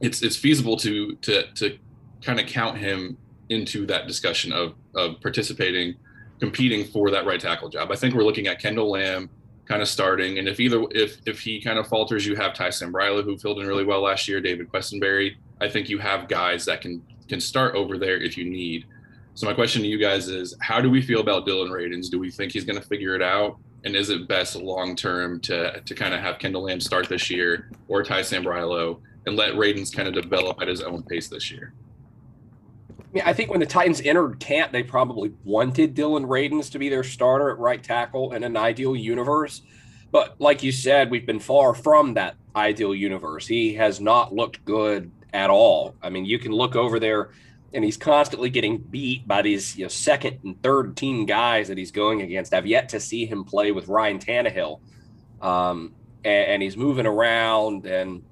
it's 0.02 0.22
it's 0.22 0.36
feasible 0.36 0.78
to 0.78 1.16
to 1.16 1.52
to 1.54 1.78
kind 2.22 2.40
of 2.40 2.48
count 2.48 2.78
him 2.78 3.18
into 3.50 3.86
that 3.88 4.08
discussion 4.08 4.52
of 4.52 4.74
of 4.96 5.22
participating, 5.22 5.96
competing 6.40 6.86
for 6.86 7.12
that 7.12 7.26
right 7.26 7.40
tackle 7.40 7.70
job. 7.70 7.92
I 7.92 7.96
think 7.96 8.16
we're 8.16 8.24
looking 8.24 8.48
at 8.48 8.60
Kendall 8.60 8.92
Lamm 8.92 9.30
kind 9.66 9.82
of 9.82 9.88
starting, 9.88 10.40
and 10.40 10.48
if 10.48 10.60
either 10.60 10.84
if 10.92 11.20
if 11.26 11.40
he 11.40 11.62
kind 11.62 11.78
of 11.78 11.88
falters, 11.88 12.26
you 12.26 12.36
have 12.36 12.54
Ty 12.54 12.70
Sambrailo 12.70 13.24
who 13.24 13.38
filled 13.38 13.60
in 13.60 13.68
really 13.68 13.86
well 13.86 14.02
last 14.02 14.28
year, 14.28 14.42
David 14.42 14.72
Quessenberry. 14.72 15.36
I 15.62 15.70
think 15.70 15.90
you 15.90 16.00
have 16.00 16.28
guys 16.28 16.66
that 16.66 16.82
can 16.82 17.02
can 17.28 17.40
start 17.40 17.76
over 17.76 17.98
there 17.98 18.18
if 18.18 18.38
you 18.38 18.46
need. 18.46 18.86
So 19.38 19.46
my 19.46 19.54
question 19.54 19.84
to 19.84 19.88
you 19.88 20.00
guys 20.00 20.30
is, 20.30 20.56
how 20.62 20.82
do 20.82 20.90
we 20.90 21.00
feel 21.00 21.20
about 21.20 21.46
Dillon 21.46 21.72
Radunz? 21.72 22.10
Do 22.10 22.18
we 22.18 22.32
think 22.32 22.52
he's 22.52 22.66
going 22.66 22.82
to 22.82 22.88
figure 22.88 23.14
it 23.14 23.22
out? 23.22 23.60
And 23.86 23.96
is 23.96 24.10
it 24.10 24.28
best 24.28 24.56
long 24.56 24.96
term 24.96 25.40
to 25.42 25.80
to 25.80 25.94
kind 25.94 26.16
of 26.16 26.22
have 26.22 26.40
Kendall 26.40 26.64
Lamm 26.64 26.82
start 26.82 27.08
this 27.08 27.30
year 27.30 27.70
or 27.88 28.02
Ty 28.02 28.22
Sambrailo 28.22 29.00
and 29.28 29.36
let 29.36 29.54
Radunz 29.54 29.96
kind 29.96 30.08
of 30.08 30.16
develop 30.16 30.60
at 30.60 30.68
his 30.68 30.82
own 30.82 31.04
pace 31.04 31.28
this 31.28 31.52
year? 31.52 31.76
Yeah, 33.14 33.30
I 33.30 33.34
think 33.34 33.52
when 33.52 33.60
the 33.60 33.68
Titans 33.68 34.02
entered 34.02 34.40
camp, 34.40 34.72
they 34.72 34.82
probably 34.82 35.32
wanted 35.44 35.94
Dillon 35.94 36.26
Radunz 36.26 36.72
to 36.72 36.80
be 36.80 36.90
their 36.90 37.04
starter 37.04 37.52
at 37.52 37.60
right 37.60 37.84
tackle 37.84 38.34
in 38.34 38.44
an 38.44 38.58
ideal 38.58 38.96
universe. 38.96 39.62
But 40.10 40.42
like 40.42 40.64
you 40.64 40.72
said, 40.72 41.12
we've 41.12 41.28
been 41.28 41.40
far 41.40 41.76
from 41.76 42.16
that 42.16 42.38
ideal 42.56 42.96
universe. 42.96 43.46
He 43.46 43.76
has 43.76 44.02
not 44.02 44.34
looked 44.34 44.66
good 44.66 45.12
at 45.32 45.52
all. 45.52 45.94
I 46.02 46.10
mean, 46.10 46.26
you 46.26 46.40
can 46.40 46.54
look 46.54 46.76
over 46.76 47.00
there 47.00 47.30
and 47.74 47.84
he's 47.84 47.98
constantly 47.98 48.50
getting 48.50 48.78
beat 48.78 49.28
by 49.28 49.42
these 49.42 49.76
you 49.76 49.84
know, 49.86 49.90
second 49.90 50.40
and 50.44 50.62
third 50.64 50.96
team 50.96 51.26
guys 51.26 51.68
that 51.68 51.78
he's 51.78 51.92
going 51.92 52.22
against. 52.22 52.54
I've 52.54 52.66
yet 52.66 52.90
to 52.90 53.00
see 53.00 53.26
him 53.26 53.44
play 53.44 53.72
with 53.72 53.88
Ryan 53.88 54.20
Tannehill, 54.20 54.80
um, 55.42 55.94
and, 56.24 56.48
and, 56.48 56.64
he's 56.64 56.78
moving 56.78 57.06
around, 57.06 57.86
and 57.86 58.24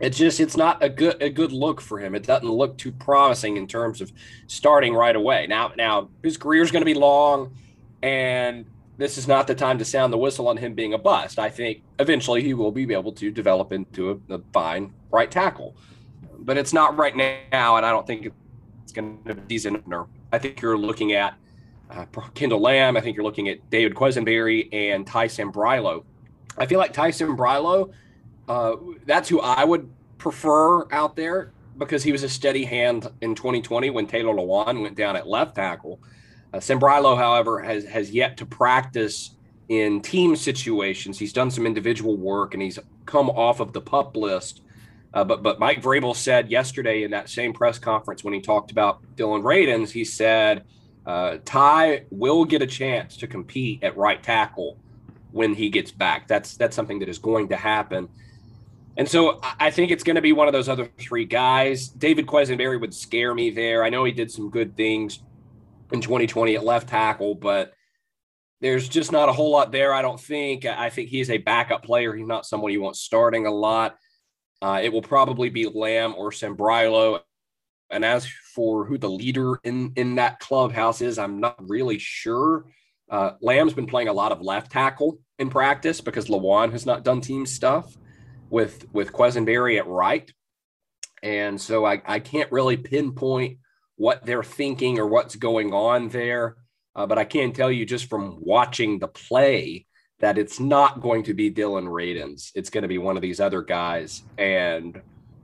it's 0.00 0.16
just 0.16 0.38
it's 0.38 0.56
not 0.56 0.82
a 0.82 0.88
good 0.88 1.20
a 1.20 1.30
good 1.30 1.50
look 1.50 1.80
for 1.80 1.98
him. 1.98 2.14
It 2.14 2.24
doesn't 2.24 2.48
look 2.48 2.78
too 2.78 2.92
promising 2.92 3.56
in 3.56 3.66
terms 3.66 4.00
of 4.00 4.12
starting 4.46 4.94
right 4.94 5.16
away. 5.16 5.46
Now, 5.48 5.72
now 5.76 6.10
his 6.22 6.36
career 6.36 6.62
is 6.62 6.70
going 6.70 6.82
to 6.82 6.86
be 6.86 6.94
long, 6.94 7.54
and 8.02 8.66
this 8.98 9.18
is 9.18 9.26
not 9.26 9.46
the 9.46 9.54
time 9.54 9.78
to 9.78 9.84
sound 9.84 10.12
the 10.12 10.18
whistle 10.18 10.46
on 10.48 10.56
him 10.56 10.74
being 10.74 10.92
a 10.92 10.98
bust. 10.98 11.38
I 11.38 11.48
think 11.48 11.82
eventually 11.98 12.42
he 12.42 12.54
will 12.54 12.70
be 12.70 12.92
able 12.92 13.12
to 13.12 13.30
develop 13.30 13.72
into 13.72 14.22
a, 14.28 14.34
a 14.34 14.40
fine 14.52 14.92
right 15.10 15.30
tackle, 15.30 15.74
but 16.38 16.56
it's 16.56 16.72
not 16.72 16.96
right 16.96 17.16
now, 17.16 17.76
and 17.76 17.86
I 17.86 17.90
don't 17.90 18.06
think 18.06 18.30
be 19.02 19.34
season 19.48 19.76
opener. 19.76 20.06
I 20.32 20.38
think 20.38 20.60
you're 20.60 20.78
looking 20.78 21.12
at 21.12 21.34
uh, 21.90 22.04
Kendall 22.34 22.60
Lamm. 22.60 22.96
I 22.96 23.00
think 23.00 23.16
you're 23.16 23.24
looking 23.24 23.48
at 23.48 23.70
David 23.70 23.94
Quessenberry 23.94 24.68
and 24.72 25.06
Ty 25.06 25.28
Sambrailo. 25.28 26.04
I 26.56 26.66
feel 26.66 26.78
like 26.78 26.92
Ty 26.92 27.10
Sambrailo, 27.10 27.92
uh, 28.48 28.76
that's 29.06 29.28
who 29.28 29.40
I 29.40 29.64
would 29.64 29.88
prefer 30.18 30.90
out 30.92 31.16
there 31.16 31.52
because 31.78 32.02
he 32.02 32.12
was 32.12 32.24
a 32.24 32.28
steady 32.28 32.64
hand 32.64 33.08
in 33.20 33.34
2020 33.34 33.90
when 33.90 34.06
Taylor 34.06 34.34
Lewan 34.34 34.82
went 34.82 34.96
down 34.96 35.16
at 35.16 35.28
left 35.28 35.54
tackle. 35.54 36.00
Uh, 36.52 36.58
Sambrailo, 36.58 37.16
however, 37.16 37.60
has 37.60 37.84
has 37.84 38.10
yet 38.10 38.36
to 38.38 38.46
practice 38.46 39.36
in 39.68 40.00
team 40.00 40.34
situations. 40.34 41.18
He's 41.18 41.32
done 41.32 41.50
some 41.50 41.66
individual 41.66 42.16
work 42.16 42.54
and 42.54 42.62
he's 42.62 42.78
come 43.06 43.30
off 43.30 43.60
of 43.60 43.72
the 43.72 43.80
pup 43.80 44.16
list 44.16 44.62
uh, 45.14 45.24
but 45.24 45.42
but 45.42 45.58
Mike 45.58 45.82
Vrabel 45.82 46.14
said 46.14 46.50
yesterday 46.50 47.02
in 47.02 47.10
that 47.12 47.28
same 47.28 47.52
press 47.52 47.78
conference 47.78 48.22
when 48.22 48.34
he 48.34 48.40
talked 48.40 48.70
about 48.70 49.00
Dillon 49.16 49.42
Radunz, 49.42 49.90
he 49.90 50.04
said 50.04 50.64
uh, 51.06 51.38
Ty 51.44 52.04
will 52.10 52.44
get 52.44 52.60
a 52.60 52.66
chance 52.66 53.16
to 53.18 53.26
compete 53.26 53.82
at 53.82 53.96
right 53.96 54.22
tackle 54.22 54.78
when 55.32 55.54
he 55.54 55.70
gets 55.70 55.90
back. 55.90 56.28
That's 56.28 56.56
that's 56.56 56.76
something 56.76 56.98
that 56.98 57.08
is 57.08 57.18
going 57.18 57.48
to 57.48 57.56
happen. 57.56 58.08
And 58.98 59.08
so 59.08 59.40
I 59.60 59.70
think 59.70 59.92
it's 59.92 60.02
going 60.02 60.16
to 60.16 60.22
be 60.22 60.32
one 60.32 60.48
of 60.48 60.52
those 60.52 60.68
other 60.68 60.90
three 60.98 61.24
guys. 61.24 61.88
David 61.88 62.26
Quessenberry 62.26 62.80
would 62.80 62.92
scare 62.92 63.32
me 63.32 63.50
there. 63.50 63.84
I 63.84 63.90
know 63.90 64.02
he 64.02 64.10
did 64.10 64.30
some 64.30 64.50
good 64.50 64.76
things 64.76 65.20
in 65.92 66.00
2020 66.00 66.56
at 66.56 66.64
left 66.64 66.88
tackle, 66.88 67.36
but 67.36 67.72
there's 68.60 68.88
just 68.88 69.12
not 69.12 69.28
a 69.28 69.32
whole 69.32 69.52
lot 69.52 69.70
there. 69.70 69.94
I 69.94 70.02
don't 70.02 70.20
think. 70.20 70.66
I 70.66 70.90
think 70.90 71.10
he's 71.10 71.30
a 71.30 71.38
backup 71.38 71.84
player. 71.84 72.12
He's 72.12 72.26
not 72.26 72.44
someone 72.44 72.72
you 72.72 72.82
want 72.82 72.96
starting 72.96 73.46
a 73.46 73.52
lot. 73.52 73.96
Uh, 74.60 74.80
it 74.82 74.92
will 74.92 75.02
probably 75.02 75.50
be 75.50 75.66
Lamm 75.66 76.14
or 76.16 76.30
Sambrailo. 76.30 77.20
And 77.90 78.04
as 78.04 78.26
for 78.54 78.84
who 78.84 78.98
the 78.98 79.08
leader 79.08 79.58
in 79.64 79.92
in 79.96 80.16
that 80.16 80.40
clubhouse 80.40 81.00
is, 81.00 81.18
I'm 81.18 81.40
not 81.40 81.56
really 81.68 81.98
sure. 81.98 82.66
Uh, 83.10 83.32
Lamm's 83.40 83.72
been 83.72 83.86
playing 83.86 84.08
a 84.08 84.12
lot 84.12 84.32
of 84.32 84.42
left 84.42 84.70
tackle 84.70 85.18
in 85.38 85.48
practice 85.48 86.00
because 86.00 86.26
Lewan 86.26 86.72
has 86.72 86.84
not 86.84 87.04
done 87.04 87.20
team 87.20 87.46
stuff 87.46 87.96
with 88.50 88.86
with 88.92 89.12
Quessenberry 89.12 89.78
at 89.78 89.86
right, 89.86 90.30
and 91.22 91.58
so 91.58 91.86
I, 91.86 92.02
I 92.04 92.18
can't 92.18 92.52
really 92.52 92.76
pinpoint 92.76 93.58
what 93.96 94.24
they're 94.26 94.44
thinking 94.44 94.98
or 94.98 95.06
what's 95.06 95.36
going 95.36 95.72
on 95.72 96.08
there. 96.08 96.56
Uh, 96.94 97.06
but 97.06 97.18
I 97.18 97.24
can 97.24 97.52
tell 97.52 97.70
you 97.70 97.86
just 97.86 98.10
from 98.10 98.38
watching 98.40 98.98
the 98.98 99.08
play 99.08 99.86
that 100.20 100.36
it's 100.36 100.58
not 100.58 101.00
going 101.00 101.22
to 101.24 101.34
be 101.34 101.48
Dillon 101.48 101.86
Radunz. 101.86 102.50
It's 102.54 102.70
going 102.70 102.82
to 102.82 102.88
be 102.88 102.98
one 102.98 103.16
of 103.16 103.22
these 103.22 103.40
other 103.40 103.62
guys. 103.62 104.22
And 104.36 105.00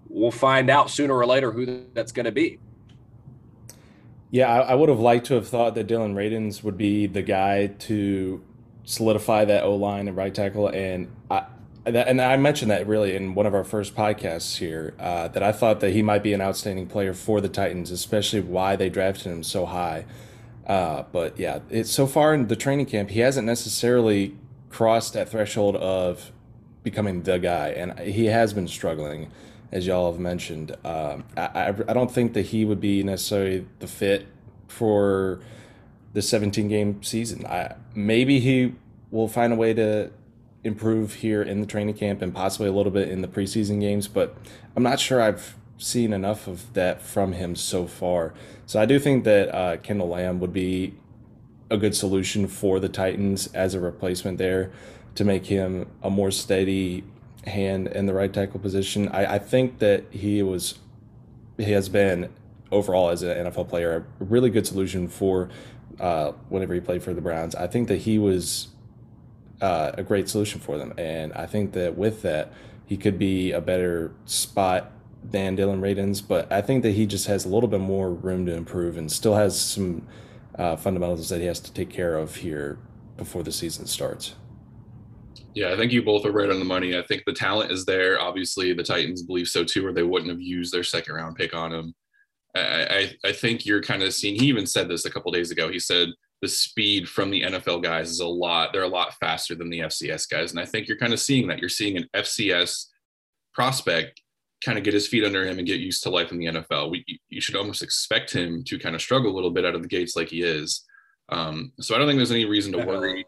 we'll 0.08 0.30
find 0.30 0.68
out 0.68 0.90
sooner 0.90 1.14
or 1.14 1.26
later 1.26 1.52
who 1.52 1.84
that's 1.94 2.12
going 2.12 2.26
to 2.26 2.32
be. 2.32 2.58
Yeah, 4.30 4.52
I, 4.52 4.72
I, 4.72 4.74
would 4.74 4.88
have 4.88 4.98
liked 4.98 5.26
to 5.26 5.34
have 5.34 5.46
thought 5.46 5.76
that 5.76 5.86
Dillon 5.86 6.14
Radunz 6.16 6.64
would 6.64 6.76
be 6.76 7.06
the 7.06 7.22
guy 7.22 7.68
to 7.68 8.42
solidify 8.82 9.44
that 9.44 9.62
O 9.62 9.76
line 9.76 10.08
and 10.08 10.16
right 10.16 10.34
tackle. 10.34 10.66
And 10.68 11.08
I, 11.30 11.44
and 11.86 12.20
I 12.20 12.36
mentioned 12.36 12.72
that 12.72 12.86
really 12.88 13.14
in 13.14 13.34
one 13.34 13.46
of 13.46 13.54
our 13.54 13.62
first 13.62 13.94
podcasts 13.94 14.56
here 14.56 14.94
uh, 14.98 15.28
that 15.28 15.42
I 15.44 15.52
thought 15.52 15.78
that 15.80 15.92
he 15.92 16.02
might 16.02 16.24
be 16.24 16.32
an 16.32 16.40
outstanding 16.40 16.88
player 16.88 17.14
for 17.14 17.40
the 17.40 17.48
Titans, 17.48 17.92
especially 17.92 18.40
why 18.40 18.74
they 18.74 18.88
drafted 18.88 19.30
him 19.30 19.44
so 19.44 19.66
high. 19.66 20.04
Uh, 20.66 21.04
but 21.12 21.38
yeah, 21.38 21.60
it's 21.70 21.90
so 21.90 22.06
far 22.06 22.34
in 22.34 22.48
the 22.48 22.56
training 22.56 22.86
camp, 22.86 23.10
he 23.10 23.20
hasn't 23.20 23.46
necessarily 23.46 24.34
crossed 24.74 25.12
that 25.12 25.28
threshold 25.28 25.76
of 25.76 26.32
becoming 26.82 27.22
the 27.22 27.38
guy, 27.38 27.68
and 27.68 27.96
he 28.00 28.26
has 28.26 28.52
been 28.52 28.66
struggling, 28.66 29.30
as 29.70 29.86
y'all 29.86 30.10
have 30.10 30.20
mentioned. 30.20 30.72
Um, 30.84 31.22
I, 31.36 31.68
I 31.68 31.92
don't 31.92 32.10
think 32.10 32.32
that 32.32 32.46
he 32.46 32.64
would 32.64 32.80
be 32.80 33.04
necessarily 33.04 33.68
the 33.78 33.86
fit 33.86 34.26
for 34.66 35.38
the 36.12 36.20
17 36.20 36.66
game 36.66 37.00
season. 37.04 37.46
I, 37.46 37.76
maybe 37.94 38.40
he 38.40 38.74
will 39.12 39.28
find 39.28 39.52
a 39.52 39.56
way 39.56 39.74
to 39.74 40.10
improve 40.64 41.14
here 41.14 41.40
in 41.40 41.60
the 41.60 41.66
training 41.66 41.94
camp 41.94 42.20
and 42.20 42.34
possibly 42.34 42.66
a 42.66 42.72
little 42.72 42.90
bit 42.90 43.08
in 43.08 43.22
the 43.22 43.28
preseason 43.28 43.80
games, 43.80 44.08
but 44.08 44.36
I'm 44.74 44.82
not 44.82 44.98
sure 44.98 45.22
I've 45.22 45.54
seen 45.78 46.12
enough 46.12 46.48
of 46.48 46.72
that 46.72 47.00
from 47.00 47.34
him 47.34 47.54
so 47.54 47.86
far. 47.86 48.34
So 48.66 48.80
I 48.80 48.86
do 48.86 48.98
think 48.98 49.22
that 49.22 49.54
uh, 49.54 49.76
Kendall 49.76 50.08
Lamm 50.08 50.40
would 50.40 50.52
be 50.52 50.94
a 51.70 51.76
good 51.76 51.94
solution 51.94 52.46
for 52.46 52.80
the 52.80 52.88
Titans 52.88 53.46
as 53.48 53.74
a 53.74 53.80
replacement 53.80 54.38
there 54.38 54.70
to 55.14 55.24
make 55.24 55.46
him 55.46 55.86
a 56.02 56.10
more 56.10 56.30
steady 56.30 57.04
hand 57.46 57.88
in 57.88 58.06
the 58.06 58.14
right 58.14 58.32
tackle 58.32 58.60
position. 58.60 59.08
I, 59.08 59.34
I 59.34 59.38
think 59.38 59.78
that 59.78 60.04
he 60.10 60.42
was 60.42 60.78
he 61.56 61.72
has 61.72 61.88
been 61.88 62.30
overall 62.72 63.10
as 63.10 63.22
an 63.22 63.46
NFL 63.46 63.68
player 63.68 64.06
a 64.20 64.24
really 64.24 64.50
good 64.50 64.66
solution 64.66 65.06
for 65.06 65.48
uh, 66.00 66.32
whenever 66.48 66.74
he 66.74 66.80
played 66.80 67.02
for 67.02 67.14
the 67.14 67.20
Browns. 67.20 67.54
I 67.54 67.66
think 67.66 67.88
that 67.88 67.98
he 67.98 68.18
was 68.18 68.68
uh, 69.60 69.92
a 69.94 70.02
great 70.02 70.28
solution 70.28 70.60
for 70.60 70.78
them, 70.78 70.92
and 70.98 71.32
I 71.32 71.46
think 71.46 71.72
that 71.72 71.96
with 71.96 72.22
that, 72.22 72.52
he 72.86 72.96
could 72.96 73.18
be 73.18 73.52
a 73.52 73.60
better 73.60 74.12
spot 74.26 74.90
than 75.22 75.54
Dillon 75.54 75.80
Radunz, 75.80 76.26
but 76.26 76.52
I 76.52 76.60
think 76.60 76.82
that 76.82 76.92
he 76.92 77.06
just 77.06 77.26
has 77.28 77.44
a 77.44 77.48
little 77.48 77.68
bit 77.68 77.80
more 77.80 78.10
room 78.10 78.44
to 78.46 78.54
improve 78.54 78.96
and 78.96 79.10
still 79.10 79.34
has 79.34 79.58
some 79.58 80.06
uh, 80.58 80.76
fundamentals 80.76 81.28
that 81.28 81.40
he 81.40 81.46
has 81.46 81.60
to 81.60 81.72
take 81.72 81.90
care 81.90 82.16
of 82.16 82.36
here 82.36 82.78
before 83.16 83.42
the 83.42 83.52
season 83.52 83.86
starts. 83.86 84.34
Yeah, 85.54 85.72
I 85.72 85.76
think 85.76 85.92
you 85.92 86.02
both 86.02 86.26
are 86.26 86.32
right 86.32 86.50
on 86.50 86.58
the 86.58 86.64
money. 86.64 86.98
I 86.98 87.02
think 87.02 87.22
the 87.24 87.32
talent 87.32 87.70
is 87.70 87.84
there. 87.84 88.20
Obviously, 88.20 88.72
the 88.72 88.82
Titans 88.82 89.22
believe 89.22 89.46
so 89.46 89.64
too, 89.64 89.86
or 89.86 89.92
they 89.92 90.02
wouldn't 90.02 90.30
have 90.30 90.40
used 90.40 90.72
their 90.72 90.82
second 90.82 91.14
round 91.14 91.36
pick 91.36 91.54
on 91.54 91.72
him. 91.72 91.94
I, 92.56 92.60
I, 93.24 93.28
I 93.28 93.32
think 93.32 93.64
you're 93.64 93.82
kind 93.82 94.02
of 94.02 94.12
seeing. 94.12 94.34
He 94.34 94.46
even 94.46 94.66
said 94.66 94.88
this 94.88 95.04
a 95.04 95.10
couple 95.10 95.30
days 95.30 95.52
ago. 95.52 95.70
He 95.70 95.78
said 95.78 96.08
the 96.42 96.48
speed 96.48 97.08
from 97.08 97.30
the 97.30 97.42
NFL 97.42 97.84
guys 97.84 98.10
is 98.10 98.20
a 98.20 98.26
lot. 98.26 98.72
They're 98.72 98.82
a 98.82 98.88
lot 98.88 99.14
faster 99.14 99.54
than 99.54 99.70
the 99.70 99.80
FCS 99.80 100.28
guys, 100.28 100.50
and 100.50 100.60
I 100.60 100.64
think 100.64 100.88
you're 100.88 100.98
kind 100.98 101.12
of 101.12 101.20
seeing 101.20 101.46
that. 101.48 101.60
You're 101.60 101.68
seeing 101.68 101.96
an 101.96 102.08
FCS 102.16 102.86
prospect 103.54 104.20
kind 104.64 104.78
of 104.78 104.84
get 104.84 104.94
his 104.94 105.06
feet 105.06 105.24
under 105.24 105.44
him 105.44 105.58
and 105.58 105.66
get 105.66 105.80
used 105.80 106.02
to 106.02 106.10
life 106.10 106.32
in 106.32 106.38
the 106.38 106.46
NFL. 106.46 106.90
We, 106.90 107.04
you 107.28 107.40
should 107.40 107.56
almost 107.56 107.82
expect 107.82 108.32
him 108.32 108.64
to 108.64 108.78
kind 108.78 108.94
of 108.94 109.02
struggle 109.02 109.30
a 109.30 109.34
little 109.34 109.50
bit 109.50 109.64
out 109.64 109.74
of 109.74 109.82
the 109.82 109.88
gates 109.88 110.16
like 110.16 110.28
he 110.28 110.42
is. 110.42 110.84
Um, 111.28 111.72
so 111.80 111.94
I 111.94 111.98
don't 111.98 112.06
think 112.06 112.18
there's 112.18 112.30
any 112.30 112.44
reason 112.44 112.72
to 112.72 112.84
worry. 112.84 113.24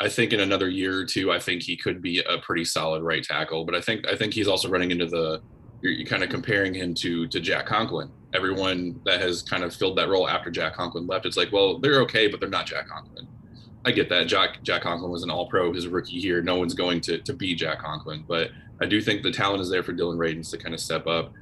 I 0.00 0.08
think 0.08 0.32
in 0.32 0.40
another 0.40 0.68
year 0.68 0.98
or 0.98 1.04
two, 1.04 1.30
I 1.30 1.38
think 1.38 1.62
he 1.62 1.76
could 1.76 2.02
be 2.02 2.20
a 2.20 2.38
pretty 2.38 2.64
solid 2.64 3.02
right 3.02 3.22
tackle. 3.22 3.64
But 3.64 3.74
I 3.74 3.80
think 3.80 4.06
I 4.08 4.16
think 4.16 4.34
he's 4.34 4.48
also 4.48 4.68
running 4.68 4.90
into 4.90 5.06
the 5.06 5.40
you're, 5.82 5.92
you're 5.92 6.06
kind 6.06 6.24
of 6.24 6.30
comparing 6.30 6.74
him 6.74 6.94
to 6.94 7.28
to 7.28 7.40
Jack 7.40 7.66
Conklin. 7.66 8.10
Everyone 8.34 9.00
that 9.04 9.20
has 9.20 9.42
kind 9.42 9.62
of 9.62 9.74
filled 9.74 9.96
that 9.98 10.08
role 10.08 10.28
after 10.28 10.50
Jack 10.50 10.74
Conklin 10.74 11.06
left, 11.06 11.26
it's 11.26 11.36
like, 11.36 11.52
well, 11.52 11.78
they're 11.78 12.00
okay, 12.02 12.26
but 12.26 12.40
they're 12.40 12.48
not 12.48 12.66
Jack 12.66 12.88
Conklin. 12.88 13.28
I 13.84 13.92
get 13.92 14.08
that. 14.08 14.26
Jack 14.26 14.62
Jack 14.62 14.82
Conklin 14.82 15.12
was 15.12 15.22
an 15.22 15.30
All 15.30 15.48
Pro 15.48 15.72
his 15.72 15.86
rookie 15.86 16.16
year. 16.16 16.42
No 16.42 16.56
one's 16.56 16.74
going 16.74 17.00
to 17.02 17.18
to 17.18 17.32
be 17.32 17.54
Jack 17.54 17.78
Conklin, 17.78 18.24
but 18.26 18.50
I 18.80 18.86
do 18.86 19.00
think 19.00 19.22
the 19.22 19.30
talent 19.30 19.60
is 19.60 19.70
there 19.70 19.82
for 19.82 19.92
Dillon 19.92 20.18
Radunz 20.18 20.50
to 20.50 20.58
kind 20.58 20.74
of 20.74 20.80
step 20.80 21.06
up. 21.06 21.32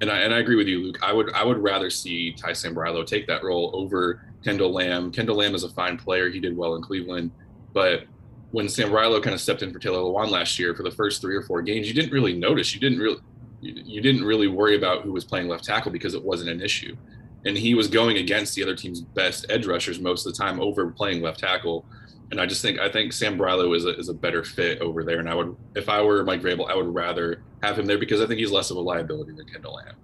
And 0.00 0.10
I 0.10 0.20
and 0.20 0.32
I 0.32 0.38
agree 0.38 0.56
with 0.56 0.66
you, 0.66 0.82
Luke. 0.82 0.98
I 1.02 1.12
would 1.12 1.32
I 1.32 1.44
would 1.44 1.58
rather 1.58 1.90
see 1.90 2.32
Ty 2.32 2.50
Sambrailo 2.50 3.06
take 3.06 3.26
that 3.26 3.44
role 3.44 3.70
over 3.74 4.22
Kendall 4.42 4.72
Lamm. 4.72 5.12
Kendall 5.12 5.36
Lamm 5.36 5.54
is 5.54 5.64
a 5.64 5.68
fine 5.68 5.98
player. 5.98 6.30
He 6.30 6.40
did 6.40 6.56
well 6.56 6.74
in 6.74 6.82
Cleveland, 6.82 7.30
but 7.72 8.04
when 8.50 8.66
Sambrailo 8.66 9.22
kind 9.22 9.34
of 9.34 9.40
stepped 9.40 9.62
in 9.62 9.72
for 9.72 9.78
Taylor 9.78 9.98
Lewan 9.98 10.30
last 10.30 10.58
year 10.58 10.74
for 10.74 10.82
the 10.82 10.90
first 10.90 11.20
three 11.20 11.36
or 11.36 11.42
four 11.42 11.62
games, 11.62 11.86
you 11.86 11.94
didn't 11.94 12.12
really 12.12 12.34
notice. 12.34 12.74
You 12.74 12.80
didn't 12.80 12.98
really 12.98 13.20
you 13.60 14.00
didn't 14.00 14.24
really 14.24 14.48
worry 14.48 14.76
about 14.76 15.02
who 15.02 15.12
was 15.12 15.24
playing 15.24 15.48
left 15.48 15.64
tackle 15.64 15.92
because 15.92 16.14
it 16.14 16.22
wasn't 16.22 16.48
an 16.48 16.62
issue. 16.62 16.96
And 17.44 17.56
he 17.56 17.74
was 17.74 17.88
going 17.88 18.16
against 18.16 18.54
the 18.54 18.62
other 18.62 18.74
team's 18.74 19.00
best 19.00 19.46
edge 19.48 19.66
rushers 19.66 20.00
most 20.00 20.26
of 20.26 20.32
the 20.32 20.38
time 20.38 20.60
over 20.60 20.90
playing 20.90 21.22
left 21.22 21.40
tackle 21.40 21.84
and 22.30 22.40
I 22.40 22.46
just 22.46 22.62
think 22.62 22.78
I 22.78 22.90
think 22.90 23.12
Sam 23.12 23.36
Sambrailo 23.36 23.76
is 23.76 23.84
a, 23.84 23.96
is 23.98 24.08
a 24.08 24.14
better 24.14 24.44
fit 24.44 24.80
over 24.80 25.02
there. 25.02 25.18
And 25.18 25.28
I 25.28 25.34
would, 25.34 25.56
if 25.74 25.88
I 25.88 26.00
were 26.02 26.24
Mike 26.24 26.42
Vrabel, 26.42 26.70
I 26.70 26.74
would 26.74 26.94
rather 26.94 27.42
have 27.62 27.78
him 27.78 27.86
there 27.86 27.98
because 27.98 28.20
I 28.20 28.26
think 28.26 28.38
he's 28.38 28.52
less 28.52 28.70
of 28.70 28.76
a 28.76 28.80
liability 28.80 29.32
than 29.32 29.46
Kendall 29.46 29.76
Lamm. 29.76 29.94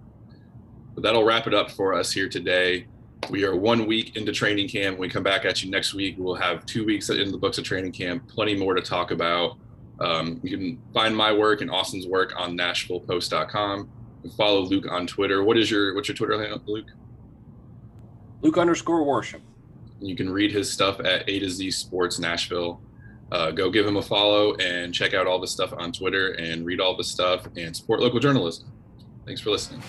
But 0.95 1.03
that'll 1.03 1.25
wrap 1.25 1.47
it 1.47 1.55
up 1.55 1.71
for 1.71 1.95
us 1.95 2.11
here 2.11 2.29
today. 2.29 2.87
We 3.31 3.45
are 3.45 3.57
one 3.57 3.87
week 3.87 4.17
into 4.17 4.33
training 4.33 4.69
camp. 4.69 4.99
When 4.99 5.09
we 5.09 5.13
come 5.13 5.23
back 5.23 5.45
at 5.45 5.63
you 5.63 5.71
next 5.71 5.95
week, 5.95 6.17
we'll 6.19 6.35
have 6.35 6.67
two 6.67 6.85
weeks 6.85 7.09
in 7.11 7.31
the 7.31 7.39
books 7.39 7.59
of 7.59 7.65
training 7.65 7.93
camp. 7.93 8.29
Plenty 8.29 8.57
more 8.57 8.75
to 8.75 8.83
talk 8.83 9.11
about. 9.11 9.57
Um, 10.01 10.41
you 10.43 10.57
can 10.57 10.79
find 10.93 11.17
my 11.17 11.33
work 11.33 11.61
and 11.61 11.71
Austin's 11.71 12.07
work 12.07 12.33
on 12.37 12.57
NashvillePost.com. 12.57 13.89
Follow 14.37 14.61
Luke 14.61 14.87
on 14.91 15.07
Twitter. 15.07 15.45
What 15.45 15.57
is 15.57 15.71
your 15.71 15.95
what's 15.95 16.09
your 16.09 16.17
Twitter 16.17 16.41
handle, 16.41 16.61
Luke? 16.67 16.91
Luke 18.43 18.59
underscore 18.59 19.01
Worsham. 19.01 19.41
You 20.01 20.17
can 20.17 20.31
read 20.31 20.53
his 20.53 20.71
stuff 20.71 21.01
at 21.01 21.29
A 21.29 21.39
to 21.39 21.49
Z 21.49 21.71
Sports 21.71 22.19
Nashville. 22.19 22.81
Uh, 23.33 23.51
go 23.51 23.71
give 23.71 23.87
him 23.87 23.97
a 23.97 24.03
follow 24.03 24.55
and 24.57 24.95
check 24.95 25.15
out 25.15 25.27
all 25.27 25.41
the 25.41 25.49
stuff 25.49 25.73
on 25.77 25.93
Twitter 25.93 26.33
and 26.33 26.65
read 26.65 26.81
all 26.81 26.97
the 26.97 27.05
stuff 27.05 27.47
and 27.57 27.77
support 27.77 28.01
local 28.01 28.21
journalism. 28.21 28.73
Thanks 29.25 29.41
for 29.41 29.51
listening. 29.51 29.83